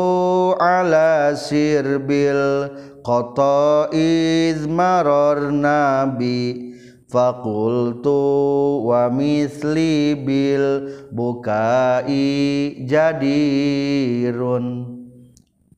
ala 0.56 1.34
sirbil 1.36 2.70
qata 3.02 3.90
izmaror 3.92 5.50
nabi 5.52 6.69
fakultu 7.10 8.86
wa 8.86 9.10
misli 9.10 10.14
bil 10.14 10.94
bukai 11.10 12.78
jadirun. 12.86 14.64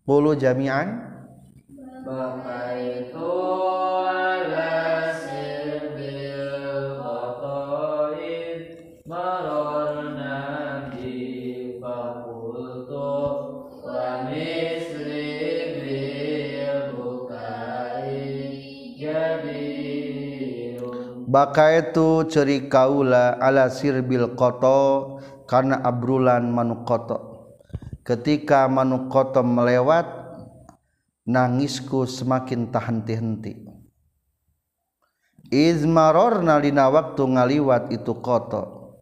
Puluh 0.04 0.36
jami'an. 0.36 1.08
Bakaitu 2.04 3.32
bakaitu 21.32 22.28
ceri 22.28 22.68
kaula 22.68 23.40
ala 23.40 23.72
sirbil 23.72 24.36
koto 24.36 25.16
karena 25.48 25.80
abrulan 25.80 26.52
manuk 26.52 26.84
koto. 26.84 27.48
Ketika 28.04 28.68
manuk 28.68 29.08
koto 29.08 29.40
melewat 29.40 30.04
nangisku 31.24 32.04
semakin 32.04 32.68
tahenti-henti 32.68 33.72
izmaror 35.52 36.40
nalina 36.40 36.88
waktu 36.88 37.22
ngaliwat 37.28 37.92
itu 37.92 38.16
koto. 38.24 38.96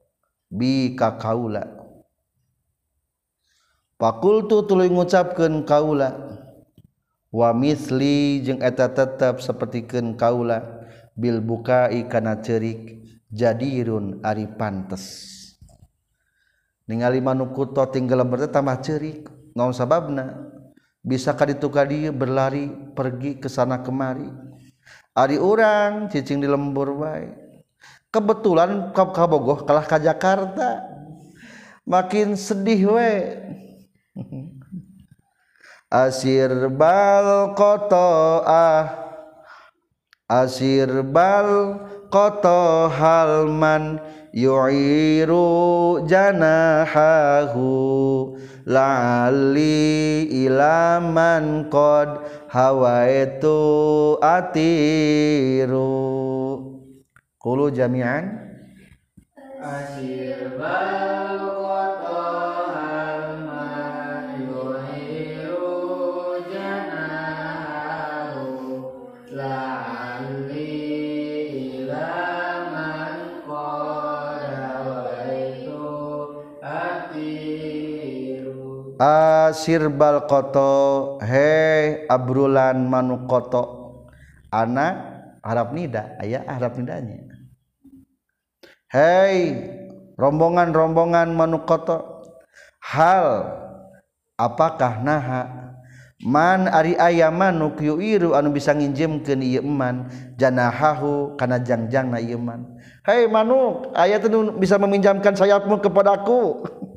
Bi 0.51 0.99
ka 0.99 1.15
kaula. 1.15 1.63
Fakultu 3.95 4.67
tuluy 4.67 4.91
ngucapkeun 4.91 5.63
kaula. 5.63 6.11
Wa 7.31 7.55
misli 7.55 8.43
jeung 8.43 8.59
eta 8.59 8.91
tetep 8.91 9.39
sapertikeun 9.39 10.19
kaula 10.19 10.80
bil 11.17 11.43
bukai 11.43 12.07
kana 12.07 12.39
cerik 12.43 13.03
jadirun 13.31 14.21
ari 14.27 14.51
pantes. 14.51 15.39
Ningali 16.91 17.23
manuk 17.23 17.55
kuto 17.55 17.87
tinggal 17.87 18.27
teh 18.27 18.51
tambah 18.51 18.79
cerik 18.83 19.31
naon 19.55 19.71
sababna? 19.71 20.51
Bisakah 21.01 21.55
ditukar 21.55 21.89
dia 21.89 22.13
berlari 22.13 22.69
pergi 22.93 23.41
ke 23.41 23.49
sana 23.49 23.81
kemari. 23.81 24.29
Ari 25.17 25.41
orang 25.41 26.13
cicing 26.13 26.45
di 26.45 26.49
lembur 26.51 26.93
wae. 26.99 27.31
Kebetulan 28.11 28.91
ka 28.93 29.09
kabogoh 29.09 29.65
kalah 29.65 29.87
ke 29.87 29.97
Jakarta. 30.03 30.83
Makin 31.87 32.37
sedih 32.37 32.99
we 32.99 33.13
asir 35.91 36.71
bal 36.71 37.51
koto 37.59 38.47
ah 38.47 39.10
asir 40.31 41.03
bal 41.03 41.83
koto 42.07 42.87
halman 42.87 43.99
yu'iru 44.31 46.07
janahahu 46.07 47.67
la'ali 48.63 50.31
ilaman 50.47 51.67
qad 51.67 52.23
hawaitu 52.47 53.59
atiru. 54.23 55.83
Kulu 57.43 57.75
jami'an. 57.75 58.39
Asir 59.59 60.55
bal 60.55 61.60
asir 79.01 79.89
bal 79.89 80.29
koto 80.29 81.17
he 81.25 82.05
abrulan 82.05 82.85
manu 82.85 83.25
koto. 83.25 83.81
Anak 84.53 84.95
harap 85.41 85.73
nida 85.73 86.21
ayah 86.21 86.45
harap 86.45 86.77
nidanya. 86.77 87.25
Hei 88.93 89.57
rombongan-rombongan 90.21 91.33
manu 91.33 91.65
koto. 91.65 92.21
Hal 92.85 93.49
apakah 94.37 95.01
naha? 95.01 95.43
Man 96.21 96.69
ari 96.69 97.01
aya 97.01 97.33
manuk 97.33 97.81
yuiru 97.81 98.37
anu 98.37 98.53
bisa 98.53 98.77
nginjemkeun 98.77 99.41
ieu 99.41 99.65
eman. 99.65 100.13
Janahahu 100.37 101.41
kana 101.41 101.57
jangjangna 101.57 102.21
ieu 102.21 102.37
man 102.37 102.81
hei 103.05 103.25
manuk 103.25 103.93
aya 103.97 104.21
teu 104.21 104.53
bisa 104.61 104.77
meminjamkan 104.77 105.33
sayapmu 105.33 105.81
kepadaku 105.81 106.65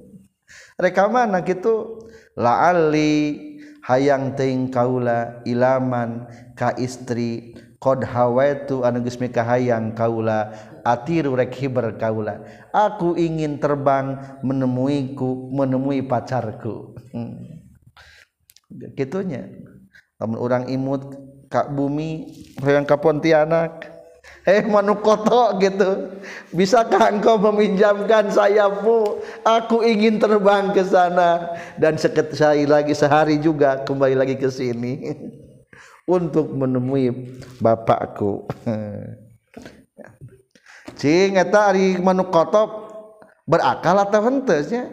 rekaman 0.83 1.31
nah 1.31 1.41
gitu 1.47 2.03
laali 2.35 3.39
hayang 3.87 4.35
teing 4.35 4.67
kaula 4.67 5.39
ilaman 5.47 6.27
ka 6.59 6.75
istri 6.75 7.55
qad 7.83 8.03
hawaitu 8.07 8.83
anu 8.87 9.03
geus 9.03 9.19
hayang 9.19 9.91
kaula 9.91 10.55
atiru 10.83 11.35
rek 11.35 11.55
hiber 11.55 11.95
kaula. 11.99 12.43
Aku 12.71 13.15
ingin 13.15 13.57
terbang 13.57 14.39
menemuiku 14.43 15.51
menemui 15.51 16.03
pacarku. 16.03 16.95
Hmm. 17.15 17.63
gitunya. 18.97 19.47
Lamun 20.17 20.37
orang 20.39 20.65
imut 20.71 21.13
ka 21.47 21.69
bumi 21.69 22.33
hoyang 22.57 22.89
ka 22.89 22.97
Pontianak 22.97 23.92
eh 24.43 24.63
manuk 24.67 25.03
koto 25.03 25.59
gitu. 25.59 26.19
Bisakah 26.51 27.15
engkau 27.15 27.39
meminjamkan 27.39 28.31
sayapmu 28.31 29.23
aku 29.43 29.83
ingin 29.83 30.19
terbang 30.19 30.71
ke 30.75 30.83
sana. 30.83 31.55
Dan 31.79 31.95
sekali 31.95 32.67
lagi 32.67 32.93
sehari 32.95 33.39
juga 33.39 33.83
kembali 33.83 34.15
lagi 34.15 34.35
ke 34.35 34.51
sini. 34.51 35.15
Untuk 36.03 36.51
menemui 36.51 37.31
bapakku. 37.63 38.43
Cing 40.99 41.39
eta 41.39 41.73
ari 41.73 41.97
manuk 41.97 42.29
koto 42.29 42.85
berakal 43.47 43.97
atau 44.03 44.21
hentesnya 44.27 44.91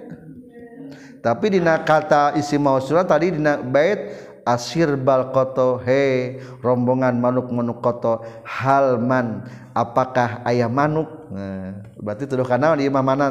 tapi 1.20 1.52
dina 1.52 1.84
kata 1.84 2.32
isi 2.40 2.56
mausulah 2.56 3.04
tadi 3.04 3.36
dina 3.36 3.60
bait 3.60 4.29
asir 4.54 4.98
bal 4.98 5.30
koto 5.30 5.78
he 5.82 6.36
rombongan 6.60 7.18
manuk 7.22 7.48
manuk 7.54 7.78
koto 7.78 8.26
halman 8.42 9.46
apakah 9.74 10.42
ayah 10.46 10.70
manuk? 10.70 11.08
Nah, 11.30 11.86
berarti 11.98 12.26
tuduh 12.26 12.46
kana 12.46 12.74
di 12.74 12.90
imam 12.90 13.02
mana 13.04 13.30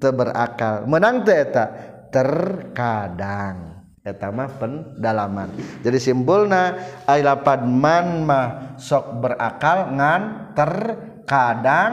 teu 0.00 0.12
berakal. 0.12 0.88
Menang 0.88 1.24
teh 1.24 1.36
eta? 1.36 1.64
Terkadang. 2.08 3.84
Eta 4.04 4.28
mah 4.28 4.52
pendalaman. 4.60 5.48
Jadi 5.80 5.96
simpulna 5.96 6.76
ay 7.08 7.24
lapad 7.24 7.64
man 7.64 8.28
mah 8.28 8.76
sok 8.76 9.24
berakal 9.24 9.96
ngan 9.96 10.52
terkadang 10.52 11.92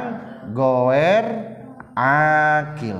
goer 0.51 1.25
akil. 1.95 2.99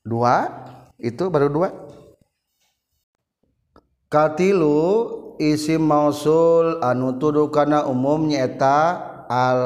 Dua? 0.00 0.64
Itu 0.96 1.28
baru 1.28 1.52
dua 1.52 1.85
katilu 4.06 5.34
isim 5.36 5.84
mausul 5.84 6.80
anu 6.80 7.18
tuduh 7.20 7.52
kana 7.52 7.84
umum 7.84 8.30
nyaeta 8.30 9.02
al 9.26 9.60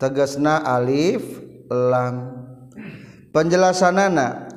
tegasna 0.00 0.64
alif 0.64 1.22
lam. 1.68 2.40
Penjelasanana 3.30 4.50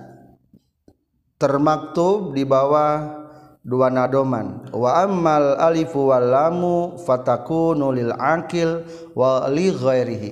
termaktub 1.37 2.33
di 2.33 2.41
bawah 2.41 3.21
dua 3.61 3.93
nadoman. 3.93 4.65
Wa 4.73 5.05
ammal 5.05 5.61
alifu 5.61 6.09
wal 6.09 6.25
lamu 6.25 6.97
fatakunu 6.97 7.93
lil 7.93 8.15
akil 8.17 8.81
wa 9.13 9.45
li 9.51 9.69
ghairihi. 9.69 10.31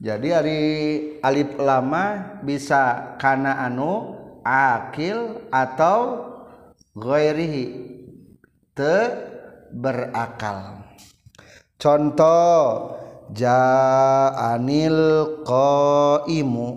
Jadi 0.00 0.28
hari 0.32 0.60
alif 1.20 1.60
lama 1.60 2.38
bisa 2.40 3.12
kana 3.20 3.60
anu 3.68 4.16
akil 4.40 5.44
atau 5.52 6.29
ghairihi 6.96 7.64
te 8.74 8.96
berakal. 9.70 10.82
Contoh 11.80 12.98
ja'anil 13.32 15.00
qaimu. 15.46 16.68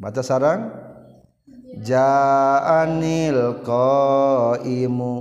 Baca 0.00 0.22
sarang 0.24 0.68
ja'anil 1.80 3.64
qaimu. 3.64 5.14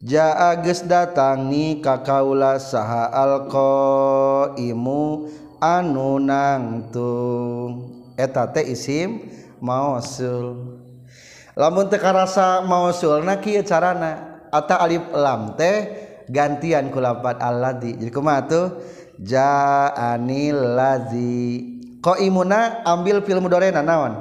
Ja'a 0.00 0.64
geus 0.64 0.80
datang 0.88 1.52
ni 1.52 1.84
ka 1.84 2.00
kaula 2.00 2.56
saha 2.56 3.12
al 3.12 3.50
qaimu. 3.50 5.28
Anu 5.60 6.16
nangtung 6.16 7.92
eta 8.16 8.48
teh 8.48 8.64
isim 8.72 9.28
mausul. 9.60 10.79
lamun 11.60 11.92
tekarasa 11.92 12.64
mau 12.64 12.88
sulna 12.96 13.36
kia 13.36 13.60
carana 13.60 14.40
atau 14.48 14.80
alif 14.80 15.04
lam 15.12 15.52
teh 15.60 16.08
gantian 16.32 16.88
kulapat 16.88 17.36
alladhi 17.36 18.00
jadi 18.00 18.08
kumatu 18.08 18.80
ja'ani 19.20 20.56
ladzi. 20.56 21.44
Qaimuna 22.00 22.80
ambil 22.88 23.20
film 23.20 23.44
mudorena 23.44 23.84
naon? 23.84 24.16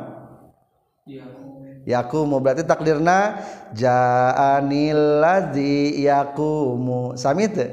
Yakumu. 1.88 2.44
Berarti 2.44 2.68
takdirna 2.68 3.40
ja'anil 3.72 5.24
ladzi 5.24 6.04
yakumu. 6.04 7.16
Sami 7.16 7.48
teu 7.48 7.72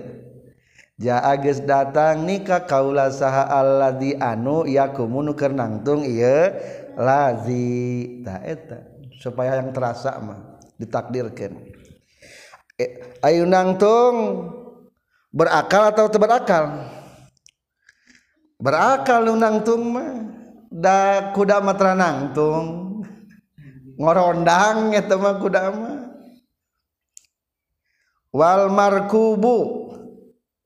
jaa 0.96 1.34
geus 1.42 1.60
datang 1.60 2.24
nikah 2.24 2.64
kaula 2.64 3.10
saha 3.12 3.50
alladzi 3.50 4.16
anu 4.16 4.64
yakumu 4.64 5.26
nu 5.26 5.34
keur 5.34 5.52
nangtung 5.52 6.06
ieu 6.06 6.54
ladzi. 6.94 8.22
Ta 8.22 8.40
eta. 8.46 8.95
Supaya 9.20 9.58
yang 9.60 9.72
terasa 9.72 10.16
mah 10.20 10.60
ditakdirkan. 10.76 11.56
Eh, 12.76 13.16
ayo 13.24 13.48
nangtung 13.48 14.48
berakal 15.32 15.92
atau 15.92 16.12
tidak 16.12 16.28
berakal? 16.28 16.64
Berakal 18.60 19.20
lu 19.24 19.34
nangtung 19.36 19.82
mah 19.92 20.10
da 20.68 21.32
kuda 21.32 21.60
matra 21.64 21.96
nangtung 21.96 23.00
ngorondang 23.96 24.92
eta 24.92 25.16
mah 25.16 25.36
kuda 25.40 25.62
mah. 25.72 25.96
Wal 28.36 28.68
markubu 28.68 29.88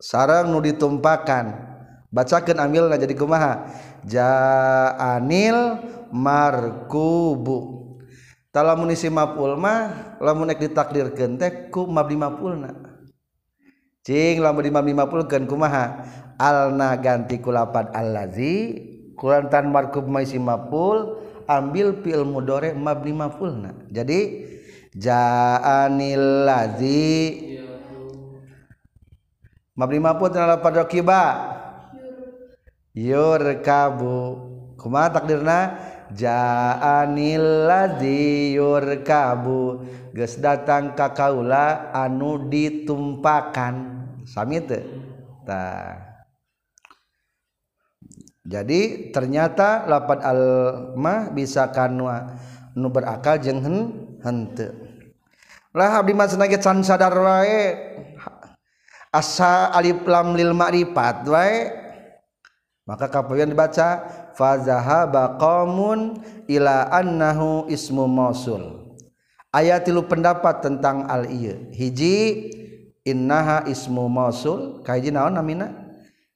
sarang 0.02 0.50
nu 0.50 0.58
ditumpakan. 0.58 1.70
Bacakeun 2.10 2.58
ambilna 2.58 2.98
jadi 2.98 3.14
kumaha? 3.14 3.70
Ja'anil 4.02 5.78
markubu 6.10 7.80
lamun 8.50 8.90
isi 8.90 9.06
maful 9.06 9.54
mah 9.54 10.18
lamun 10.18 10.50
ek 10.50 10.58
ditakdirkeun 10.66 11.38
teh 11.38 11.70
ku 11.70 11.86
mabni 11.86 12.18
mafulna. 12.18 12.74
Cing 14.02 14.42
lamun 14.42 14.66
di 14.66 14.74
mabni 14.74 14.92
mafulkeun 14.96 15.46
kumaha 15.46 16.02
alna 16.34 16.98
ganti 16.98 17.38
ku 17.38 17.54
lapad 17.54 17.94
allazi 17.94 18.74
kurantan 19.14 19.70
markub 19.70 20.10
ma 20.10 20.24
isi 20.24 20.40
maful 20.42 21.22
ambil 21.46 22.02
fi'il 22.02 22.26
mudhari 22.26 22.74
mabni 22.74 23.14
mafulna. 23.14 23.70
Jadi 23.86 24.50
ja'anil 24.98 26.48
ladzi 26.48 27.14
mabni 29.78 30.02
maful 30.02 30.26
tana 30.34 30.58
lapad 30.58 30.74
rakiba 30.74 31.22
yurkabu. 32.98 34.50
Kumaha 34.80 35.12
takdirna 35.12 35.76
Ja'anil 36.14 37.66
ladzi 37.66 38.54
yurkabu. 38.58 39.86
Geus 40.10 40.38
datang 40.42 40.98
ka 40.98 41.14
kaula 41.14 41.94
anu 41.94 42.50
ditumpakan. 42.50 44.06
Sami 44.26 44.62
teu. 44.62 44.82
Tah 45.46 46.10
jadi 48.50 49.12
ternyata 49.14 49.86
lapan 49.86 50.18
al 50.26 50.42
mah 50.98 51.30
bisa 51.30 51.70
kanwa 51.70 52.34
nu 52.74 52.90
berakal 52.90 53.38
jeung 53.38 53.62
henteu 54.24 54.74
lah 55.70 56.02
abdi 56.02 56.16
mah 56.16 56.26
cenah 56.26 56.50
can 56.58 56.82
sadar 56.82 57.14
wae. 57.14 57.78
Asa 59.10 59.74
alif 59.74 60.02
lam 60.06 60.34
lil 60.38 60.54
ma'rifat 60.54 61.26
wae. 61.30 61.70
Maka 62.86 63.06
kapan 63.06 63.50
dibaca 63.50 64.02
fazahaba 64.34 65.36
qaumun 65.38 66.20
ila 66.50 66.90
annahu 66.90 67.66
ismu 67.70 68.06
mausul. 68.10 68.94
Ayat 69.50 69.82
tilu 69.82 70.06
pendapat 70.06 70.62
tentang 70.62 71.10
al 71.10 71.26
iya. 71.26 71.58
Hiji 71.74 72.50
innaha 73.02 73.66
ismu 73.66 74.06
mausul. 74.06 74.82
Kaiji 74.86 75.10
naon 75.10 75.34
namina? 75.34 75.74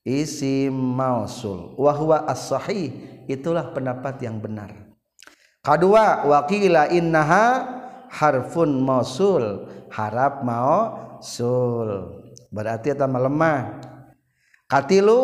Isim 0.02 0.74
mausul. 0.74 1.78
Wa 1.78 1.94
huwa 1.94 2.26
as-sahih. 2.26 2.90
Itulah 3.30 3.70
pendapat 3.70 4.18
yang 4.20 4.42
benar. 4.42 4.74
Kedua 5.64 6.26
waqila 6.26 6.90
innaha 6.90 7.46
harfun 8.10 8.82
mausul. 8.82 9.70
Harap 9.94 10.42
mausul. 10.42 12.18
Berarti 12.50 12.90
eta 12.92 13.06
lemah. 13.06 13.78
Katilu 14.66 15.20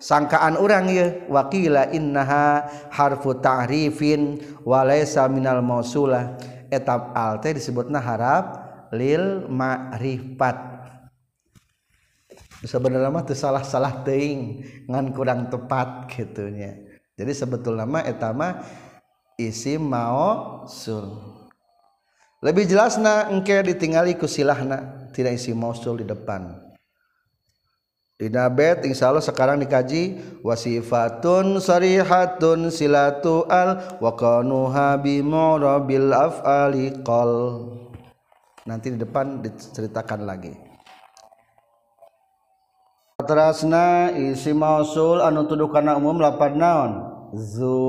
sangkaan 0.00 0.56
orang 0.56 0.88
ya. 0.90 1.06
Wakila 1.28 1.92
innaha 1.92 2.66
harfu 2.90 3.36
ta'rifin 3.38 4.40
walaysa 4.64 5.28
minal 5.28 5.60
mausulah. 5.60 6.40
Etap 6.72 7.12
al 7.14 7.38
teh 7.38 7.54
disebutna 7.54 8.00
harap 8.00 8.44
lil 8.96 9.46
ma'rifat. 9.46 10.72
Sebenarnya 12.64 13.08
mah 13.08 13.24
salah 13.32 13.64
salah 13.64 14.04
teuing 14.04 14.64
ngan 14.84 15.16
kurang 15.16 15.48
tepat 15.48 16.12
gitunya 16.12 16.90
jadi 17.20 17.36
sebetulnya 17.36 17.84
mah 17.84 18.00
eta 18.08 18.32
mah 18.32 18.64
isim 19.36 19.84
mausul. 19.84 21.20
Lebih 22.40 22.64
jelasna 22.64 23.28
engke 23.28 23.60
ditinggali 23.60 24.16
ku 24.16 24.24
silahna 24.24 25.12
tidak 25.12 25.36
isim 25.36 25.60
mausul 25.60 26.00
di 26.00 26.08
depan 26.08 26.69
Dina 28.20 28.52
bet 28.52 28.84
insya 28.84 29.08
Allah 29.08 29.24
sekarang 29.24 29.64
dikaji 29.64 30.20
wasifatun 30.44 31.56
sarihatun 31.56 32.68
silatu 32.68 33.48
al 33.48 33.96
wa 33.96 34.12
qanuha 34.12 35.00
bi 35.00 35.24
murabil 35.24 36.12
af'ali 36.12 37.00
qal. 37.00 37.64
Nanti 38.68 38.92
di 38.92 39.00
depan 39.00 39.40
diceritakan 39.40 40.28
lagi. 40.28 40.52
Terasna 43.24 44.12
isi 44.12 44.52
mausul 44.52 45.24
anu 45.24 45.48
tuduh 45.48 45.72
kana 45.72 45.96
umum 45.96 46.20
lapan 46.20 46.60
naon? 46.60 46.92
Zu. 47.32 47.80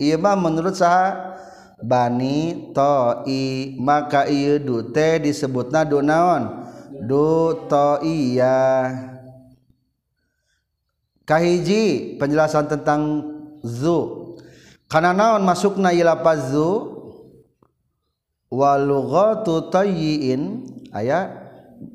Ieu 0.00 0.16
mah 0.16 0.32
menurut 0.32 0.80
saha? 0.80 1.36
Bani 1.84 2.72
i 3.28 3.42
maka 3.76 4.24
ieu 4.32 4.56
du 4.56 4.80
teh 4.96 5.20
disebutna 5.20 5.84
du 5.84 6.00
naon? 6.00 6.64
Du 7.04 7.52
iya 8.00 8.96
kahiji 11.28 12.16
penjelasan 12.16 12.72
tentang 12.72 13.20
zu. 13.60 14.32
Karena 14.88 15.12
naon 15.12 15.44
masukna 15.44 15.92
ilapaz 15.92 16.56
zu? 16.56 16.96
Walughatu 18.48 19.68
tayyin 19.68 20.64
aya 20.88 21.28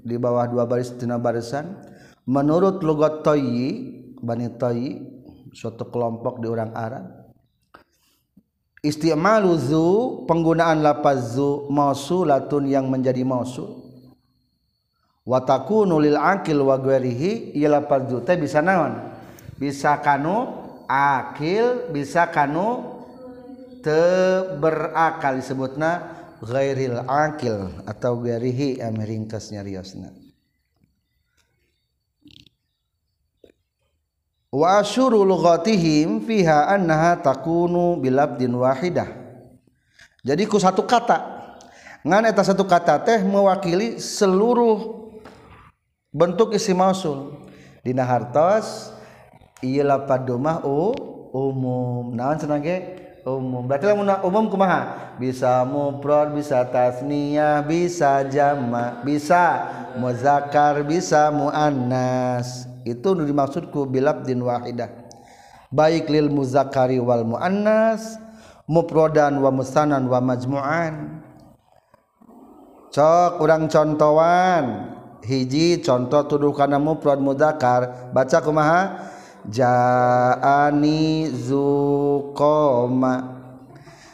di 0.06 0.22
bawah 0.22 0.46
dua 0.46 0.70
baris 0.70 0.94
tina 0.94 1.18
barisan. 1.18 1.82
Menurut 2.30 2.86
lugat 2.86 3.26
tayyi 3.26 4.06
bani 4.22 4.54
tayyi 4.54 5.02
suatu 5.50 5.90
kelompok 5.90 6.38
di 6.38 6.46
orang 6.46 6.70
Arab. 6.78 7.34
Istimalu 8.86 9.58
zu 9.58 9.86
penggunaan 10.30 10.86
lapaz 10.86 11.34
zu 11.34 11.66
mausulatun 11.74 12.70
yang 12.70 12.86
menjadi 12.86 13.26
mausul. 13.26 13.82
Wa 15.26 15.42
takunu 15.42 15.98
lil 15.98 16.20
aqil 16.20 16.62
wa 16.62 16.78
ghairihi 16.78 17.58
ila 17.58 17.82
zu. 18.06 18.22
Teh 18.22 18.38
bisa 18.38 18.62
naon 18.62 19.13
bisa 19.64 20.04
kanu 20.04 20.52
akil 20.92 21.88
bisa 21.96 22.28
kanu 22.28 23.00
te 23.80 24.04
berakal 24.60 25.40
disebutna 25.40 26.04
ghairil 26.44 27.00
akil 27.08 27.72
atau 27.88 28.20
ghairihi 28.20 28.84
ringkasnya 28.84 29.64
riosna 29.64 30.12
wa 34.54 34.78
asyuru 34.78 35.26
lughatihim 35.26 36.22
fiha 36.22 36.70
annaha 36.70 37.18
takunu 37.18 37.98
bilabdin 37.98 38.54
wahidah. 38.54 39.10
Jadi 40.22 40.46
ku 40.46 40.62
satu 40.62 40.86
kata. 40.86 41.42
Ngan 42.06 42.30
eta 42.30 42.46
satu 42.46 42.64
kata 42.70 43.02
teh 43.02 43.26
mewakili 43.26 43.98
seluruh 43.98 45.10
bentuk 46.14 46.54
isi 46.54 46.72
mausul. 46.78 47.50
Dina 47.84 48.06
hartos 48.08 48.93
iya 49.64 49.88
lapad 49.88 50.28
domah 50.28 50.62
u 50.68 50.92
umum. 51.32 52.12
Naon 52.14 52.38
ge 52.62 52.78
umum. 53.24 53.64
Berarti 53.66 53.88
lamun 53.88 54.12
umum 54.22 54.46
kumaha? 54.52 55.16
Bisa 55.18 55.64
mufrad 55.64 56.36
bisa 56.36 56.68
tasniyah 56.68 57.64
bisa 57.64 58.28
jama 58.28 59.02
bisa 59.02 59.66
muzakkar 59.98 60.84
bisa 60.84 61.32
muannas. 61.32 62.68
Itu 62.84 63.16
dimaksudku 63.16 63.88
bilabdin 63.88 64.44
wahidah. 64.44 64.92
Baik 65.74 66.12
lil 66.12 66.30
muzakkari 66.30 67.00
wal 67.02 67.26
muannas 67.26 68.20
mufradan 68.68 69.40
wa 69.40 69.50
musanan 69.50 70.06
wa 70.06 70.20
majmu'an. 70.22 71.24
Cok 72.94 73.42
urang 73.42 73.66
contohan. 73.72 74.66
Hiji 75.24 75.80
contoh 75.80 76.28
tuduh 76.28 76.52
kana 76.52 76.76
mufrad 76.84 77.16
mudzakkar 77.24 78.12
baca 78.12 78.44
kumaha 78.44 79.13
jaani 79.50 81.32
zuqoma. 81.32 83.16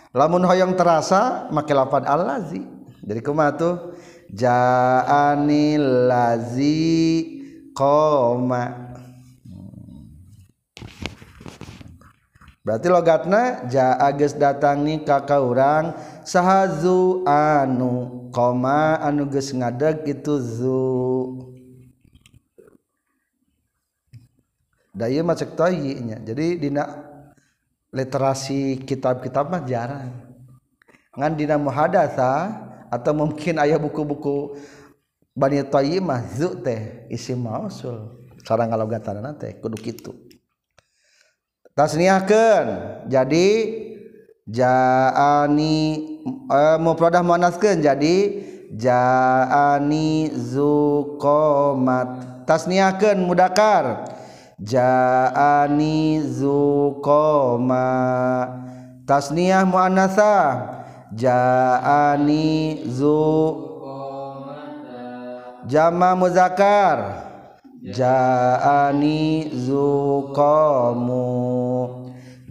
Lamun 0.09 0.41
hoyong 0.41 0.73
terasa 0.73 1.49
make 1.53 1.69
lafad 1.69 2.09
allazi 2.09 2.65
dari 3.05 3.21
kumaha 3.21 3.51
tuh? 3.53 3.75
Jaani 4.29 5.77
lazi 6.09 6.81
qoma. 7.73 8.89
Berarti 12.59 12.87
logatna 12.91 13.65
jaa 13.65 14.09
geus 14.13 14.37
datang 14.37 14.85
nih 14.85 15.01
ka 15.01 15.25
kaurang 15.25 15.97
sahazu 16.21 17.25
anu 17.25 18.29
koma 18.29 19.01
anu 19.01 19.25
geus 19.25 19.49
ngadeg 19.49 20.05
itu 20.05 20.37
zu. 20.37 20.85
daya 24.99 25.23
mah 25.23 25.39
cek 25.39 25.55
toyinya 25.55 26.19
jadi 26.19 26.59
dina 26.59 26.83
literasi 27.89 28.83
kitab-kitab 28.85 29.49
mah 29.49 29.63
jarang. 29.65 30.13
Ngan 31.17 31.33
dina 31.35 31.57
muhadatsa 31.57 32.53
atau 32.89 33.13
mungkin 33.13 33.57
ayah 33.61 33.81
buku-buku 33.81 34.57
bani 35.33 35.65
toyimah 35.65 36.21
zu 36.29 36.53
teh 36.61 37.09
isi 37.09 37.33
mausul. 37.33 38.29
Sarang 38.45 38.69
ngalogatan 38.71 39.25
teh 39.41 39.57
kudu 39.57 39.77
kitu. 39.77 40.13
Tasniahkeun. 41.73 42.67
Jadi 43.09 43.47
jaani 44.45 45.77
eh, 46.49 46.77
mufradah 46.77 47.25
muannaskeun. 47.25 47.81
Jadi 47.81 48.15
jaani 48.77 50.29
zuqomat 50.33 52.09
tasniahkeun 52.45 53.17
mudakar. 53.25 54.05
jaani 54.61 56.19
zuqoma. 56.23 57.87
Tasniyah 59.07 59.65
muannatsa 59.65 60.35
jaani 61.15 62.83
zu 62.85 63.19
jama 65.67 66.15
muzakkar. 66.19 67.25
Jaani 67.79 69.47
zuqamu 69.55 71.23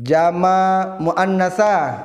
jama 0.01 0.97
muannatsa 0.97 2.01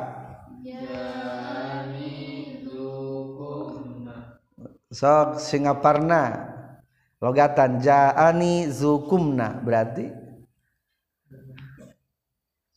sok 4.93 5.39
singaparna. 5.39 6.53
Logatan 7.24 7.80
jaani 7.80 8.67
zukumna 8.67 9.63
berarti 9.63 10.11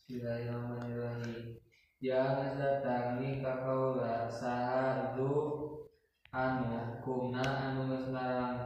Bismillahirrahmanirrahim. 0.07 1.59
Ya 1.99 2.55
datang 2.55 3.19
ni 3.19 3.43
kakaula 3.43 4.31
saha 4.31 5.19
du 5.19 5.35
anu 6.31 7.03
kumna 7.03 7.43
anu 7.43 8.07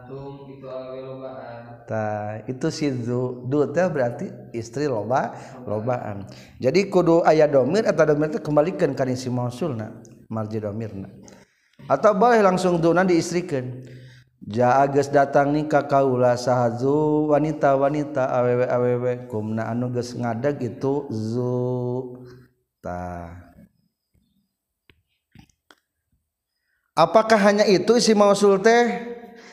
geus 0.05 0.53
itu 0.53 0.67
awe 0.69 0.99
lobaan. 1.01 1.81
Tah, 1.89 2.45
itu 2.45 2.67
si 2.69 2.93
zu 3.01 3.49
du 3.49 3.65
teh 3.73 3.89
berarti 3.89 4.29
istri 4.53 4.85
loba 4.85 5.33
lobaan. 5.65 6.29
Jadi 6.61 6.93
kudu 6.93 7.25
aya 7.25 7.49
domir 7.49 7.89
atau 7.89 8.05
domir 8.05 8.29
teh 8.29 8.37
kembalikan 8.37 8.93
ka 8.93 9.01
isi 9.09 9.33
mausulna 9.33 9.97
marji 10.29 10.61
domirna. 10.61 11.09
Atau 11.89 12.13
boleh 12.13 12.45
langsung 12.45 12.77
duna 12.77 13.01
diistrikeun. 13.01 13.97
ja 14.41 14.81
ges 14.89 15.13
datang 15.13 15.53
nikah 15.53 15.85
kaula 15.85 16.33
sahazu 16.33 17.29
wanita 17.29 17.77
wanita 17.77 18.25
awewe 18.33 18.65
awewe 18.65 19.11
kumna 19.29 19.69
anu 19.69 19.93
geus 19.93 20.17
ngadeg 20.17 20.57
itu 20.61 21.05
zu. 21.13 22.17
Ta. 22.81 23.29
Apakah 26.97 27.39
hanya 27.39 27.65
itu 27.69 27.95
isi 27.95 28.17
mausul 28.17 28.57
teh 28.59 28.89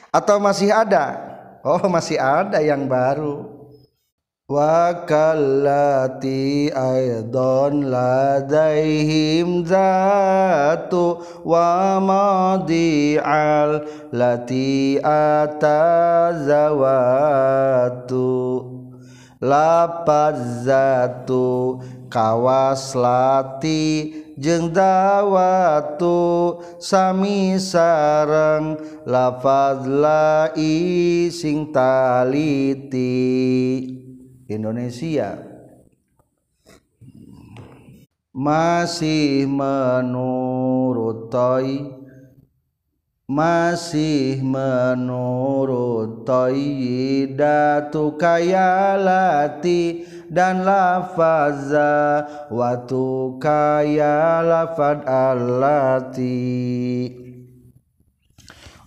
atau 0.08 0.40
masih 0.40 0.72
ada? 0.72 1.20
Oh 1.60 1.84
masih 1.86 2.16
ada 2.16 2.58
yang 2.64 2.88
baru. 2.88 3.57
Wa 4.48 5.04
kallati 5.04 6.72
aidan 6.72 7.84
ladaihim 7.84 9.60
zatu 9.60 11.20
wa 11.44 12.00
madi'al 12.00 13.84
lati 14.08 14.96
atazawatu. 15.04 15.84
Lapaz 19.44 20.64
zatu 20.64 21.84
kawas 22.08 22.96
lati 22.96 24.16
jeung 24.40 24.72
dawatu 24.72 26.56
sami 26.80 27.60
sareng 27.60 28.80
lafaz 29.04 29.84
lai 29.84 31.28
sing 31.28 31.68
taliti 31.68 33.12
Indonesia. 34.48 35.38
Masih 38.32 39.44
menurut 39.44 41.28
toi 41.28 41.98
masih 43.28 44.40
menurut 44.40 46.24
toyidatu 46.24 48.16
kayalati 48.16 50.08
dan 50.32 50.64
lafaza 50.64 52.24
watu 52.48 53.36
kaya 53.36 54.40
lafad 54.40 55.04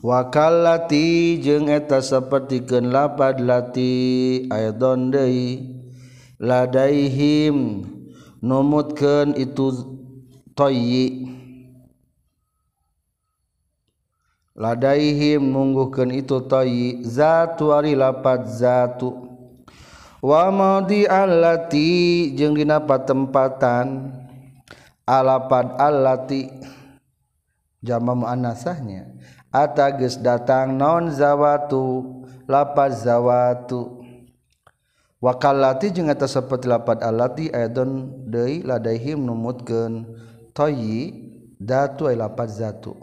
allati 0.02 0.10
wakalati 0.10 1.38
jeung 1.38 1.70
eta 1.70 2.02
sapertikeun 2.02 2.90
lapad 2.90 3.40
lati 3.40 4.48
aidon 4.50 5.14
deui. 5.14 5.78
Ladaihim 6.42 7.86
numutkeun 8.42 9.38
itu 9.38 9.70
toyi. 10.58 11.30
Ladaihim 14.58 15.54
nungguhkeun 15.54 16.10
itu 16.18 16.42
toyi. 16.50 17.06
Zatu 17.06 17.70
ari 17.70 17.94
lapad 17.94 18.50
zatu. 18.50 19.30
Wa 20.22 20.50
madi 20.50 21.06
allati 21.06 22.34
jeung 22.34 22.58
dina 22.58 22.82
patempatan. 22.82 24.18
Alapad 25.06 25.78
allati 25.78 26.50
jama 27.82 28.14
muannasahnya 28.14 29.12
atages 29.52 30.18
datang 30.18 30.74
non 30.74 31.12
zawatu? 31.12 32.20
Lapaz 32.48 33.06
zawatu. 33.08 34.02
Wakalati 35.22 35.94
jeung 35.94 36.10
eta 36.10 36.26
saperti 36.26 36.66
lapad 36.66 37.06
alati 37.06 37.54
aidon 37.54 38.26
deui 38.26 38.66
ladaihim 38.66 39.22
numutkeun 39.22 40.10
toyi 40.52 41.30
datu 41.62 42.10
ay 42.10 42.18
lapad 42.18 42.50
zatu. 42.50 42.98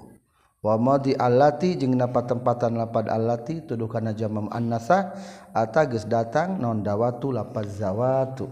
Wa 0.59 0.75
madi 0.75 1.15
alati 1.15 1.79
jeung 1.79 1.95
napa 1.95 2.27
tempatan 2.27 2.75
lapad 2.75 3.07
alati 3.07 3.63
tuduh 3.63 3.87
kana 3.87 4.11
jamam 4.11 4.51
annasa 4.51 5.15
atages 5.55 6.11
datang 6.11 6.59
non 6.59 6.83
dawatu 6.83 7.31
lapad 7.31 7.71
zawatu. 7.71 8.51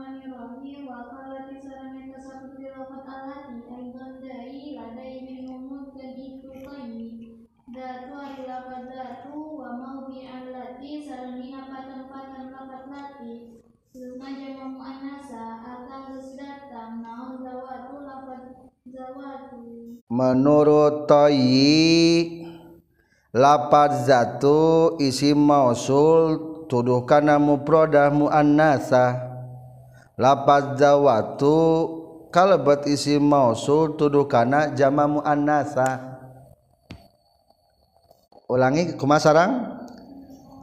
Bismillahirrahmanirrahim. 0.00 0.88
Wa 0.88 1.12
qala 1.12 1.44
tisana 1.44 1.92
min 1.92 2.08
tasabbut 2.08 2.56
lafat 2.56 3.04
alati 3.04 3.68
aidan 3.68 4.16
dai 4.24 4.72
ladai 4.72 5.14
min 5.28 5.44
numutkan 5.44 6.16
itu 6.16 6.48
tayyi. 6.48 7.44
Datu 7.68 8.16
ari 8.16 8.48
lafat 8.48 8.88
datu 8.88 9.60
wa 9.60 9.76
maudi 9.76 10.24
alati 10.24 11.04
salamina 11.04 11.68
patan-patan 11.68 12.48
lafat 12.48 12.84
lati. 12.88 13.60
Suna 13.92 14.32
jama 14.40 14.72
muannasa 14.72 15.68
atang 15.68 16.16
geus 16.16 16.32
datang 16.32 17.04
naon 17.04 17.44
zawatu 17.44 18.00
lafat 18.00 18.72
zawatu. 18.88 20.00
menurut 20.08 21.04
toyi 21.12 22.40
lapad 23.36 24.00
zatu 24.08 24.96
isim 24.96 25.36
mausul 25.36 26.40
tuduh 26.72 27.04
kana 27.04 27.36
muprodah 27.36 28.08
muannasa 28.08 29.29
lapaz 30.20 30.76
zawatu 30.76 31.56
kalebet 32.28 32.84
isim 32.92 33.24
mausul 33.24 33.96
tuduh 33.96 34.28
kana 34.28 34.76
jama 34.76 35.08
muannasa 35.08 36.20
ulangi 38.50 38.98
kumaha 38.98 39.22
sarang. 39.22 39.52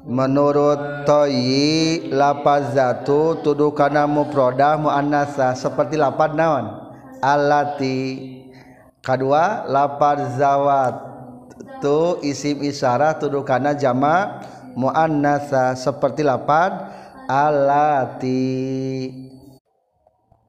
Menurut 0.08 1.04
toyi 1.04 2.08
lapaz 2.16 2.72
zatu 2.72 3.44
tuduh 3.44 3.76
kana 3.76 4.08
muprodah 4.08 4.80
muannasa 4.80 5.52
seperti 5.52 6.00
lapad 6.00 6.32
naon? 6.32 6.96
Alati 7.20 8.40
kedua 9.04 9.68
lapad 9.68 10.40
zawat 10.40 10.96
tu 11.84 12.24
isim 12.24 12.64
isyarah 12.64 13.20
tuduh 13.20 13.44
kana 13.44 13.76
jama 13.76 14.48
muannasa 14.80 15.76
seperti 15.76 16.24
lapad 16.24 16.72
alati 17.28 18.48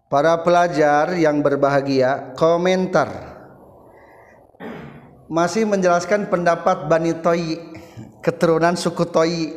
para 0.09 0.41
pelajar 0.41 1.13
yang 1.21 1.45
berbahagia 1.45 2.33
komentar. 2.35 3.37
Masih 5.29 5.69
menjelaskan 5.69 6.33
pendapat 6.33 6.89
Bani 6.89 7.13
Toyi 7.21 7.61
keturunan 8.25 8.73
suku 8.73 9.05
Toyi 9.05 9.53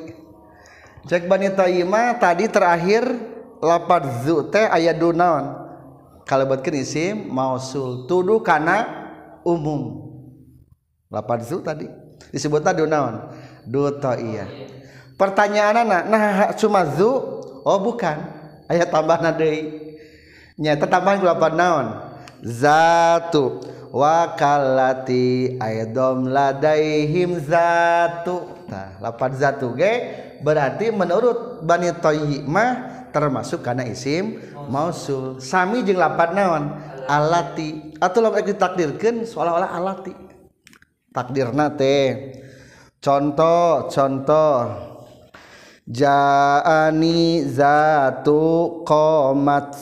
cek 1.08 1.32
Bani 1.32 1.48
Toyi 1.56 1.88
mah 1.88 2.20
tadi 2.20 2.52
terakhir 2.52 3.08
lapad 3.64 4.04
zu 4.28 4.52
teh 4.52 4.68
aya 4.68 4.92
dunaon 4.92 5.64
kalebetkeun 6.28 6.76
isim 6.76 7.16
mausul 7.32 8.04
tuduh 8.06 8.44
kana 8.44 8.84
umum. 9.48 10.12
Lapad 11.08 11.48
zu 11.48 11.64
tadi 11.64 11.88
disebutna 12.36 12.76
dunaon 12.76 13.32
du 13.64 13.88
iya. 14.20 14.46
Pertanyaan 15.16 15.88
anak 15.88 16.04
nah 16.12 16.24
cuma 16.60 16.84
zu? 16.84 17.40
Oh 17.64 17.80
bukan. 17.80 18.18
Ayat 18.66 18.90
tambah 18.90 19.20
deui 19.36 19.91
nyata 20.62 20.86
tambahan 20.86 21.18
ku 21.18 21.26
lapad 21.26 21.58
naon? 21.58 21.88
Zatu 22.46 23.66
wakalati 23.90 25.58
aidom 25.58 26.30
ladaihim 26.30 27.42
zatu. 27.42 28.46
Nah 28.70 29.02
lapad 29.02 29.34
zatu 29.34 29.74
ge? 29.74 29.94
Berarti 30.46 30.94
menurut 30.94 31.66
Bani 31.66 31.90
Toyi 31.98 32.46
mah 32.46 33.06
termasuk 33.10 33.66
karena 33.66 33.90
isim 33.90 34.38
mausul. 34.70 35.42
Sami 35.42 35.82
jeung 35.82 35.98
lapad 35.98 36.38
naon? 36.38 36.78
Alati. 37.10 37.98
Atau 37.98 38.22
lamun 38.22 38.46
ditakdirkeun 38.46 39.26
seolah-olah 39.26 39.74
alati. 39.74 40.14
Takdirna 41.10 41.74
teh. 41.74 42.38
Contoh 43.02 43.90
contoh. 43.90 44.58
Jaani 45.92 47.44
zatu 47.50 48.86
qomat 48.88 49.76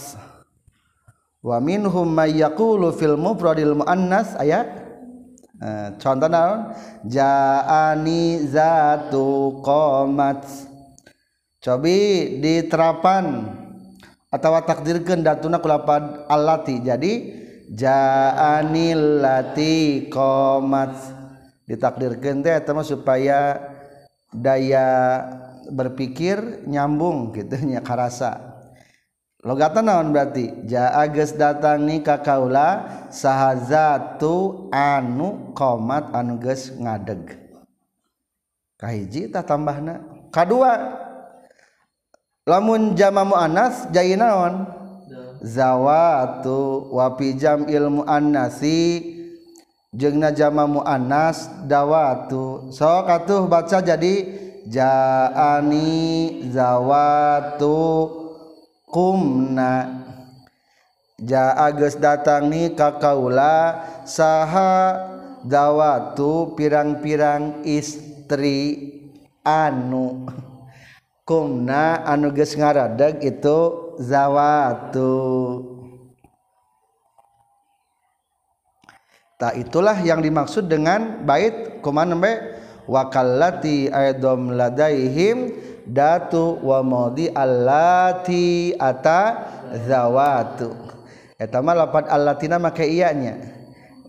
wa 1.39 1.57
minhum 1.63 2.07
may 2.07 2.35
yaqulu 2.39 2.91
fil 2.91 3.15
mufradil 3.15 3.79
muannas 3.79 4.35
aya 4.35 4.67
uh, 5.63 5.95
contoh 5.99 6.27
naon? 6.27 6.75
Jaani 7.07 8.43
zatu 8.47 9.63
qamat 9.63 10.43
cobi 11.63 11.99
diterapan 12.43 13.55
atau 14.29 14.51
takdirkeun 14.61 15.25
datuna 15.25 15.57
ku 15.57 15.67
lapad 15.67 16.29
allati 16.29 16.79
jadi 16.83 17.13
jaanil 17.69 19.21
lati 19.21 20.09
qamat 20.09 20.93
ditakdirkeun 21.69 22.41
teh 22.41 22.53
eta 22.57 22.73
supaya 22.81 23.61
daya 24.33 24.87
berpikir 25.69 26.65
nyambung 26.65 27.33
gitu 27.33 27.57
nya 27.69 27.81
karasa. 27.81 28.58
logatan 29.43 29.87
naon 29.87 30.11
berarti? 30.11 30.67
Jaa 30.67 31.07
geus 31.11 31.35
datang 31.35 31.87
ni 31.87 32.03
ka 32.03 32.19
kaula 32.19 33.07
sahazatu 33.11 34.67
anu 34.71 35.55
qomat 35.55 36.11
anu 36.11 36.39
geus 36.39 36.75
ngadeg. 36.75 37.39
Kahiji 38.79 39.27
tah 39.31 39.43
tambahna. 39.43 39.99
Kadua 40.31 40.77
lamun 42.47 42.95
jama 42.95 43.27
muannas 43.27 43.87
jadi 43.91 44.15
naon? 44.15 44.67
Zawatu. 45.43 46.91
Wa 46.91 47.15
fi 47.15 47.35
jam'il 47.35 47.87
muannasi 47.87 49.03
jeung 49.95 50.23
jama 50.35 50.67
muannas 50.67 51.47
dawatu. 51.67 52.71
Sok 52.71 53.07
atuh 53.07 53.47
baca 53.51 53.83
jadi 53.83 54.15
jaani 54.67 55.91
zawatu. 56.51 58.18
Kumna 58.89 60.01
jaa 61.21 61.69
geus 61.77 61.95
datang 62.01 62.49
ni 62.49 62.73
ka 62.73 62.97
kaula 62.97 63.85
saha 64.03 64.97
dawatu 65.45 66.57
pirang-pirang 66.57 67.63
istri 67.63 68.91
anu. 69.45 70.25
Kumna 71.23 72.01
anu 72.09 72.33
geus 72.33 72.57
ngaradeg 72.57 73.21
itu 73.21 73.59
zawatu. 74.01 75.13
Tak 79.39 79.55
itulah 79.55 79.95
yang 80.03 80.19
dimaksud 80.19 80.67
dengan 80.67 81.23
bait 81.23 81.79
kumaha 81.79 82.11
nembe? 82.11 82.33
Wakallati 82.89 83.87
aidom 83.87 84.57
ladaihim 84.57 85.53
datu 85.89 86.61
wa 86.61 86.85
modi 86.85 87.25
allati 87.33 88.77
ata 88.77 89.21
zawatu. 89.89 90.69
Eta 91.39 91.59
mah 91.65 91.73
lapad 91.73 92.05
allatina 92.07 92.61
make 92.61 92.85
iyanya. 92.85 93.57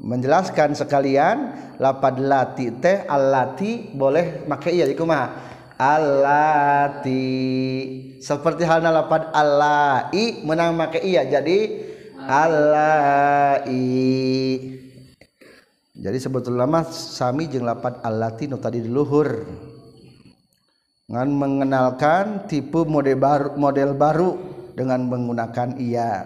Menjelaskan 0.01 0.73
sekalian 0.73 1.53
lapad 1.77 2.17
lati 2.21 2.73
teh 2.81 3.05
allati 3.05 3.93
boleh 3.93 4.49
make 4.49 4.73
iya 4.73 4.89
kumaha 4.97 5.29
allati. 5.77 7.25
Seperti 8.21 8.65
halnya 8.65 8.93
lapad 8.93 9.29
allai 9.33 10.41
menang 10.45 10.73
make 10.77 11.01
iya 11.05 11.25
jadi 11.29 11.85
allai. 12.25 13.77
Jadi 16.01 16.17
sebetulnya 16.17 16.65
mah 16.65 16.89
sami 16.89 17.45
jeung 17.45 17.69
lapad 17.69 18.01
allati 18.01 18.49
nu 18.49 18.57
tadi 18.57 18.81
di 18.81 18.89
luhur 18.89 19.45
ngan 21.11 21.29
mengenalkan 21.35 22.47
tipe 22.47 22.87
model 22.87 23.19
baru 23.19 23.49
model 23.59 23.91
baru 23.99 24.31
dengan 24.79 25.11
menggunakan 25.11 25.75
iya 25.83 26.23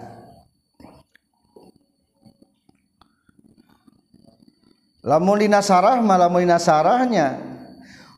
lamun 5.01 5.41
dina 5.41 5.65
sarah 5.65 5.97
mah 6.05 6.21
lamun 6.21 6.45
dina 6.45 6.61
sarahnya 6.61 7.41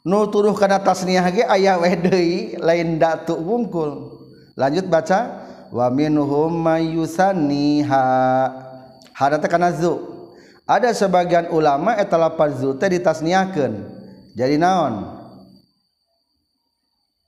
nu 0.06 0.26
tuduh 0.26 0.54
kana 0.58 0.82
tasniah 0.82 1.26
ge 1.30 1.46
aya 1.46 1.78
we 1.78 1.94
deui 1.98 2.54
lain 2.62 2.94
datu 3.02 3.34
wungkul. 3.34 4.22
Lanjut 4.54 4.86
baca 4.86 5.42
wa 5.74 5.90
minhum 5.90 6.62
mayusanniha 6.62 8.06
hadata 9.10 9.50
kana 9.50 9.74
zu. 9.74 9.98
Ada 10.66 10.94
sebagian 10.94 11.50
ulama 11.50 11.94
eta 11.98 12.18
lapaz 12.18 12.58
zu 12.58 12.74
teh 12.74 12.90
ditasniahkeun 12.90 13.86
jadi 14.34 14.58
naon 14.58 15.15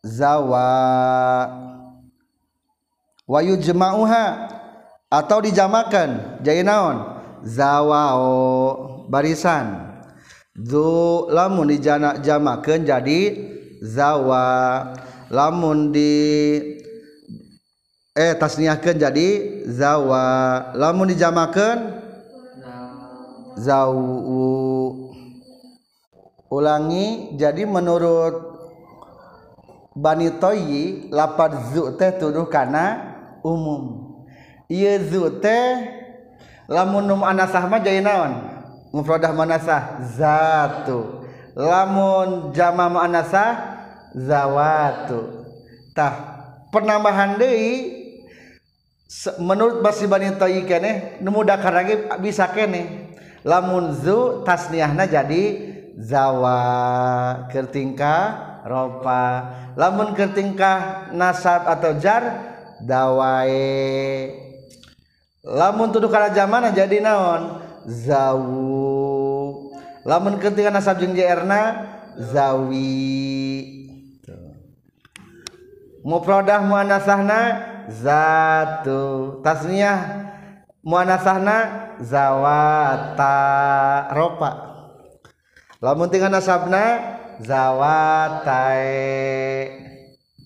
zawa. 0.04 0.68
Wa 3.28 3.40
yujma'uha. 3.44 4.26
Atau 5.08 5.40
dijamakan 5.40 6.40
jadi 6.44 6.60
naon? 6.60 7.16
Zawao 7.40 8.36
barisan. 9.08 9.88
Zu 10.52 11.28
lamun 11.32 11.72
dijana 11.72 12.20
jamakeun 12.20 12.84
jadi 12.84 13.20
zawa. 13.80 14.84
Lamun 15.32 15.92
di 15.96 16.12
eh 18.12 18.36
tasniahkeun 18.36 19.00
jadi 19.00 19.28
zawa. 19.64 20.26
Lamun 20.76 21.08
dijamakeun? 21.08 21.78
Zawu 23.58 25.08
ulangi 26.48 27.36
jadi 27.36 27.64
menurut 27.68 28.57
Bani 29.98 30.30
Toyi 30.38 31.10
lapad 31.10 31.74
zu 31.74 31.90
teh 31.98 32.14
tuduh 32.14 32.46
kana 32.46 33.18
umum. 33.42 34.14
Ieu 34.70 34.94
zu 35.10 35.42
teh 35.42 35.90
lamun 36.70 37.02
num 37.02 37.26
anasah 37.26 37.66
mah 37.66 37.82
jadi 37.82 37.98
naon? 37.98 38.32
Mufradah 38.94 39.34
manasah 39.34 40.06
zatu. 40.14 41.26
Lamun 41.58 42.54
jama 42.54 42.86
muannasah 42.86 43.58
zawatu. 44.14 45.50
Tah 45.98 46.14
penambahan 46.70 47.34
deui 47.34 47.98
menurut 49.42 49.82
basi 49.82 50.06
Bani 50.06 50.30
Toyi 50.38 50.62
keneh 50.62 51.18
nu 51.18 51.34
mudakar 51.34 51.74
lagi 51.74 52.06
bisa 52.22 52.46
keneh. 52.54 53.18
Lamun 53.42 53.98
zu 53.98 54.46
tasniahna 54.46 55.10
jadi 55.10 55.74
zawa. 55.98 56.62
Kertingka 57.50 58.46
ropa. 58.68 59.56
Lamun 59.74 60.12
ketingkah 60.12 61.10
nasab 61.16 61.64
atau 61.64 61.96
jar 61.96 62.22
dawae 62.84 64.30
lamun 65.48 65.88
tuduh 65.88 66.12
kana 66.12 66.28
zamana 66.30 66.68
jadi 66.70 67.00
naon? 67.00 67.64
Zawu. 67.88 69.72
Lamun 70.04 70.36
ketingkah 70.36 70.72
nasab 70.72 71.00
jeung 71.00 71.16
jerna 71.16 71.88
zawi. 72.20 73.88
Mufradah 76.04 76.60
muannasahna 76.64 77.40
zatu. 77.88 79.40
Tasniyah 79.40 79.98
muannasahna 80.84 81.56
zawata. 82.00 83.36
Ropa. 84.12 84.50
Lamun 85.78 86.10
tinggal 86.10 86.32
nasabna 86.32 87.16
zawatai 87.42 88.86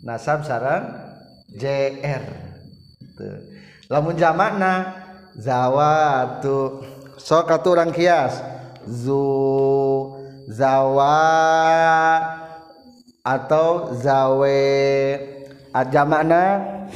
nasab 0.02 0.44
sarang 0.44 0.88
JR 1.52 2.22
tuh. 3.16 3.38
Lamun 3.92 4.16
jamakna 4.16 5.04
zawatu. 5.36 6.80
Sok 7.20 7.52
atuh 7.52 7.76
urang 7.76 7.92
kias 7.92 8.40
zu 8.88 9.20
zawa 10.48 11.28
atau 13.20 13.92
zawe. 14.00 14.64
Jamakna 15.92 16.42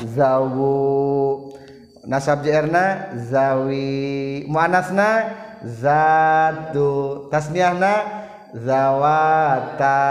zawu. 0.08 1.52
Nasab 2.08 2.40
jrna 2.40 3.12
zawi. 3.28 4.48
Muannasna 4.48 5.36
zatu. 5.62 7.28
Tasniahna 7.28 8.24
zawata 8.54 10.02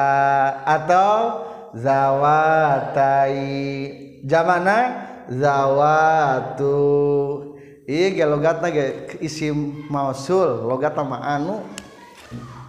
atau 0.65 1.45
zawatai. 1.75 3.43
Jamana 4.25 5.05
zawatu. 5.29 6.81
Iya 7.85 8.17
ge 8.17 8.25
logatna 8.25 8.73
ge 8.73 9.13
isim 9.21 9.85
mausul 9.93 10.65
logatna 10.65 11.05
mah 11.05 11.21
anu. 11.37 11.61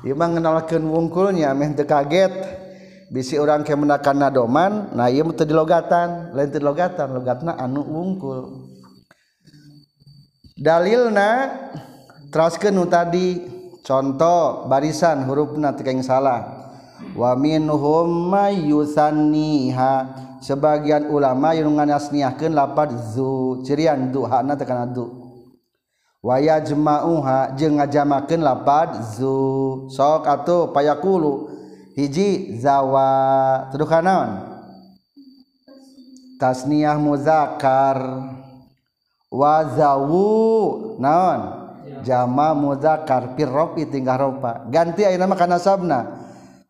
Ieu 0.04 0.12
mah 0.12 0.28
ngenalkeun 0.28 0.84
wungkulnya 0.84 1.56
meh 1.56 1.72
teu 1.72 1.88
kaget. 1.88 2.36
Bisi 3.06 3.38
urang 3.40 3.62
ke 3.64 3.72
menakan 3.72 4.18
nadoman 4.18 4.92
nah 4.92 5.08
ieu 5.08 5.24
teu 5.32 5.48
dilogatan. 5.48 6.36
Lain 6.36 6.52
teu 6.52 6.60
dilogatan 6.60 7.16
logatna 7.16 7.56
anu 7.56 7.80
wungkul. 7.80 8.68
Dalilna 10.60 11.56
teraskeun 12.28 12.76
nu 12.76 12.84
tadi. 12.84 13.55
contoh 13.86 14.66
barisan 14.66 15.22
hurufna 15.22 15.70
tekeng 15.78 16.02
salah. 16.02 16.66
Wa 17.14 17.38
minhum 17.38 18.34
mayusanniha 18.34 19.92
sebagian 20.42 21.06
ulama 21.06 21.54
yang 21.54 21.70
nganasniahkeun 21.70 22.50
lapad 22.50 22.90
zu 23.14 23.62
cirian 23.62 24.10
duhana 24.10 24.58
tekan 24.58 24.90
du. 24.90 25.06
Wa 26.18 26.42
yajma'uha 26.42 27.54
jeung 27.54 27.78
ngajamakeun 27.78 28.42
lapad 28.42 28.98
zu. 29.14 29.86
Sok 29.86 30.26
atuh 30.26 30.74
payakulu. 30.74 31.54
Hiji 31.94 32.58
zawa. 32.58 33.70
Tuduh 33.70 33.86
kanaon 33.86 34.56
tasniyah 36.36 37.00
muzakkar 37.00 38.28
wa 39.32 39.54
zawu 39.72 40.96
naon? 41.00 41.55
Jama 42.06 42.54
muzakkar 42.54 43.34
pirrofi 43.34 43.90
tinggal 43.90 44.38
ropa 44.38 44.62
ganti 44.70 45.02
ayeuna 45.02 45.26
mah 45.26 45.34
kana 45.34 45.58
sabna. 45.58 46.00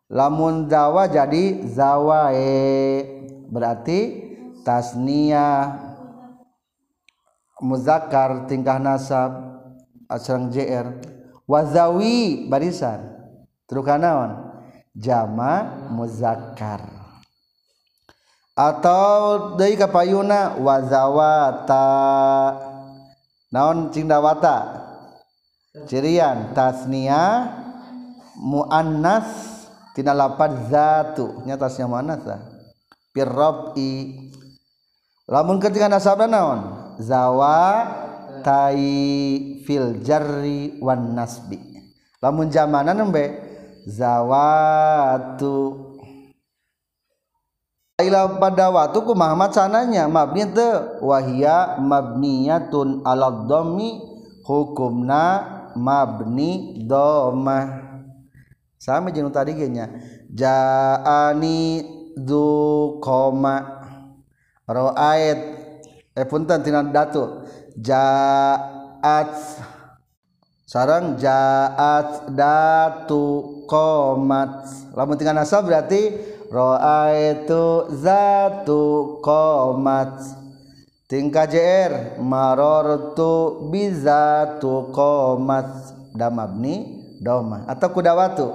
Lamun 0.09 0.70
zawa 0.72 1.11
jadi 1.11 1.66
zawae. 1.68 3.05
Berarti 3.53 4.24
tasniyah. 4.64 5.84
Muzakkar 7.61 8.49
tingkah 8.49 8.80
nasab. 8.80 9.61
Asrang 10.09 10.49
jr 10.55 10.97
wazawi 11.51 12.47
barisan. 12.49 13.12
Terus 13.66 13.82
kanaon 13.82 14.55
jama 14.95 15.84
muzakkar 15.91 16.87
atau 18.55 19.53
deui 19.59 19.74
kapayuna 19.74 20.57
wazawata. 20.62 21.91
Naon 23.51 23.91
cing 23.91 24.07
dawata 24.07 24.86
cirian 25.85 26.57
tasniyah 26.57 27.53
muannas 28.41 29.29
tina 29.93 30.16
lapad 30.16 30.72
zatu. 30.72 31.45
Nya 31.45 31.61
tasnya 31.61 31.85
muannas 31.85 32.24
lah 32.24 32.41
pirrabi. 33.16 34.16
Lamun 35.29 35.57
ketika 35.61 35.89
nasabna 35.89 36.29
naon? 36.29 36.61
Zawa 37.01 37.89
tai 38.45 39.61
fil 39.64 40.05
jarri 40.05 40.77
wan 40.81 41.16
nasbi. 41.16 41.57
Lamun 42.20 42.53
jamanan 42.53 43.01
nembe 43.01 43.37
zawatu. 43.89 45.85
Ila 47.97 48.37
pada 48.37 48.68
waktu 48.68 49.01
ku 49.09 49.16
Muhammad 49.16 49.57
sananya 49.57 50.05
mabni 50.05 50.45
teu 50.53 51.01
wahia 51.01 51.81
mabniyatun 51.81 53.01
ala 53.09 53.33
hukumna 54.45 55.56
mabni 55.77 56.83
dhamma 56.89 57.59
sama 58.81 59.12
jeung 59.12 59.29
tadi 59.29 59.53
ge 59.55 59.68
nya 59.68 59.87
jaani 60.33 61.85
du 62.16 62.97
koma 63.05 63.85
roait 64.66 65.66
eh 66.16 66.24
punten 66.24 66.64
tina 66.64 66.81
datu. 66.81 67.45
Jaat. 67.77 69.31
Sarang 70.66 71.14
jaat 71.20 72.33
datu 72.35 73.62
komat. 73.70 74.66
Lamun 74.97 75.14
tinggal 75.14 75.39
nasab 75.39 75.68
berarti 75.68 76.11
roaitu 76.51 77.93
zatu 78.01 79.20
komat 79.22 80.16
tingkah 81.07 81.47
jr 81.47 82.19
marortu 82.19 83.67
bizatu 83.71 84.91
komat 84.91 85.95
damabni 86.14 87.07
doma 87.22 87.63
atau 87.71 87.91
kudawatu 87.95 88.47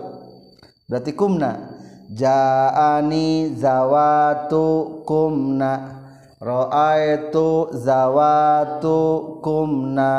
berarti 0.91 1.15
kumna. 1.15 1.71
Jaani 2.11 3.55
zawatu 3.55 4.99
kumna. 5.07 6.03
Roaitu 6.43 7.71
zawatu 7.71 9.39
kumna. 9.39 10.11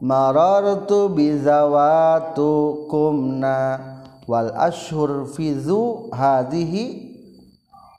Marartu 0.00 1.12
bizawatu 1.12 2.88
kumna. 2.88 3.76
Wal 4.24 4.48
ashhur 4.56 5.28
fi 5.28 5.52
zu 5.60 6.08
hadhihi 6.08 7.12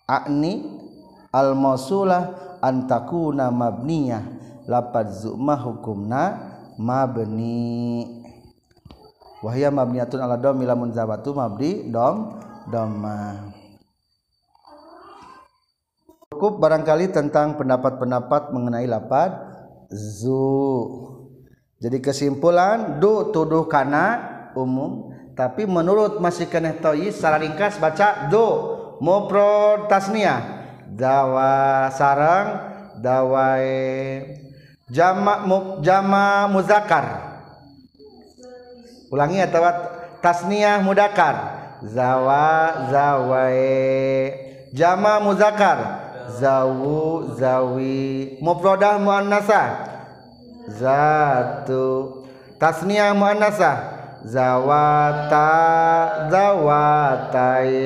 a'ni 0.10 0.66
al 1.30 1.54
mausulah 1.54 2.57
an 2.68 2.84
takuna 2.84 3.48
mabniyah 3.48 4.24
lapad 4.68 5.08
zuma 5.16 5.56
hukumna 5.56 6.36
mabni. 6.76 8.04
Wahya 9.40 9.72
mabniyatun 9.72 10.20
ala 10.20 10.36
dom 10.36 10.60
lamun 10.60 10.92
zawatu 10.92 11.32
mabni 11.32 11.88
dom 11.88 12.44
doma. 12.68 13.48
Cukup 16.28 16.60
barangkali 16.60 17.10
tentang 17.10 17.56
pendapat-pendapat 17.56 18.52
mengenai 18.52 18.86
lapad 18.86 19.32
zu. 19.90 21.08
Jadi 21.80 22.04
kesimpulan 22.04 23.00
du 23.00 23.32
tuduh 23.32 23.70
kana 23.70 24.36
umum 24.58 25.14
tapi 25.38 25.70
menurut 25.70 26.18
masih 26.18 26.50
keneh 26.50 26.82
toyi 26.82 27.14
secara 27.14 27.38
ringkas 27.38 27.78
baca 27.78 28.26
do 28.34 28.48
mufrad 28.98 29.86
tasniyah 29.86 30.57
dawa 30.96 31.90
sarang 31.92 32.48
dawae 33.02 34.24
jama 34.88 35.44
mu, 35.44 35.84
jama 35.84 36.48
muzakkar. 36.48 37.06
Ulangi 39.08 39.40
atau 39.40 39.64
tasniyah 40.20 40.84
mudakar 40.84 41.36
zawa 41.84 42.88
zawae 42.92 44.32
jama 44.72 45.20
muzakkar. 45.24 46.08
Zawu 46.28 47.24
zawi 47.40 48.36
mufradah 48.44 49.00
muannasah 49.00 49.88
zatu 50.68 52.20
tasniyah 52.60 53.16
muannasah 53.16 53.80
zawata 54.28 55.48
zawatai. 56.28 57.80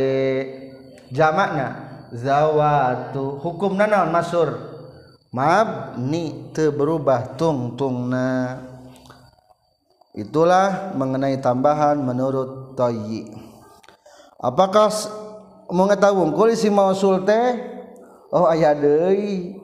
Jamakna 1.13 1.80
zawatu 2.11 3.39
hukum 3.39 3.79
naon 3.79 4.11
masur. 4.11 4.69
Mabni 5.31 6.51
teu 6.51 6.75
berubah 6.75 7.39
tung 7.39 7.79
tungna 7.79 8.59
itulah 10.11 10.91
mengenai 10.91 11.39
tambahan 11.39 11.95
menurut 12.03 12.75
Toyi. 12.75 13.31
Apakah 14.35 14.91
mengetahui 15.71 16.59
si 16.59 16.67
mausul 16.67 17.23
teh? 17.23 17.63
Oh 18.27 18.43
aya 18.43 18.75
deui. 18.75 19.55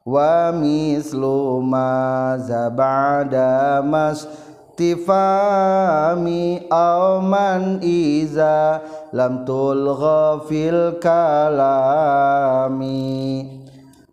Wa 0.00 0.48
mislu 0.56 1.60
ma 1.60 2.32
zabada 2.40 3.84
mas 3.84 4.24
tifami 4.72 6.64
aw 6.72 7.20
man 7.20 7.84
iza 7.84 8.80
lam 9.12 9.44
tulgha 9.44 10.46
fil 10.46 10.98
kalami. 11.02 12.30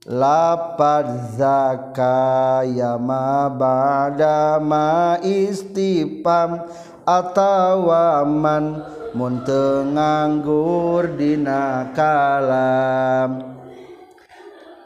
Lapad 0.08 1.36
zakaya 1.36 2.96
ma 2.96 3.52
ba'da 3.52 4.56
ma 4.64 5.20
istifam 5.20 6.64
atawa 7.04 8.24
man 8.24 8.88
mun 9.12 9.44
nganggur 9.44 11.12
dina 11.20 11.92
kalam. 11.92 13.60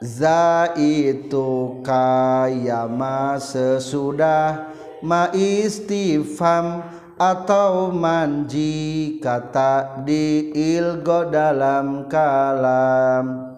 Za 0.01 0.73
itu 0.73 1.77
kaya 1.85 2.89
ma 2.89 3.37
sesudah 3.37 4.73
ma 5.05 5.29
istifam 5.29 6.81
atau 7.21 7.93
manji 7.93 9.21
kata 9.21 10.01
di 10.01 10.49
ilgo 10.57 11.29
dalam 11.29 12.09
kalam. 12.09 13.53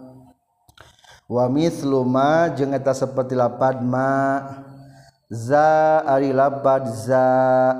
Wa 1.32 1.48
mislu 1.48 2.04
ma 2.04 2.52
jeung 2.52 2.76
eta 2.76 2.92
seperti 2.92 3.40
lapad 3.40 3.80
ma. 3.80 4.44
Za 5.32 6.04
ari 6.04 6.36
lapad 6.36 6.92
za. 6.92 7.72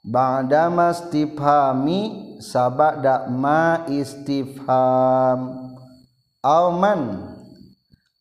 Ba'da 0.00 0.72
mastifhami 0.72 2.40
sabada 2.40 3.28
ma 3.28 3.84
istifham. 3.84 5.68
Auman 6.40 7.36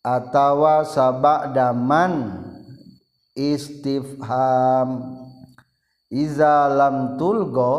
atawa 0.03 0.83
sabada 0.83 1.71
man 1.71 2.43
istifham 3.31 5.28
iza 6.09 6.67
lam 6.73 7.15
tulgo 7.21 7.73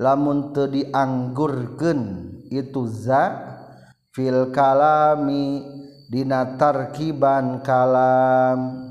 lamun 0.00 0.56
teu 0.56 0.66
dianggurkeun 0.66 2.00
itu 2.48 2.88
za 2.88 3.36
fil 4.12 4.52
kalami 4.52 5.64
dina 6.08 6.56
tarkiban 6.60 7.64
kalam. 7.64 8.88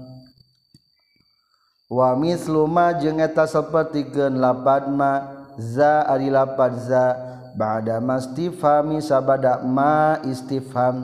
Wa 1.92 2.16
mislu 2.16 2.66
ma 2.72 2.96
jeung 2.96 3.20
eta 3.20 3.44
sapertikeun 3.46 4.40
lapad 4.40 4.88
ma 4.88 5.12
za 5.60 6.08
ari 6.08 6.32
lapad 6.32 6.80
za 6.80 7.20
ba'da 7.54 8.00
mastifhami 8.00 9.04
sabada 9.04 9.60
ma 9.60 10.18
istifham 10.24 11.04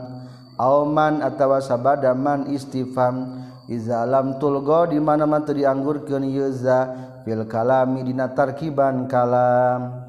auman 0.55 1.19
atawa 1.19 1.59
sabada 1.59 2.15
man 2.15 2.47
istifham. 2.49 3.43
Iza 3.67 4.07
lam 4.07 4.39
tulgo 4.39 4.87
di 4.87 4.95
mana-mana 4.95 5.43
teu 5.43 5.59
dianggurkeun 5.59 6.23
ieu 6.23 6.47
za 6.55 7.06
fil 7.27 7.43
kalami 7.43 8.07
dina 8.07 8.31
tarkiban 8.31 9.11
kalam. 9.11 10.07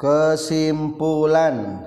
Kesimpulan 0.00 1.84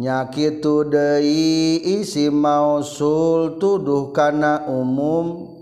nyakitu 0.00 0.88
deui 0.88 1.76
isi 2.00 2.32
mausul 2.32 3.60
tuduh 3.60 4.16
kana 4.16 4.64
umum. 4.64 5.52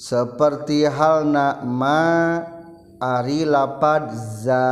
Seperti 0.00 0.88
halna 0.88 1.60
ma 1.60 2.40
ari 2.96 3.44
lapad 3.44 4.08
za. 4.16 4.64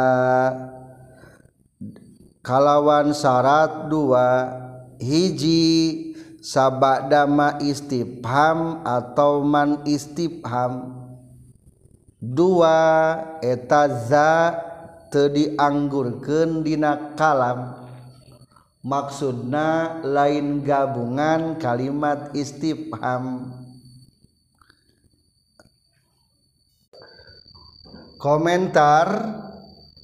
Kalawan 2.40 3.12
syarat 3.12 3.92
dua 3.92 4.56
hiji 4.96 6.16
sabada 6.40 7.28
ma 7.28 7.60
istifham 7.60 8.80
atau 8.88 9.44
man 9.44 9.84
istifham 9.84 10.97
dua 12.18 12.78
eta 13.40 13.86
za 14.06 14.30
teu 15.08 15.30
dianggurkeun 15.30 16.66
dina 16.66 17.14
kalam. 17.14 17.88
Maksudna 18.78 20.00
lain 20.06 20.62
gabungan 20.62 21.58
kalimat 21.58 22.30
istifham. 22.34 23.50
Komentar 28.18 29.06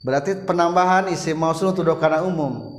berarti 0.03 0.39
penambahan 0.43 1.11
isi 1.11 1.35
mausul 1.35 1.75
tuduh 1.75 1.99
kana 1.99 2.23
umum. 2.23 2.75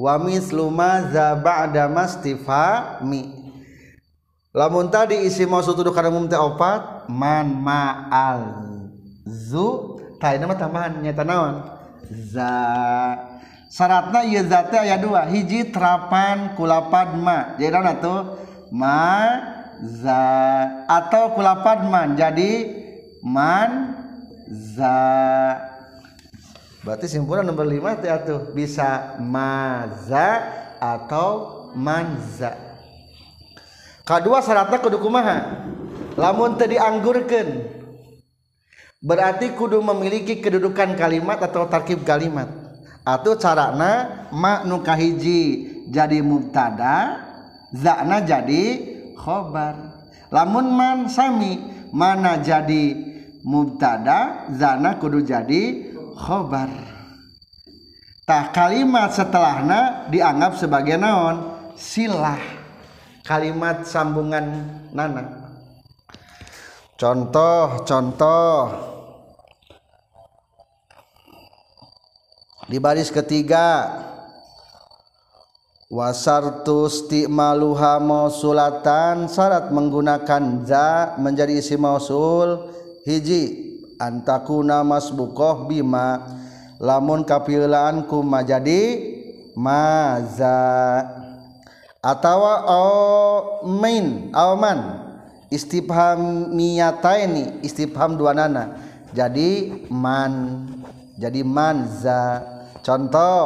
Wa 0.00 0.16
mislu 0.16 0.72
ma 0.72 1.12
za 1.12 1.36
ba'da 1.36 1.84
mastifhami 1.92 3.36
lamun 4.56 4.88
tadi 4.88 5.28
isi 5.28 5.44
mausul 5.44 5.76
tuduh 5.76 5.92
kana 5.92 6.08
umum 6.08 6.24
teh 6.24 6.40
opat 6.40 7.04
man 7.12 7.52
ma 7.52 8.08
al 8.08 8.69
zu 9.30 9.96
nama 10.20 10.54
tambahan 10.58 10.98
nyata 11.00 11.22
naon? 11.22 11.54
Za. 12.10 12.52
Syaratna 13.70 14.26
ieu 14.26 14.42
zat 14.50 14.74
aya 14.74 14.98
dua 14.98 15.30
hiji 15.30 15.70
terapan 15.70 16.58
kulapad 16.58 17.14
ma. 17.14 17.54
Jadi 17.54 17.70
naon 17.70 17.88
atuh? 17.94 18.20
Ma 18.74 19.06
za. 19.80 20.22
Atau 20.90 21.38
kulapad 21.38 21.86
man 21.86 22.18
jadi 22.18 22.74
man 23.22 23.94
za. 24.50 24.98
Berarti 26.82 27.06
simpulan 27.06 27.46
nomor 27.46 27.68
lima 27.68 27.94
teh 27.94 28.10
atuh 28.10 28.50
bisa 28.56 29.20
maza 29.20 30.42
atau 30.80 31.70
manza 31.76 32.70
kedua 34.10 34.42
syaratnya 34.42 34.82
kudu 34.82 34.98
kumaha? 34.98 35.38
Lamun 36.18 36.58
teu 36.58 36.66
dianggurkeun. 36.66 37.79
Berarti 39.00 39.56
kudu 39.56 39.80
memiliki 39.80 40.38
kedudukan 40.38 40.94
kalimat 40.94 41.40
atau 41.40 41.66
tarkib 41.66 42.04
kalimat. 42.04 42.48
Atau 43.00 43.34
carana 43.40 44.28
ma 44.30 44.62
nu 44.68 44.84
kahiji 44.84 45.66
jadi 45.88 46.20
mubtada 46.20 47.16
zakna 47.72 48.20
jadi 48.20 48.64
khobar. 49.16 49.74
Lamun 50.30 50.68
man 50.70 51.08
sami 51.08 51.58
mana 51.90 52.38
jadi 52.38 52.94
mubtada 53.42 54.46
zana 54.52 55.00
kudu 55.00 55.24
jadi 55.24 55.90
khobar. 56.14 56.68
Tah 58.28 58.54
kalimat 58.54 59.10
setelahna 59.10 60.06
dianggap 60.12 60.54
sebagai 60.54 60.94
naon? 60.94 61.58
Silah. 61.74 62.38
Kalimat 63.26 63.82
sambungan 63.88 64.70
nana. 64.94 65.40
Contoh 66.94 67.82
contoh 67.88 68.89
di 72.70 72.78
baris 72.78 73.10
ketiga 73.10 73.90
wasartu 75.90 76.86
istimaluha 76.86 77.98
mausulatan 77.98 79.26
syarat 79.26 79.74
menggunakan 79.74 80.62
za 80.62 81.18
menjadi 81.18 81.58
isi 81.58 81.74
mausul 81.74 82.70
hiji 83.02 83.74
antakuna 83.98 84.86
masbukoh 84.86 85.66
bima 85.66 86.22
lamun 86.78 87.26
kapilaanku 87.26 88.22
ma 88.22 88.46
jadi 88.46 89.02
maza 89.58 91.10
atawa 91.98 92.70
o 92.70 92.86
main 93.66 94.30
aman 94.30 95.10
istifhamiyataini 95.50 97.66
istifham 97.66 98.14
dua 98.14 98.30
nana 98.30 98.78
jadi 99.10 99.74
man 99.90 100.70
jadi 101.20 101.44
manza 101.44 102.40
contoh 102.82 103.40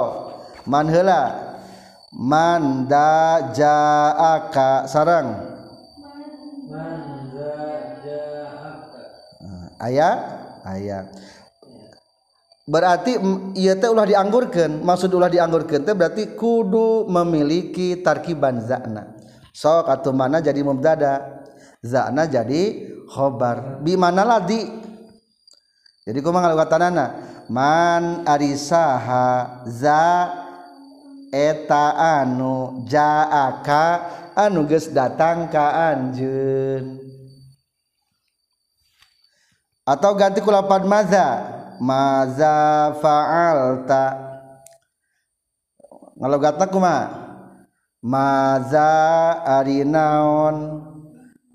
man 0.65 0.87
heula. 0.89 1.55
Man 2.15 2.87
da 2.87 3.51
jaaka 3.51 4.87
sarang 4.87 5.35
ayat 9.83 10.19
ayat 10.63 11.11
berarti 12.71 13.19
ieu 13.59 13.75
teh 13.75 13.91
ulah 13.91 14.07
dianggurkeun. 14.07 14.87
Maksud 14.87 15.11
ulah 15.11 15.27
dianggurkeun 15.27 15.83
teh 15.83 15.91
berarti 15.99 16.39
kudu 16.39 17.11
memiliki 17.11 17.99
tarkiban 17.99 18.63
zakna 18.63 19.11
sok 19.51 19.91
atuh 19.91 20.15
mana 20.15 20.39
jadi 20.39 20.63
mubtada. 20.63 21.43
Zakna 21.83 22.31
jadi 22.31 22.95
khobar. 23.11 23.83
Bi 23.83 23.99
mana 23.99 24.23
ladi 24.23 24.71
jadi 26.07 26.23
kumaha 26.23 26.47
ngalukatanana 26.47 27.34
man 27.49 28.25
arisaha 28.25 29.65
za 29.69 30.05
eta 31.35 31.85
anu 31.99 32.87
jaaka 32.87 33.85
anu 34.39 34.67
geus 34.71 34.91
datang 34.91 35.51
ka 35.51 35.93
anjeun. 35.93 37.03
Atau 39.85 40.17
ganti 40.17 40.41
ku 40.41 40.49
lapan 40.49 40.89
maza. 40.89 41.27
Maza 41.77 42.95
fa'alta. 43.03 44.05
Ngalogatna 46.15 46.71
kumaha 46.71 47.25
maza 47.99 48.93
arinaon 49.43 50.87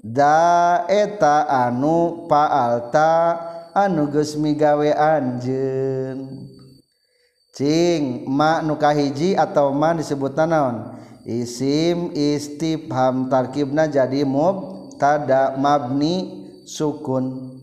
da 0.04 0.84
eta 0.86 1.48
anu 1.48 2.28
fa'alta. 2.30 3.49
anuges 3.76 4.38
migawe 4.40 4.90
Anjen 4.94 6.50
Cing 7.60 8.24
ma 8.24 8.64
nukahiji 8.64 9.36
atau 9.36 9.76
ma 9.76 9.92
disebut 9.92 10.32
naon? 10.48 10.96
Isim 11.28 12.16
istifham 12.16 13.28
tarkibna 13.28 13.84
jadi 13.84 14.24
mub 14.24 14.96
tada 14.96 15.60
mabni 15.60 16.48
sukun. 16.64 17.58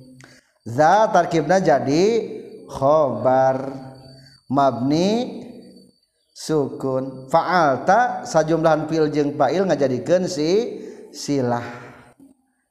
Za 0.68 1.08
tarkibna 1.08 1.64
jadi 1.64 2.04
khobar 2.68 3.72
mabni 4.52 5.40
sukun. 6.36 7.32
Fa'alta 7.32 8.28
sajumlahan 8.28 8.84
fil 8.90 9.08
jeung 9.08 9.32
fa'il 9.32 9.64
ngajadikeun 9.64 10.28
si 10.28 10.82
silah. 11.08 11.64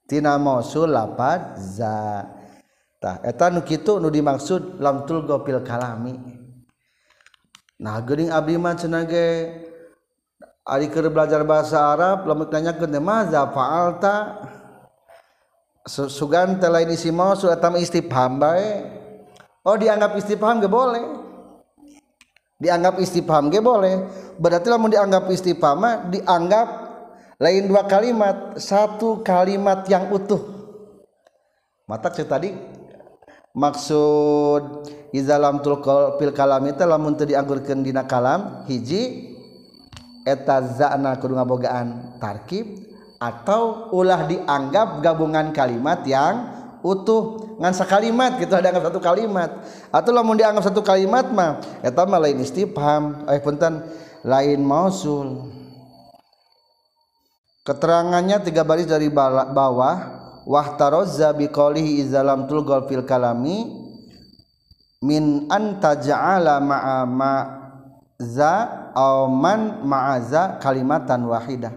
Tina 0.06 0.38
mausul 0.38 0.94
lapad 0.94 1.58
za. 1.58 2.35
Tah 3.06 3.22
eta 3.22 3.54
nu 3.54 3.62
kitu 3.62 4.02
nu 4.02 4.10
dimaksud 4.10 4.82
lam 4.82 5.06
tulgo 5.06 5.46
fil 5.46 5.62
kalami. 5.62 6.18
Nah 7.78 8.02
geuning 8.02 8.34
abdi 8.34 8.58
mah 8.58 8.74
cenah 8.74 9.06
ge 9.06 9.26
ari 10.66 10.90
keur 10.90 11.14
belajar 11.14 11.46
bahasa 11.46 11.78
Arab 11.78 12.26
lamun 12.26 12.50
nanyakeun 12.50 12.90
teh 12.90 13.04
maza 13.04 13.46
fa'alta 13.54 14.42
sugan 15.86 16.58
teh 16.58 16.66
lain 16.66 16.90
isi 16.90 17.14
mausul 17.14 17.54
eta 17.54 17.70
mah 17.70 17.78
istifham 17.78 18.42
bae. 18.42 18.90
Oh 19.62 19.78
dianggap 19.78 20.18
istifham 20.18 20.58
ge 20.58 20.66
boleh. 20.66 21.06
Dianggap 22.58 22.98
istifham 22.98 23.54
ge 23.54 23.62
boleh. 23.62 24.02
Berarti 24.42 24.66
lamun 24.66 24.90
dianggap 24.90 25.30
istifham 25.30 25.78
mah 25.78 26.10
dianggap 26.10 26.68
lain 27.38 27.70
dua 27.70 27.86
kalimat 27.86 28.58
satu 28.58 29.22
kalimat 29.22 29.86
yang 29.86 30.10
utuh. 30.10 30.42
Mata 31.86 32.10
tadi 32.10 32.50
maksud 33.56 34.92
izalam 35.16 35.64
tulkol 35.64 36.20
pil 36.20 36.36
kalam 36.36 36.68
itu 36.68 36.84
lamun 36.84 37.16
teu 37.16 37.26
dianggurkeun 37.26 37.82
dina 37.82 38.04
kalam 38.04 38.68
hiji 38.68 39.34
eta 40.28 40.60
zana 40.76 41.16
kudu 41.16 41.40
ngabogaan 41.40 42.20
tarkib 42.20 42.84
atau 43.16 43.90
ulah 43.96 44.28
dianggap 44.28 45.00
gabungan 45.00 45.56
kalimat 45.56 46.04
yang 46.04 46.52
utuh. 46.86 47.56
Ngan 47.56 47.74
sakalimat 47.74 48.36
gitu 48.38 48.52
ada 48.52 48.70
satu 48.70 49.00
kalimat. 49.00 49.64
Atau 49.90 50.12
lamun 50.12 50.36
dianggap 50.36 50.70
satu 50.70 50.84
kalimat 50.86 51.32
mah 51.32 51.64
eta 51.82 52.04
mah 52.04 52.20
lain 52.20 52.44
istifham 52.44 53.26
eh 53.26 53.42
punten 53.42 53.82
lain 54.22 54.60
mausul. 54.62 55.50
Keterangannya 57.66 58.46
tiga 58.46 58.62
baris 58.62 58.86
dari 58.86 59.10
bawah 59.10 60.25
wahtarozza 60.46 61.34
biqalihi 61.34 62.06
izalam 62.06 62.46
tulgol 62.46 62.86
fil 62.86 63.02
kalami 63.02 63.66
min 65.02 65.50
anta 65.50 65.98
ja'ala 65.98 66.62
ma'a 66.62 67.04
ma 67.06 67.34
za 68.22 68.54
au 68.96 69.28
man 69.28 69.84
ma'aza 69.84 70.62
kalimatan 70.62 71.28
wahidah. 71.28 71.74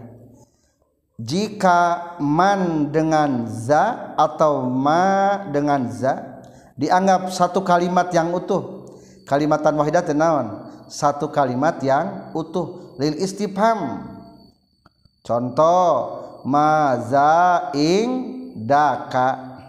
Jika 1.19 2.15
man 2.23 2.95
dengan 2.95 3.43
za 3.43 4.15
atau 4.15 4.63
ma 4.71 5.43
dengan 5.51 5.91
za 5.91 6.39
dianggap 6.79 7.27
satu 7.27 7.59
kalimat 7.59 8.07
yang 8.15 8.31
utuh. 8.31 8.87
Kalimatan 9.27 9.75
wahidah 9.75 9.99
tenawan 9.99 10.71
satu 10.87 11.27
kalimat 11.27 11.75
yang 11.83 12.31
utuh. 12.31 12.95
Lil 12.95 13.19
istifham 13.19 14.07
contoh 15.27 15.87
maza 16.47 17.67
ing 17.75 18.38
daka. 18.65 19.59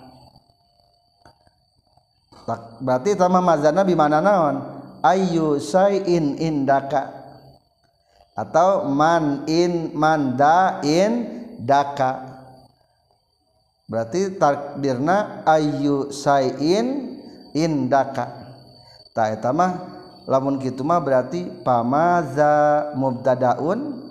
Berarti 2.82 3.14
sama 3.14 3.38
mazana 3.38 3.86
bi 3.86 3.94
mana 3.94 4.18
naon? 4.18 4.56
Ayu 5.00 5.62
sayin 5.62 6.34
indaka 6.36 7.08
atau 8.34 8.90
man 8.90 9.46
in 9.46 9.94
manda 9.94 10.82
in 10.82 11.46
daka. 11.62 12.26
Berarti 13.86 14.34
takdirna 14.38 15.46
ayu 15.46 16.10
sayin 16.10 17.18
indaka 17.54 18.40
tak 19.10 19.42
eta 19.42 19.50
mah 19.50 20.02
lamun 20.30 20.62
kitu 20.62 20.86
mah 20.86 21.02
berarti 21.02 21.46
pamaza 21.62 22.90
mubtadaun. 22.98 24.10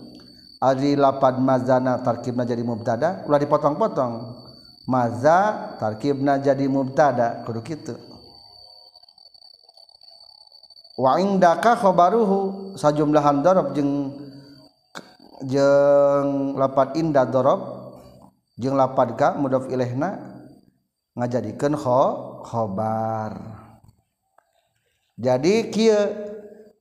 Ari 0.60 1.00
lapad 1.00 1.40
mazana 1.40 2.04
tarkibna 2.04 2.44
jadi 2.44 2.60
mubtada 2.68 3.24
ulah 3.24 3.40
dipotong-potong 3.40 4.14
maza 4.90 5.70
tarkibna 5.78 6.42
jadi 6.42 6.66
mubtada 6.66 7.46
kudu 7.46 7.62
kitu. 7.62 7.94
Wa 10.98 11.22
indaka 11.22 11.78
khabaruhu 11.78 12.74
sajumlahan 12.74 13.46
darab 13.46 13.78
jeung 13.78 14.18
jeung 15.46 16.58
lapad 16.58 16.98
inda 16.98 17.24
darab 17.30 17.62
jeung 18.58 18.74
lapad 18.74 19.14
ka 19.14 19.38
mudhof 19.38 19.70
ilaihna 19.70 20.18
ngajadikeun 21.14 21.78
kho 21.78 22.02
khobar. 22.50 23.38
Jadi 25.20 25.70
kieu 25.70 26.00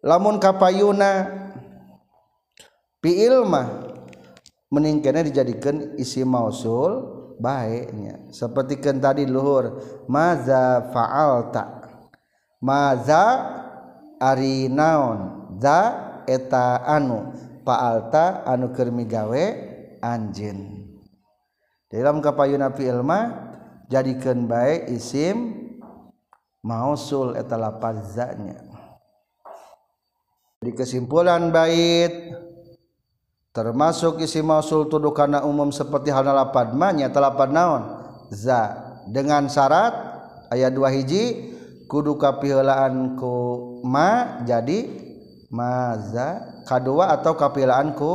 lamun 0.01 0.40
kapayuna 0.40 1.36
ilmah 3.09 3.66
meningkatnya 4.68 5.24
dijadikan 5.24 5.97
isi 5.97 6.28
mausul 6.28 7.18
baiknya 7.39 8.28
sepertikan 8.35 8.98
tadi 8.98 9.24
Luhur 9.24 9.82
maza 10.10 10.90
faalta? 10.90 11.78
Maza 12.59 13.24
ari 14.19 14.66
naon? 14.66 15.55
Za 15.62 15.81
eta 16.27 16.82
anu? 16.82 17.32
Faalta 17.62 18.48
anu 18.48 18.73
kermi 18.73 19.05
gawe 19.05 19.44
anjin 20.01 20.89
dalam 21.89 22.20
kapayuna 22.20 22.73
fi 22.73 22.89
ilma 22.89 23.20
jadikan 23.89 24.44
baik 24.44 24.93
isim 24.93 25.69
mausul 26.60 27.36
eta 27.36 27.56
lafaznya 27.56 28.60
di 30.65 30.70
kesimpulan 30.74 31.48
bait 31.48 32.12
termasuk 33.59 34.22
isi 34.22 34.39
mausul 34.39 34.86
tuduh 34.86 35.10
karena 35.10 35.43
umum 35.43 35.74
seperti 35.74 36.14
halna 36.14 36.30
lapad 36.30 36.78
ma 36.78 36.94
nyata 36.94 37.18
lapad 37.18 37.51
naon? 37.51 37.82
Za. 38.30 38.86
Dengan 39.10 39.51
syarat 39.51 39.90
ayat 40.55 40.70
dua 40.70 40.94
hiji 40.94 41.51
kudu 41.90 42.14
kapihelaan 42.14 43.18
ku 43.18 43.35
ma 43.82 44.39
jadi 44.47 44.86
maza 45.51 46.62
kadua 46.68 47.10
atau 47.18 47.35
kapihelaan 47.35 47.98
ku 47.98 48.12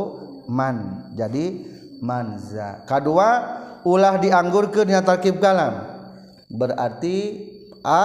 man 0.47 1.11
jadi 1.17 1.59
manza 1.99 2.85
kadua 2.87 3.59
ulah 3.83 4.15
dianggurkeun 4.23 4.87
nya 4.87 5.03
tarkib 5.03 5.43
kalam. 5.43 5.91
Berarti 6.47 7.49
a 7.83 8.03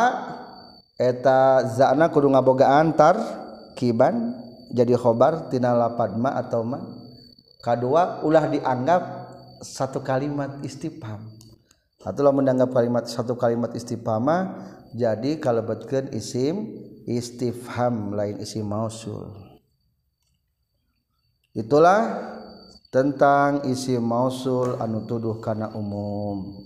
eta 0.99 1.63
za'na 1.71 2.11
kudu 2.11 2.35
ngabogaan 2.35 2.99
tarkiban 2.99 4.35
jadi 4.75 4.99
khobar 4.99 5.53
tina 5.55 5.77
lapad 5.77 6.19
ma 6.19 6.35
atau 6.35 6.67
man 6.67 6.98
kedua 7.59 8.23
ulah 8.23 8.47
dianggap 8.47 9.03
satu 9.63 10.01
kalimat 10.01 10.63
istifham 10.63 11.35
atulah 12.07 12.33
mendanggap 12.33 12.71
kalimat 12.73 13.05
satu 13.11 13.35
kalimat 13.35 13.75
istifhama 13.75 14.55
jadi 14.97 15.37
kalebetkeun 15.37 16.17
isim 16.17 16.81
istifham 17.09 18.13
lain 18.13 18.41
isim 18.41 18.65
mausul. 18.65 19.33
Itulah 21.57 22.33
tentang 22.93 23.69
isim 23.69 24.01
mausul 24.01 24.77
anu 24.79 25.05
tuduh 25.09 25.41
kana 25.41 25.73
umum. 25.75 26.61